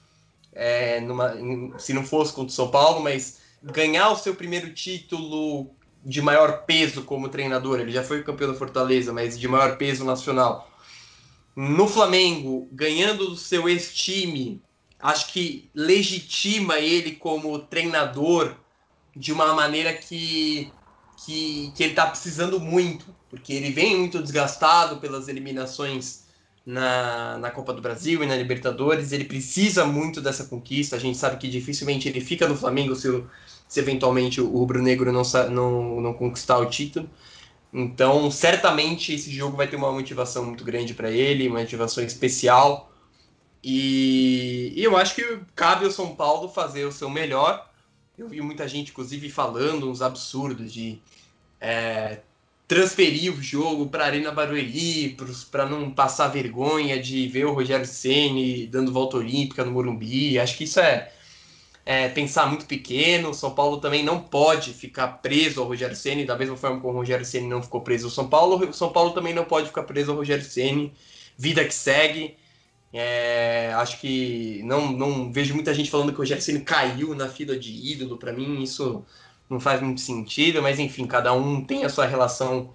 é, 0.53 1.01
numa, 1.01 1.79
se 1.79 1.93
não 1.93 2.05
fosse 2.05 2.33
contra 2.33 2.51
o 2.51 2.55
São 2.55 2.71
Paulo, 2.71 3.01
mas 3.01 3.41
ganhar 3.63 4.11
o 4.11 4.17
seu 4.17 4.35
primeiro 4.35 4.73
título 4.73 5.71
de 6.05 6.23
maior 6.23 6.65
peso 6.65 7.03
como 7.03 7.29
treinador. 7.29 7.81
Ele 7.81 7.91
já 7.91 8.03
foi 8.03 8.23
campeão 8.23 8.53
da 8.53 8.59
Fortaleza, 8.59 9.13
mas 9.13 9.39
de 9.39 9.49
maior 9.49 9.77
peso 9.77 10.05
nacional. 10.05 10.71
No 11.57 11.89
Flamengo, 11.89 12.69
ganhando 12.73 13.31
do 13.31 13.37
seu 13.37 13.69
ex-time, 13.69 14.63
acho 15.03 15.33
que 15.33 15.71
legitima 15.75 16.79
ele 16.79 17.13
como 17.13 17.59
treinador 17.59 18.55
de 19.17 19.33
uma 19.33 19.55
maneira 19.55 19.93
que 19.93 20.73
que, 21.25 21.73
que 21.75 21.83
ele 21.83 21.93
está 21.93 22.07
precisando 22.07 22.59
muito, 22.59 23.15
porque 23.29 23.53
ele 23.53 23.71
vem 23.71 23.97
muito 23.99 24.23
desgastado 24.23 24.97
pelas 24.97 25.29
eliminações 25.29 26.25
na, 26.65 27.39
na 27.39 27.51
Copa 27.51 27.73
do 27.73 27.83
Brasil 27.83 28.23
e 28.23 28.27
na 28.27 28.37
Libertadores. 28.37 29.13
Ele 29.13 29.25
precisa 29.25 29.85
muito 29.85 30.21
dessa 30.21 30.45
conquista. 30.45 30.97
A 30.97 30.99
gente 30.99 31.19
sabe 31.19 31.37
que 31.37 31.49
dificilmente 31.49 32.09
ele 32.09 32.21
fica 32.21 32.49
no 32.49 32.57
Flamengo 32.57 32.95
se, 32.95 33.23
se 33.69 33.81
eventualmente 33.81 34.41
o 34.41 34.49
rubro-negro 34.49 35.13
não, 35.13 35.23
não, 35.51 36.01
não 36.01 36.15
conquistar 36.15 36.59
o 36.59 36.67
título. 36.67 37.09
Então, 37.73 38.31
certamente 38.31 39.15
esse 39.15 39.31
jogo 39.31 39.57
vai 39.57 39.69
ter 39.69 39.77
uma 39.77 39.93
motivação 39.93 40.45
muito 40.45 40.65
grande 40.65 40.95
para 40.95 41.11
ele, 41.11 41.49
uma 41.49 41.61
motivação 41.61 42.03
especial. 42.03 42.90
E, 43.63 44.73
e 44.75 44.83
eu 44.83 44.97
acho 44.97 45.15
que 45.15 45.39
cabe 45.55 45.85
ao 45.85 45.91
São 45.91 46.15
Paulo 46.15 46.49
fazer 46.49 46.85
o 46.85 46.93
seu 46.93 47.11
melhor 47.11 47.71
eu 48.21 48.29
vi 48.29 48.41
muita 48.43 48.69
gente, 48.69 48.91
inclusive, 48.91 49.31
falando 49.31 49.91
uns 49.91 50.03
absurdos 50.03 50.73
de 50.73 51.01
é, 51.59 52.19
transferir 52.69 53.33
o 53.33 53.43
jogo 53.43 53.87
para 53.87 54.05
Arena 54.05 54.31
Barueri 54.31 55.17
para 55.51 55.67
não 55.67 55.91
passar 55.91 56.29
vergonha 56.29 57.01
de 57.01 57.27
ver 57.29 57.47
o 57.47 57.55
Rogério 57.55 57.87
Ceni 57.87 58.67
dando 58.67 58.93
volta 58.93 59.17
olímpica 59.17 59.65
no 59.65 59.73
Morumbi. 59.73 60.39
Acho 60.39 60.59
que 60.59 60.65
isso 60.65 60.79
é, 60.81 61.11
é, 61.87 62.09
pensar 62.11 62.47
muito 62.47 62.67
pequeno. 62.67 63.31
O 63.31 63.35
São 63.35 63.55
Paulo 63.55 63.81
também 63.81 64.05
não 64.05 64.21
pode 64.21 64.75
ficar 64.75 65.09
preso 65.23 65.63
ao 65.63 65.67
Rogério 65.67 65.97
Ceni 65.97 66.27
da 66.27 66.37
mesma 66.37 66.59
forma 66.59 66.79
como 66.79 66.95
o 66.95 66.97
Rogério 66.99 67.25
Ceni 67.25 67.49
não 67.49 67.63
ficou 67.63 67.81
preso 67.81 68.09
ao 68.09 68.11
São 68.11 68.29
Paulo. 68.29 68.69
O 68.69 68.73
São 68.75 68.93
Paulo 68.93 69.13
também 69.13 69.33
não 69.33 69.47
pode 69.47 69.69
ficar 69.69 69.85
preso 69.85 70.11
ao 70.11 70.19
Rogério 70.19 70.45
Ceni. 70.45 70.93
Vida 71.39 71.65
que 71.65 71.73
segue. 71.73 72.37
É, 72.93 73.73
acho 73.75 74.01
que 74.01 74.63
não, 74.65 74.91
não 74.91 75.33
vejo 75.33 75.55
muita 75.55 75.73
gente 75.73 75.91
falando 75.91 76.13
que 76.13 76.21
o 76.21 76.41
Ceni 76.41 76.61
caiu 76.61 77.15
na 77.15 77.29
fila 77.29 77.57
de 77.57 77.71
ídolo. 77.71 78.17
Para 78.17 78.33
mim, 78.33 78.63
isso 78.63 79.05
não 79.49 79.61
faz 79.61 79.81
muito 79.81 80.01
sentido, 80.01 80.61
mas 80.63 80.79
enfim, 80.79 81.07
cada 81.07 81.33
um 81.33 81.65
tem 81.65 81.85
a 81.85 81.89
sua 81.89 82.07
relação 82.07 82.73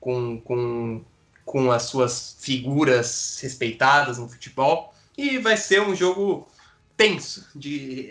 com, 0.00 0.40
com, 0.40 1.04
com 1.44 1.70
as 1.72 1.84
suas 1.84 2.36
figuras 2.40 3.38
respeitadas 3.42 4.18
no 4.18 4.28
futebol. 4.28 4.94
E 5.16 5.38
vai 5.38 5.56
ser 5.56 5.80
um 5.80 5.94
jogo 5.94 6.46
tenso, 6.96 7.46
de 7.54 8.08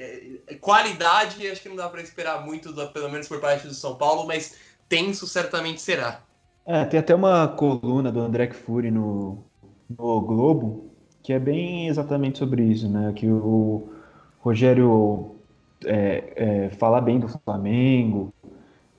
é, 0.47 0.55
qualidade, 0.55 1.47
acho 1.47 1.61
que 1.61 1.69
não 1.69 1.75
dá 1.75 1.89
para 1.89 2.01
esperar 2.01 2.45
muito, 2.45 2.73
pelo 2.91 3.09
menos 3.09 3.27
por 3.27 3.39
parte 3.39 3.67
do 3.67 3.73
São 3.73 3.95
Paulo, 3.95 4.27
mas 4.27 4.55
tenso 4.87 5.27
certamente 5.27 5.81
será. 5.81 6.21
É, 6.65 6.83
tem 6.85 6.99
até 6.99 7.13
uma 7.13 7.47
coluna 7.47 8.11
do 8.11 8.19
André 8.19 8.51
Fury 8.51 8.91
no, 8.91 9.43
no 9.89 10.21
Globo, 10.21 10.94
que 11.25 11.33
é 11.33 11.39
bem 11.39 11.87
exatamente 11.87 12.37
sobre 12.37 12.63
isso, 12.63 12.87
né? 12.87 13.11
Que 13.15 13.27
o 13.27 13.89
Rogério 14.41 15.31
é, 15.83 16.33
é, 16.35 16.69
falar 16.69 17.01
bem 17.01 17.19
do 17.19 17.27
Flamengo, 17.27 18.31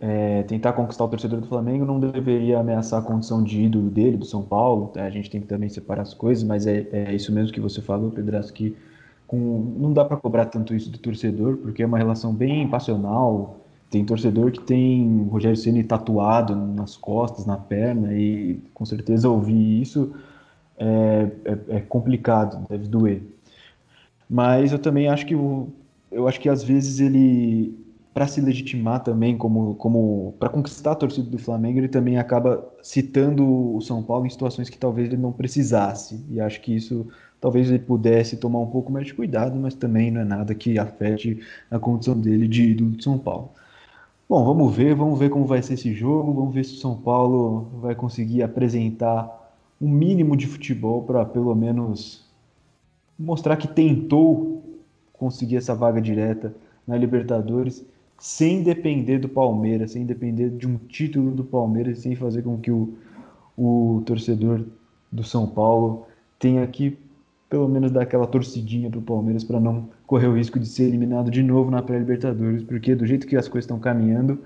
é, 0.01 0.43
tentar 0.43 0.73
conquistar 0.73 1.05
o 1.05 1.09
torcedor 1.09 1.41
do 1.41 1.47
Flamengo 1.47 1.85
não 1.85 2.01
deveria 2.01 2.59
ameaçar 2.59 3.01
a 3.01 3.03
condição 3.03 3.45
de 3.45 3.63
ídolo 3.63 3.89
dele, 3.89 4.17
do 4.17 4.25
São 4.25 4.43
Paulo. 4.43 4.91
A 4.97 5.09
gente 5.09 5.31
tem 5.31 5.41
que 5.41 5.47
também 5.47 5.69
separar 5.69 6.03
as 6.03 6.15
coisas, 6.15 6.43
mas 6.43 6.67
é, 6.67 6.89
é 6.91 7.15
isso 7.15 7.33
mesmo 7.33 7.53
que 7.53 7.61
você 7.61 7.81
falou, 7.81 8.11
Pedraço, 8.11 8.53
que 8.53 8.77
com, 9.25 9.75
não 9.79 9.93
dá 9.93 10.05
para 10.05 10.17
cobrar 10.17 10.47
tanto 10.47 10.75
isso 10.75 10.91
do 10.91 10.99
torcedor, 10.99 11.57
porque 11.59 11.85
é 11.85 11.87
uma 11.87 11.97
relação 11.97 12.35
bem 12.35 12.67
passional. 12.67 13.61
Tem 13.89 14.05
torcedor 14.05 14.51
que 14.51 14.61
tem 14.61 15.29
Rogério 15.31 15.57
Ceni 15.57 15.85
tatuado 15.85 16.57
nas 16.57 16.97
costas, 16.97 17.47
na 17.47 17.57
perna, 17.57 18.13
e 18.15 18.61
com 18.75 18.85
certeza 18.85 19.29
ouvir 19.31 19.81
isso 19.81 20.13
é, 20.79 21.31
é, 21.45 21.77
é 21.77 21.81
complicado, 21.81 22.67
deve 22.69 22.89
doer. 22.89 23.23
Mas 24.29 24.73
eu 24.73 24.79
também 24.79 25.09
acho 25.09 25.27
que 25.27 25.35
o, 25.35 25.69
eu 26.11 26.27
acho 26.27 26.41
que 26.41 26.49
às 26.49 26.63
vezes 26.63 27.01
ele 27.01 27.75
para 28.17 28.27
se 28.27 28.41
legitimar 28.41 29.05
também 29.05 29.37
como, 29.37 29.75
como 29.75 30.35
para 30.39 30.49
conquistar 30.49 30.93
a 30.93 30.95
torcida 30.95 31.29
do 31.29 31.37
Flamengo, 31.37 31.79
ele 31.81 31.89
também 31.89 32.17
acaba 32.17 32.67
citando 32.83 33.77
o 33.77 33.79
São 33.83 34.03
Paulo 34.03 34.25
em 34.25 34.31
situações 34.31 34.71
que 34.71 34.79
talvez 34.79 35.09
ele 35.09 35.21
não 35.21 35.33
precisasse. 35.33 36.25
E 36.31 36.41
acho 36.41 36.63
que 36.63 36.75
isso 36.75 37.07
talvez 37.39 37.69
ele 37.69 37.79
pudesse 37.79 38.39
tomar 38.39 38.61
um 38.61 38.69
pouco 38.69 38.91
mais 38.91 39.07
de 39.07 39.13
cuidado, 39.13 39.55
mas 39.59 39.75
também 39.75 40.11
não 40.11 40.23
é 40.23 40.25
nada 40.25 40.55
que 40.55 40.79
afete 40.79 41.41
a 41.71 41.79
condição 41.79 42.19
dele 42.19 42.49
de 42.49 42.71
ídolo 42.71 42.93
de 42.93 43.05
São 43.05 43.19
Paulo. 43.19 43.51
Bom, 44.27 44.43
vamos 44.47 44.75
ver, 44.75 44.95
vamos 44.95 45.19
ver 45.19 45.29
como 45.29 45.45
vai 45.45 45.63
ser 45.63 45.75
esse 45.75 45.93
jogo, 45.93 46.33
vamos 46.33 46.55
ver 46.55 46.65
se 46.65 46.73
o 46.73 46.79
São 46.79 46.97
Paulo 46.97 47.69
vai 47.83 47.95
conseguir 47.95 48.43
apresentar 48.43 49.46
um 49.81 49.89
mínimo 49.89 50.37
de 50.37 50.47
futebol 50.47 51.03
para 51.03 51.25
pelo 51.25 51.55
menos 51.55 52.27
mostrar 53.19 53.57
que 53.57 53.69
tentou 53.69 54.63
conseguir 55.13 55.57
essa 55.57 55.75
vaga 55.75 56.01
direta 56.01 56.55
na 56.87 56.97
Libertadores 56.97 57.85
sem 58.19 58.63
depender 58.63 59.19
do 59.19 59.29
Palmeiras, 59.29 59.93
sem 59.93 60.07
depender 60.07 60.51
de 60.51 60.67
um 60.67 60.77
título 60.77 61.33
do 61.33 61.45
Palmeiras, 61.45 61.99
sem 61.99 62.15
fazer 62.15 62.43
com 62.43 62.59
que 62.59 62.71
o, 62.71 62.95
o 63.57 64.03
torcedor 64.07 64.65
do 65.13 65.23
São 65.23 65.47
Paulo 65.47 66.07
tenha 66.39 66.67
que 66.67 66.99
pelo 67.49 67.69
menos 67.69 67.93
dar 67.93 68.03
aquela 68.03 68.27
torcidinha 68.27 68.91
para 68.91 68.99
o 68.99 69.03
Palmeiras 69.03 69.45
para 69.45 69.61
não 69.61 69.89
correr 70.07 70.27
o 70.27 70.37
risco 70.37 70.59
de 70.59 70.67
ser 70.67 70.85
eliminado 70.85 71.31
de 71.31 71.43
novo 71.43 71.71
na 71.71 71.83
pré-Libertadores, 71.83 72.63
porque 72.63 72.95
do 72.95 73.07
jeito 73.07 73.27
que 73.27 73.37
as 73.37 73.47
coisas 73.47 73.65
estão 73.65 73.79
caminhando, 73.79 74.41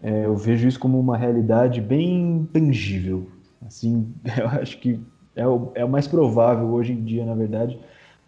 é, 0.00 0.26
eu 0.26 0.36
vejo 0.36 0.68
isso 0.68 0.78
como 0.78 1.00
uma 1.00 1.16
realidade 1.16 1.80
bem 1.80 2.48
tangível. 2.52 3.26
Assim, 3.66 4.12
eu 4.38 4.46
acho 4.48 4.78
que 4.78 5.00
é 5.34 5.46
o, 5.46 5.70
é 5.74 5.84
o 5.84 5.88
mais 5.88 6.06
provável 6.06 6.68
hoje 6.72 6.92
em 6.92 7.04
dia, 7.04 7.24
na 7.24 7.34
verdade, 7.34 7.78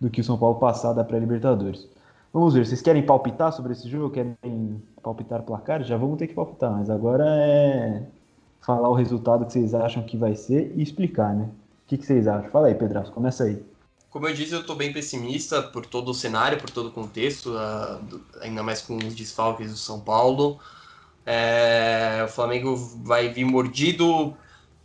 do 0.00 0.10
que 0.10 0.20
o 0.20 0.24
São 0.24 0.38
Paulo 0.38 0.58
passar 0.58 0.92
da 0.92 1.04
pré-Libertadores. 1.04 1.88
Vamos 2.32 2.54
ver, 2.54 2.64
vocês 2.64 2.80
querem 2.80 3.04
palpitar 3.04 3.52
sobre 3.52 3.72
esse 3.72 3.88
jogo? 3.88 4.14
Querem 4.14 4.36
palpitar 5.02 5.42
placar? 5.42 5.82
Já 5.82 5.96
vamos 5.96 6.18
ter 6.18 6.28
que 6.28 6.34
palpitar, 6.34 6.70
mas 6.70 6.88
agora 6.88 7.24
é 7.26 8.02
falar 8.60 8.88
o 8.88 8.94
resultado 8.94 9.44
que 9.44 9.52
vocês 9.52 9.74
acham 9.74 10.02
que 10.02 10.16
vai 10.16 10.36
ser 10.36 10.72
e 10.76 10.82
explicar, 10.82 11.34
né? 11.34 11.44
O 11.44 11.88
que, 11.88 11.98
que 11.98 12.06
vocês 12.06 12.28
acham? 12.28 12.50
Fala 12.50 12.68
aí, 12.68 12.74
Pedraço, 12.74 13.10
começa 13.10 13.44
aí. 13.44 13.60
Como 14.10 14.28
eu 14.28 14.34
disse, 14.34 14.52
eu 14.52 14.60
estou 14.60 14.76
bem 14.76 14.92
pessimista 14.92 15.62
por 15.62 15.86
todo 15.86 16.10
o 16.10 16.14
cenário, 16.14 16.58
por 16.58 16.70
todo 16.70 16.88
o 16.88 16.92
contexto, 16.92 17.50
uh, 17.50 18.20
ainda 18.40 18.62
mais 18.62 18.80
com 18.80 18.96
os 18.96 19.14
desfalques 19.14 19.70
do 19.70 19.76
São 19.76 20.00
Paulo. 20.00 20.58
É, 21.26 22.22
o 22.24 22.28
Flamengo 22.28 22.76
vai 22.76 23.28
vir 23.28 23.44
mordido 23.44 24.34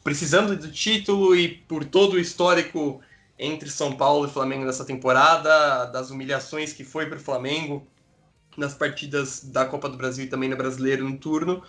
precisando 0.06 0.56
do 0.56 0.72
título 0.72 1.36
e 1.36 1.48
por 1.48 1.84
todo 1.84 2.14
o 2.14 2.20
histórico 2.20 3.02
entre 3.40 3.68
São 3.72 3.94
Paulo 3.94 4.28
e 4.28 4.30
Flamengo 4.30 4.64
nessa 4.64 4.86
temporada, 4.86 5.86
das 5.86 6.12
humilhações 6.12 6.72
que 6.72 6.84
foi 6.84 7.08
para 7.08 7.18
o 7.18 7.20
Flamengo 7.20 7.82
nas 8.56 8.76
partidas 8.76 9.44
da 9.44 9.66
Copa 9.66 9.90
do 9.90 9.98
Brasil 9.98 10.26
e 10.26 10.28
também 10.28 10.48
no 10.48 10.56
Brasileiro 10.56 11.10
no 11.10 11.18
turno, 11.18 11.64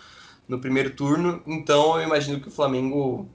no 0.47 0.59
primeiro 0.59 0.91
turno. 0.91 1.41
Então 1.47 1.99
eu 1.99 2.05
imagino 2.05 2.39
que 2.39 2.47
o 2.47 2.51
Flamengo 2.51 3.27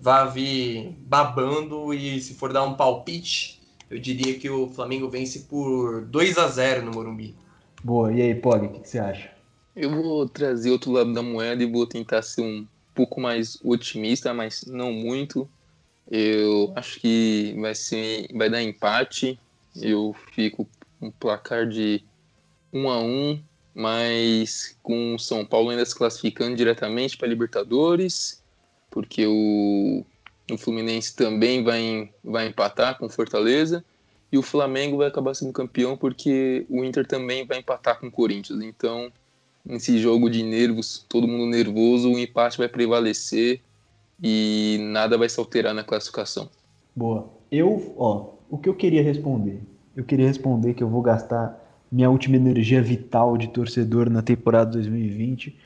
vai 0.00 0.30
vir 0.30 0.96
babando 1.00 1.92
e 1.92 2.18
se 2.18 2.32
for 2.32 2.50
dar 2.50 2.64
um 2.64 2.72
palpite, 2.72 3.60
eu 3.90 3.98
diria 3.98 4.38
que 4.38 4.48
o 4.48 4.70
Flamengo 4.70 5.10
vence 5.10 5.40
por 5.40 6.00
2 6.06 6.38
a 6.38 6.48
0 6.48 6.86
no 6.86 6.92
Morumbi. 6.92 7.36
Boa, 7.84 8.10
e 8.10 8.22
aí, 8.22 8.34
Pog, 8.34 8.64
o 8.64 8.70
que, 8.70 8.80
que 8.80 8.88
você 8.88 8.98
acha? 8.98 9.30
Eu 9.76 9.90
vou 9.90 10.26
trazer 10.26 10.70
outro 10.70 10.92
lado 10.92 11.12
da 11.12 11.22
moeda 11.22 11.62
e 11.62 11.70
vou 11.70 11.86
tentar 11.86 12.22
ser 12.22 12.40
um 12.40 12.66
pouco 12.96 13.20
mais 13.20 13.58
otimista, 13.62 14.32
mas 14.32 14.64
não 14.64 14.90
muito. 14.90 15.48
Eu 16.10 16.72
acho 16.74 16.98
que 16.98 17.54
vai 17.60 17.74
ser, 17.74 18.28
vai 18.34 18.48
dar 18.48 18.62
empate. 18.62 19.38
Eu 19.76 20.16
fico 20.32 20.66
um 21.00 21.10
placar 21.10 21.68
de 21.68 22.02
1 22.72 22.88
a 22.88 23.00
1, 23.00 23.42
mas 23.74 24.76
com 24.82 25.14
o 25.14 25.18
São 25.18 25.44
Paulo 25.44 25.70
ainda 25.70 25.84
se 25.84 25.94
classificando 25.94 26.56
diretamente 26.56 27.18
para 27.18 27.28
Libertadores, 27.28 28.42
porque 28.90 29.26
o, 29.26 30.04
o 30.50 30.56
Fluminense 30.56 31.14
também 31.14 31.62
vai, 31.62 32.10
vai 32.24 32.48
empatar 32.48 32.98
com 32.98 33.08
Fortaleza 33.10 33.84
e 34.32 34.38
o 34.38 34.42
Flamengo 34.42 34.96
vai 34.96 35.08
acabar 35.08 35.34
sendo 35.34 35.52
campeão 35.52 35.96
porque 35.96 36.64
o 36.70 36.82
Inter 36.82 37.06
também 37.06 37.44
vai 37.44 37.58
empatar 37.58 38.00
com 38.00 38.06
o 38.06 38.10
Corinthians. 38.10 38.62
Então, 38.62 39.12
nesse 39.66 39.98
jogo 39.98 40.30
de 40.30 40.42
nervos, 40.42 41.04
todo 41.08 41.26
mundo 41.26 41.46
nervoso, 41.46 42.12
o 42.12 42.18
empate 42.18 42.56
vai 42.56 42.68
prevalecer 42.68 43.60
e 44.22 44.78
nada 44.92 45.18
vai 45.18 45.28
se 45.28 45.38
alterar 45.38 45.74
na 45.74 45.82
classificação. 45.82 46.48
Boa. 46.94 47.28
Eu, 47.50 47.94
ó, 47.98 48.34
o 48.48 48.56
que 48.56 48.68
eu 48.68 48.74
queria 48.74 49.02
responder? 49.02 49.60
Eu 49.94 50.04
queria 50.04 50.26
responder 50.26 50.74
que 50.74 50.82
eu 50.82 50.88
vou 50.88 51.02
gastar 51.02 51.62
minha 51.90 52.08
última 52.10 52.36
energia 52.36 52.82
vital 52.82 53.36
de 53.36 53.48
torcedor 53.48 54.08
na 54.08 54.22
temporada 54.22 54.72
2020 54.72 55.56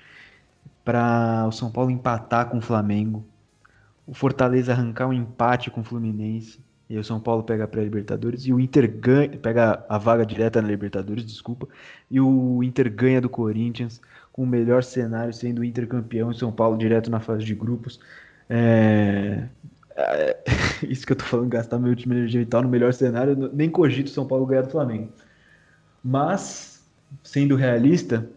para 0.85 1.47
o 1.47 1.53
São 1.53 1.71
Paulo 1.71 1.91
empatar 1.91 2.49
com 2.49 2.59
o 2.59 2.63
Flamengo, 2.63 3.25
o 4.07 4.15
Fortaleza 4.15 4.73
arrancar 4.73 5.07
um 5.07 5.13
empate 5.13 5.71
com 5.71 5.83
o 5.83 5.85
Fluminense, 5.85 6.59
e 6.91 6.99
o 6.99 7.05
São 7.05 7.21
Paulo 7.21 7.45
pega 7.45 7.63
a 7.63 7.69
pré-Libertadores, 7.69 8.45
e 8.45 8.53
o 8.53 8.59
Inter 8.59 8.91
ganha, 8.91 9.29
pega 9.39 9.85
a 9.89 9.97
vaga 9.97 10.27
direta 10.27 10.61
na 10.61 10.67
Libertadores, 10.67 11.25
desculpa, 11.25 11.69
e 12.11 12.21
o 12.21 12.65
Inter 12.65 12.93
ganha 12.93 13.21
do 13.21 13.29
Corinthians, 13.29 14.01
com 14.33 14.43
o 14.43 14.47
melhor 14.47 14.83
cenário 14.83 15.33
sendo 15.33 15.61
o 15.61 15.65
Inter 15.65 15.87
campeão 15.87 16.33
e 16.33 16.35
São 16.35 16.51
Paulo 16.51 16.77
direto 16.77 17.09
na 17.09 17.21
fase 17.21 17.45
de 17.45 17.55
grupos. 17.55 18.01
É... 18.49 19.45
É... 19.95 20.37
Isso 20.83 21.07
que 21.07 21.13
eu 21.13 21.17
tô 21.17 21.25
falando, 21.25 21.49
gastar 21.49 21.79
meu 21.79 21.95
time 21.95 22.17
energia 22.17 22.41
vital 22.41 22.63
no 22.63 22.69
melhor 22.69 22.93
cenário, 22.93 23.51
nem 23.53 23.71
cogito 23.71 24.11
São 24.11 24.27
Paulo 24.27 24.45
ganhar 24.45 24.63
do 24.63 24.71
Flamengo. 24.71 25.13
Mas, 26.03 26.85
sendo 27.23 27.55
realista, 27.55 28.29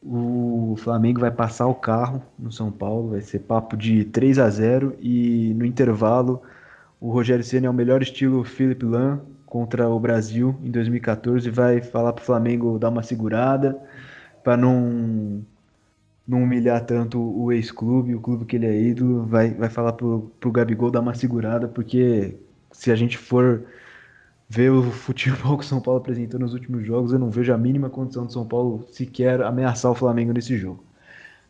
o 0.00 0.76
Flamengo 0.78 1.20
vai 1.20 1.32
passar 1.32 1.66
o 1.66 1.74
carro 1.74 2.22
no 2.38 2.52
São 2.52 2.70
Paulo, 2.70 3.10
vai 3.10 3.20
ser 3.22 3.40
papo 3.40 3.76
de 3.76 4.04
3 4.04 4.38
a 4.38 4.48
0 4.48 4.96
e 5.00 5.52
no 5.56 5.64
intervalo 5.64 6.42
o 7.00 7.10
Rogério 7.10 7.44
Ceni 7.44 7.66
é 7.66 7.70
o 7.70 7.74
melhor 7.74 8.02
estilo 8.02 8.44
Philip 8.44 8.84
Lam 8.84 9.20
contra 9.44 9.88
o 9.88 9.98
Brasil 10.00 10.56
em 10.62 10.70
2014 10.70 11.48
vai 11.50 11.80
falar 11.80 12.12
para 12.12 12.22
o 12.22 12.24
Flamengo 12.24 12.78
dar 12.78 12.88
uma 12.88 13.02
segurada 13.02 13.78
para 14.42 14.56
não 14.56 15.44
não 16.26 16.42
humilhar 16.42 16.84
tanto 16.84 17.20
o 17.20 17.52
ex-clube, 17.52 18.14
o 18.14 18.20
clube 18.20 18.44
que 18.44 18.56
ele 18.56 18.66
é 18.66 18.80
ídolo, 18.80 19.24
vai, 19.24 19.50
vai 19.54 19.68
falar 19.70 19.92
pro, 19.92 20.30
pro 20.40 20.50
Gabigol 20.50 20.90
dar 20.90 21.00
uma 21.00 21.14
segurada, 21.14 21.68
porque 21.68 22.34
se 22.72 22.90
a 22.90 22.96
gente 22.96 23.16
for 23.16 23.64
ver 24.48 24.70
o 24.70 24.82
futebol 24.90 25.56
que 25.56 25.64
o 25.64 25.66
São 25.66 25.80
Paulo 25.80 26.00
apresentou 26.00 26.40
nos 26.40 26.52
últimos 26.52 26.84
jogos, 26.84 27.12
eu 27.12 27.18
não 27.18 27.30
vejo 27.30 27.52
a 27.52 27.58
mínima 27.58 27.88
condição 27.88 28.26
do 28.26 28.32
São 28.32 28.46
Paulo 28.46 28.86
sequer 28.90 29.40
ameaçar 29.42 29.90
o 29.92 29.94
Flamengo 29.94 30.32
nesse 30.32 30.56
jogo. 30.56 30.82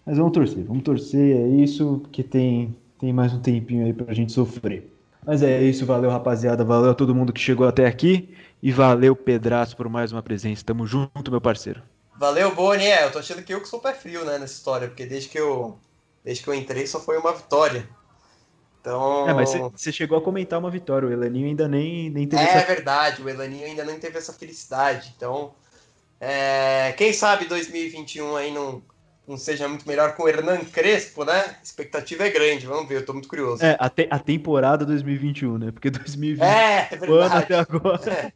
Mas 0.04 0.18
vamos 0.18 0.32
torcer, 0.32 0.64
vamos 0.64 0.82
torcer, 0.82 1.36
é 1.36 1.48
isso, 1.48 2.02
que 2.12 2.22
tem, 2.22 2.76
tem 2.98 3.12
mais 3.12 3.32
um 3.32 3.40
tempinho 3.40 3.86
aí 3.86 3.92
pra 3.92 4.14
gente 4.14 4.32
sofrer. 4.32 4.95
Mas 5.26 5.42
é 5.42 5.60
isso, 5.60 5.84
valeu 5.84 6.08
rapaziada, 6.08 6.64
valeu 6.64 6.92
a 6.92 6.94
todo 6.94 7.12
mundo 7.12 7.32
que 7.32 7.40
chegou 7.40 7.66
até 7.66 7.84
aqui 7.84 8.32
e 8.62 8.70
valeu 8.70 9.16
Pedraço 9.16 9.76
por 9.76 9.88
mais 9.88 10.12
uma 10.12 10.22
presença. 10.22 10.64
Tamo 10.64 10.86
junto, 10.86 11.32
meu 11.32 11.40
parceiro. 11.40 11.82
Valeu, 12.16 12.54
Boni. 12.54 12.84
É, 12.86 13.04
eu 13.04 13.10
tô 13.10 13.18
achando 13.18 13.42
que 13.42 13.52
eu 13.52 13.60
que 13.60 13.68
sou 13.68 13.80
pé 13.80 13.92
frio, 13.92 14.24
né, 14.24 14.38
nessa 14.38 14.54
história, 14.54 14.86
porque 14.86 15.04
desde 15.04 15.28
que 15.28 15.38
eu, 15.38 15.76
desde 16.24 16.44
que 16.44 16.48
eu 16.48 16.54
entrei 16.54 16.86
só 16.86 17.00
foi 17.00 17.18
uma 17.18 17.32
vitória. 17.32 17.88
Então... 18.80 19.28
É, 19.28 19.34
mas 19.34 19.52
você 19.72 19.90
chegou 19.90 20.16
a 20.16 20.22
comentar 20.22 20.60
uma 20.60 20.70
vitória, 20.70 21.08
o 21.08 21.12
Elaninho 21.12 21.48
ainda 21.48 21.66
nem, 21.66 22.08
nem 22.08 22.28
teve 22.28 22.40
É 22.44 22.46
essa... 22.46 22.66
verdade, 22.66 23.20
o 23.20 23.28
Elaninho 23.28 23.66
ainda 23.66 23.84
não 23.84 23.98
teve 23.98 24.16
essa 24.16 24.32
felicidade. 24.32 25.12
Então, 25.16 25.54
é, 26.20 26.94
quem 26.96 27.12
sabe 27.12 27.46
2021 27.46 28.36
aí 28.36 28.54
não, 28.54 28.80
não 29.26 29.36
seja 29.36 29.68
muito 29.68 29.86
melhor 29.88 30.14
com 30.14 30.24
o 30.24 30.28
Hernan 30.28 30.64
Crespo, 30.64 31.24
né? 31.24 31.32
A 31.32 31.62
expectativa 31.62 32.24
é 32.24 32.30
grande, 32.30 32.66
vamos 32.66 32.88
ver, 32.88 32.96
eu 32.96 33.04
tô 33.04 33.12
muito 33.12 33.28
curioso. 33.28 33.64
É, 33.64 33.76
a, 33.78 33.88
te, 33.88 34.06
a 34.10 34.18
temporada 34.18 34.84
2021, 34.84 35.58
né? 35.58 35.72
Porque 35.72 35.90
2020 35.90 36.42
é, 36.42 36.88
é 36.90 36.96
verdade. 36.96 37.34
até 37.34 37.54
agora. 37.58 38.10
É. 38.10 38.32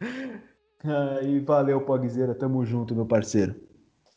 ah, 0.84 1.20
e 1.22 1.40
valeu, 1.40 1.80
Pogzeira, 1.80 2.34
tamo 2.34 2.64
junto, 2.64 2.94
meu 2.94 3.06
parceiro. 3.06 3.54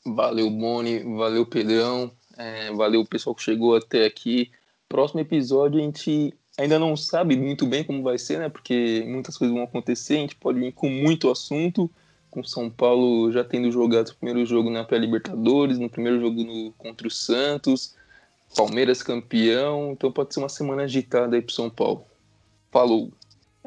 Valeu, 0.05 0.49
Boni, 0.49 0.99
valeu, 1.15 1.45
Pedrão, 1.45 2.11
é, 2.37 2.71
valeu 2.73 3.01
o 3.01 3.07
pessoal 3.07 3.35
que 3.35 3.43
chegou 3.43 3.75
até 3.75 4.05
aqui. 4.05 4.51
Próximo 4.87 5.19
episódio 5.19 5.79
a 5.79 5.83
gente 5.83 6.33
ainda 6.57 6.79
não 6.79 6.95
sabe 6.95 7.37
muito 7.37 7.65
bem 7.65 7.83
como 7.83 8.03
vai 8.03 8.17
ser, 8.17 8.39
né? 8.39 8.49
Porque 8.49 9.03
muitas 9.07 9.37
coisas 9.37 9.55
vão 9.55 9.63
acontecer, 9.63 10.15
a 10.15 10.21
gente 10.21 10.35
pode 10.35 10.59
vir 10.59 10.73
com 10.73 10.89
muito 10.89 11.29
assunto, 11.29 11.89
com 12.37 12.43
São 12.43 12.69
Paulo 12.69 13.31
já 13.31 13.43
tendo 13.43 13.71
jogado 13.71 14.09
o 14.09 14.15
primeiro 14.15 14.45
jogo 14.45 14.69
na 14.69 14.83
pré-Libertadores, 14.83 15.79
no 15.79 15.89
primeiro 15.89 16.21
jogo 16.21 16.43
no, 16.43 16.71
contra 16.73 17.07
o 17.07 17.11
Santos, 17.11 17.95
Palmeiras 18.55 19.01
campeão, 19.01 19.93
então 19.93 20.11
pode 20.11 20.35
ser 20.35 20.39
uma 20.39 20.49
semana 20.49 20.83
agitada 20.83 21.35
aí 21.35 21.41
pro 21.41 21.51
São 21.51 21.67
Paulo. 21.67 22.05
Falou! 22.71 23.11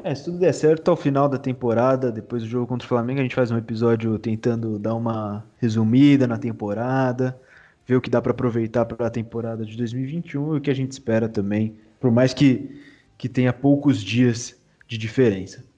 É, 0.01 0.15
se 0.15 0.23
tudo 0.23 0.39
der 0.39 0.53
certo, 0.53 0.89
ao 0.89 0.95
final 0.95 1.27
da 1.27 1.37
temporada, 1.37 2.11
depois 2.11 2.43
do 2.43 2.47
jogo 2.47 2.65
contra 2.65 2.85
o 2.85 2.87
Flamengo, 2.87 3.19
a 3.19 3.23
gente 3.23 3.35
faz 3.35 3.51
um 3.51 3.57
episódio 3.57 4.17
tentando 4.17 4.79
dar 4.79 4.95
uma 4.95 5.43
resumida 5.57 6.25
na 6.25 6.37
temporada, 6.37 7.37
ver 7.85 7.97
o 7.97 8.01
que 8.01 8.09
dá 8.09 8.21
para 8.21 8.31
aproveitar 8.31 8.85
para 8.85 9.07
a 9.07 9.11
temporada 9.11 9.65
de 9.65 9.75
2021 9.75 10.55
e 10.55 10.57
o 10.59 10.61
que 10.61 10.71
a 10.71 10.73
gente 10.73 10.93
espera 10.93 11.27
também, 11.27 11.75
por 11.99 12.09
mais 12.09 12.33
que, 12.33 12.81
que 13.17 13.27
tenha 13.27 13.51
poucos 13.51 14.01
dias 14.01 14.55
de 14.87 14.97
diferença. 14.97 15.70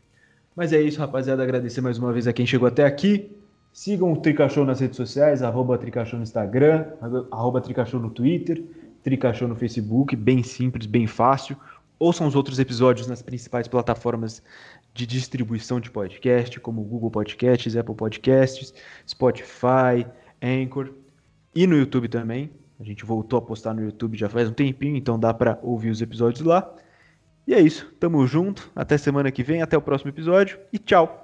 Mas 0.55 0.71
é 0.71 0.81
isso, 0.81 0.99
rapaziada. 0.99 1.41
Agradecer 1.41 1.81
mais 1.81 1.97
uma 1.97 2.13
vez 2.13 2.27
a 2.27 2.33
quem 2.33 2.45
chegou 2.45 2.67
até 2.67 2.85
aqui. 2.85 3.31
Sigam 3.71 4.13
o 4.13 4.17
Tricachou 4.17 4.65
nas 4.65 4.79
redes 4.79 4.97
sociais, 4.97 5.41
arroba 5.41 5.77
Tricachou 5.79 6.17
no 6.19 6.23
Instagram, 6.23 6.85
arroba 7.31 7.59
Tricachou 7.59 7.99
no 7.99 8.11
Twitter, 8.11 8.63
Tricachou 9.01 9.47
no 9.47 9.55
Facebook, 9.55 10.15
bem 10.15 10.43
simples, 10.43 10.85
bem 10.85 11.07
fácil. 11.07 11.57
Ouçam 11.97 12.27
os 12.27 12.35
outros 12.35 12.59
episódios 12.59 13.07
nas 13.07 13.23
principais 13.23 13.67
plataformas 13.67 14.43
de 14.93 15.07
distribuição 15.07 15.79
de 15.79 15.89
podcast, 15.89 16.59
como 16.59 16.83
Google 16.83 17.09
Podcasts, 17.09 17.75
Apple 17.75 17.95
Podcasts, 17.95 18.73
Spotify, 19.09 20.05
Anchor 20.39 20.91
e 21.55 21.65
no 21.65 21.75
YouTube 21.75 22.07
também. 22.07 22.51
A 22.79 22.83
gente 22.83 23.03
voltou 23.05 23.39
a 23.39 23.41
postar 23.41 23.73
no 23.73 23.83
YouTube 23.83 24.17
já 24.17 24.29
faz 24.29 24.49
um 24.49 24.53
tempinho, 24.53 24.95
então 24.95 25.17
dá 25.17 25.33
para 25.33 25.57
ouvir 25.63 25.89
os 25.89 26.01
episódios 26.01 26.45
lá. 26.45 26.75
E 27.47 27.53
é 27.53 27.59
isso, 27.61 27.93
tamo 27.99 28.25
junto, 28.25 28.71
até 28.75 28.97
semana 28.97 29.31
que 29.31 29.43
vem, 29.43 29.61
até 29.61 29.77
o 29.77 29.81
próximo 29.81 30.09
episódio. 30.09 30.59
E 30.71 30.77
tchau! 30.79 31.22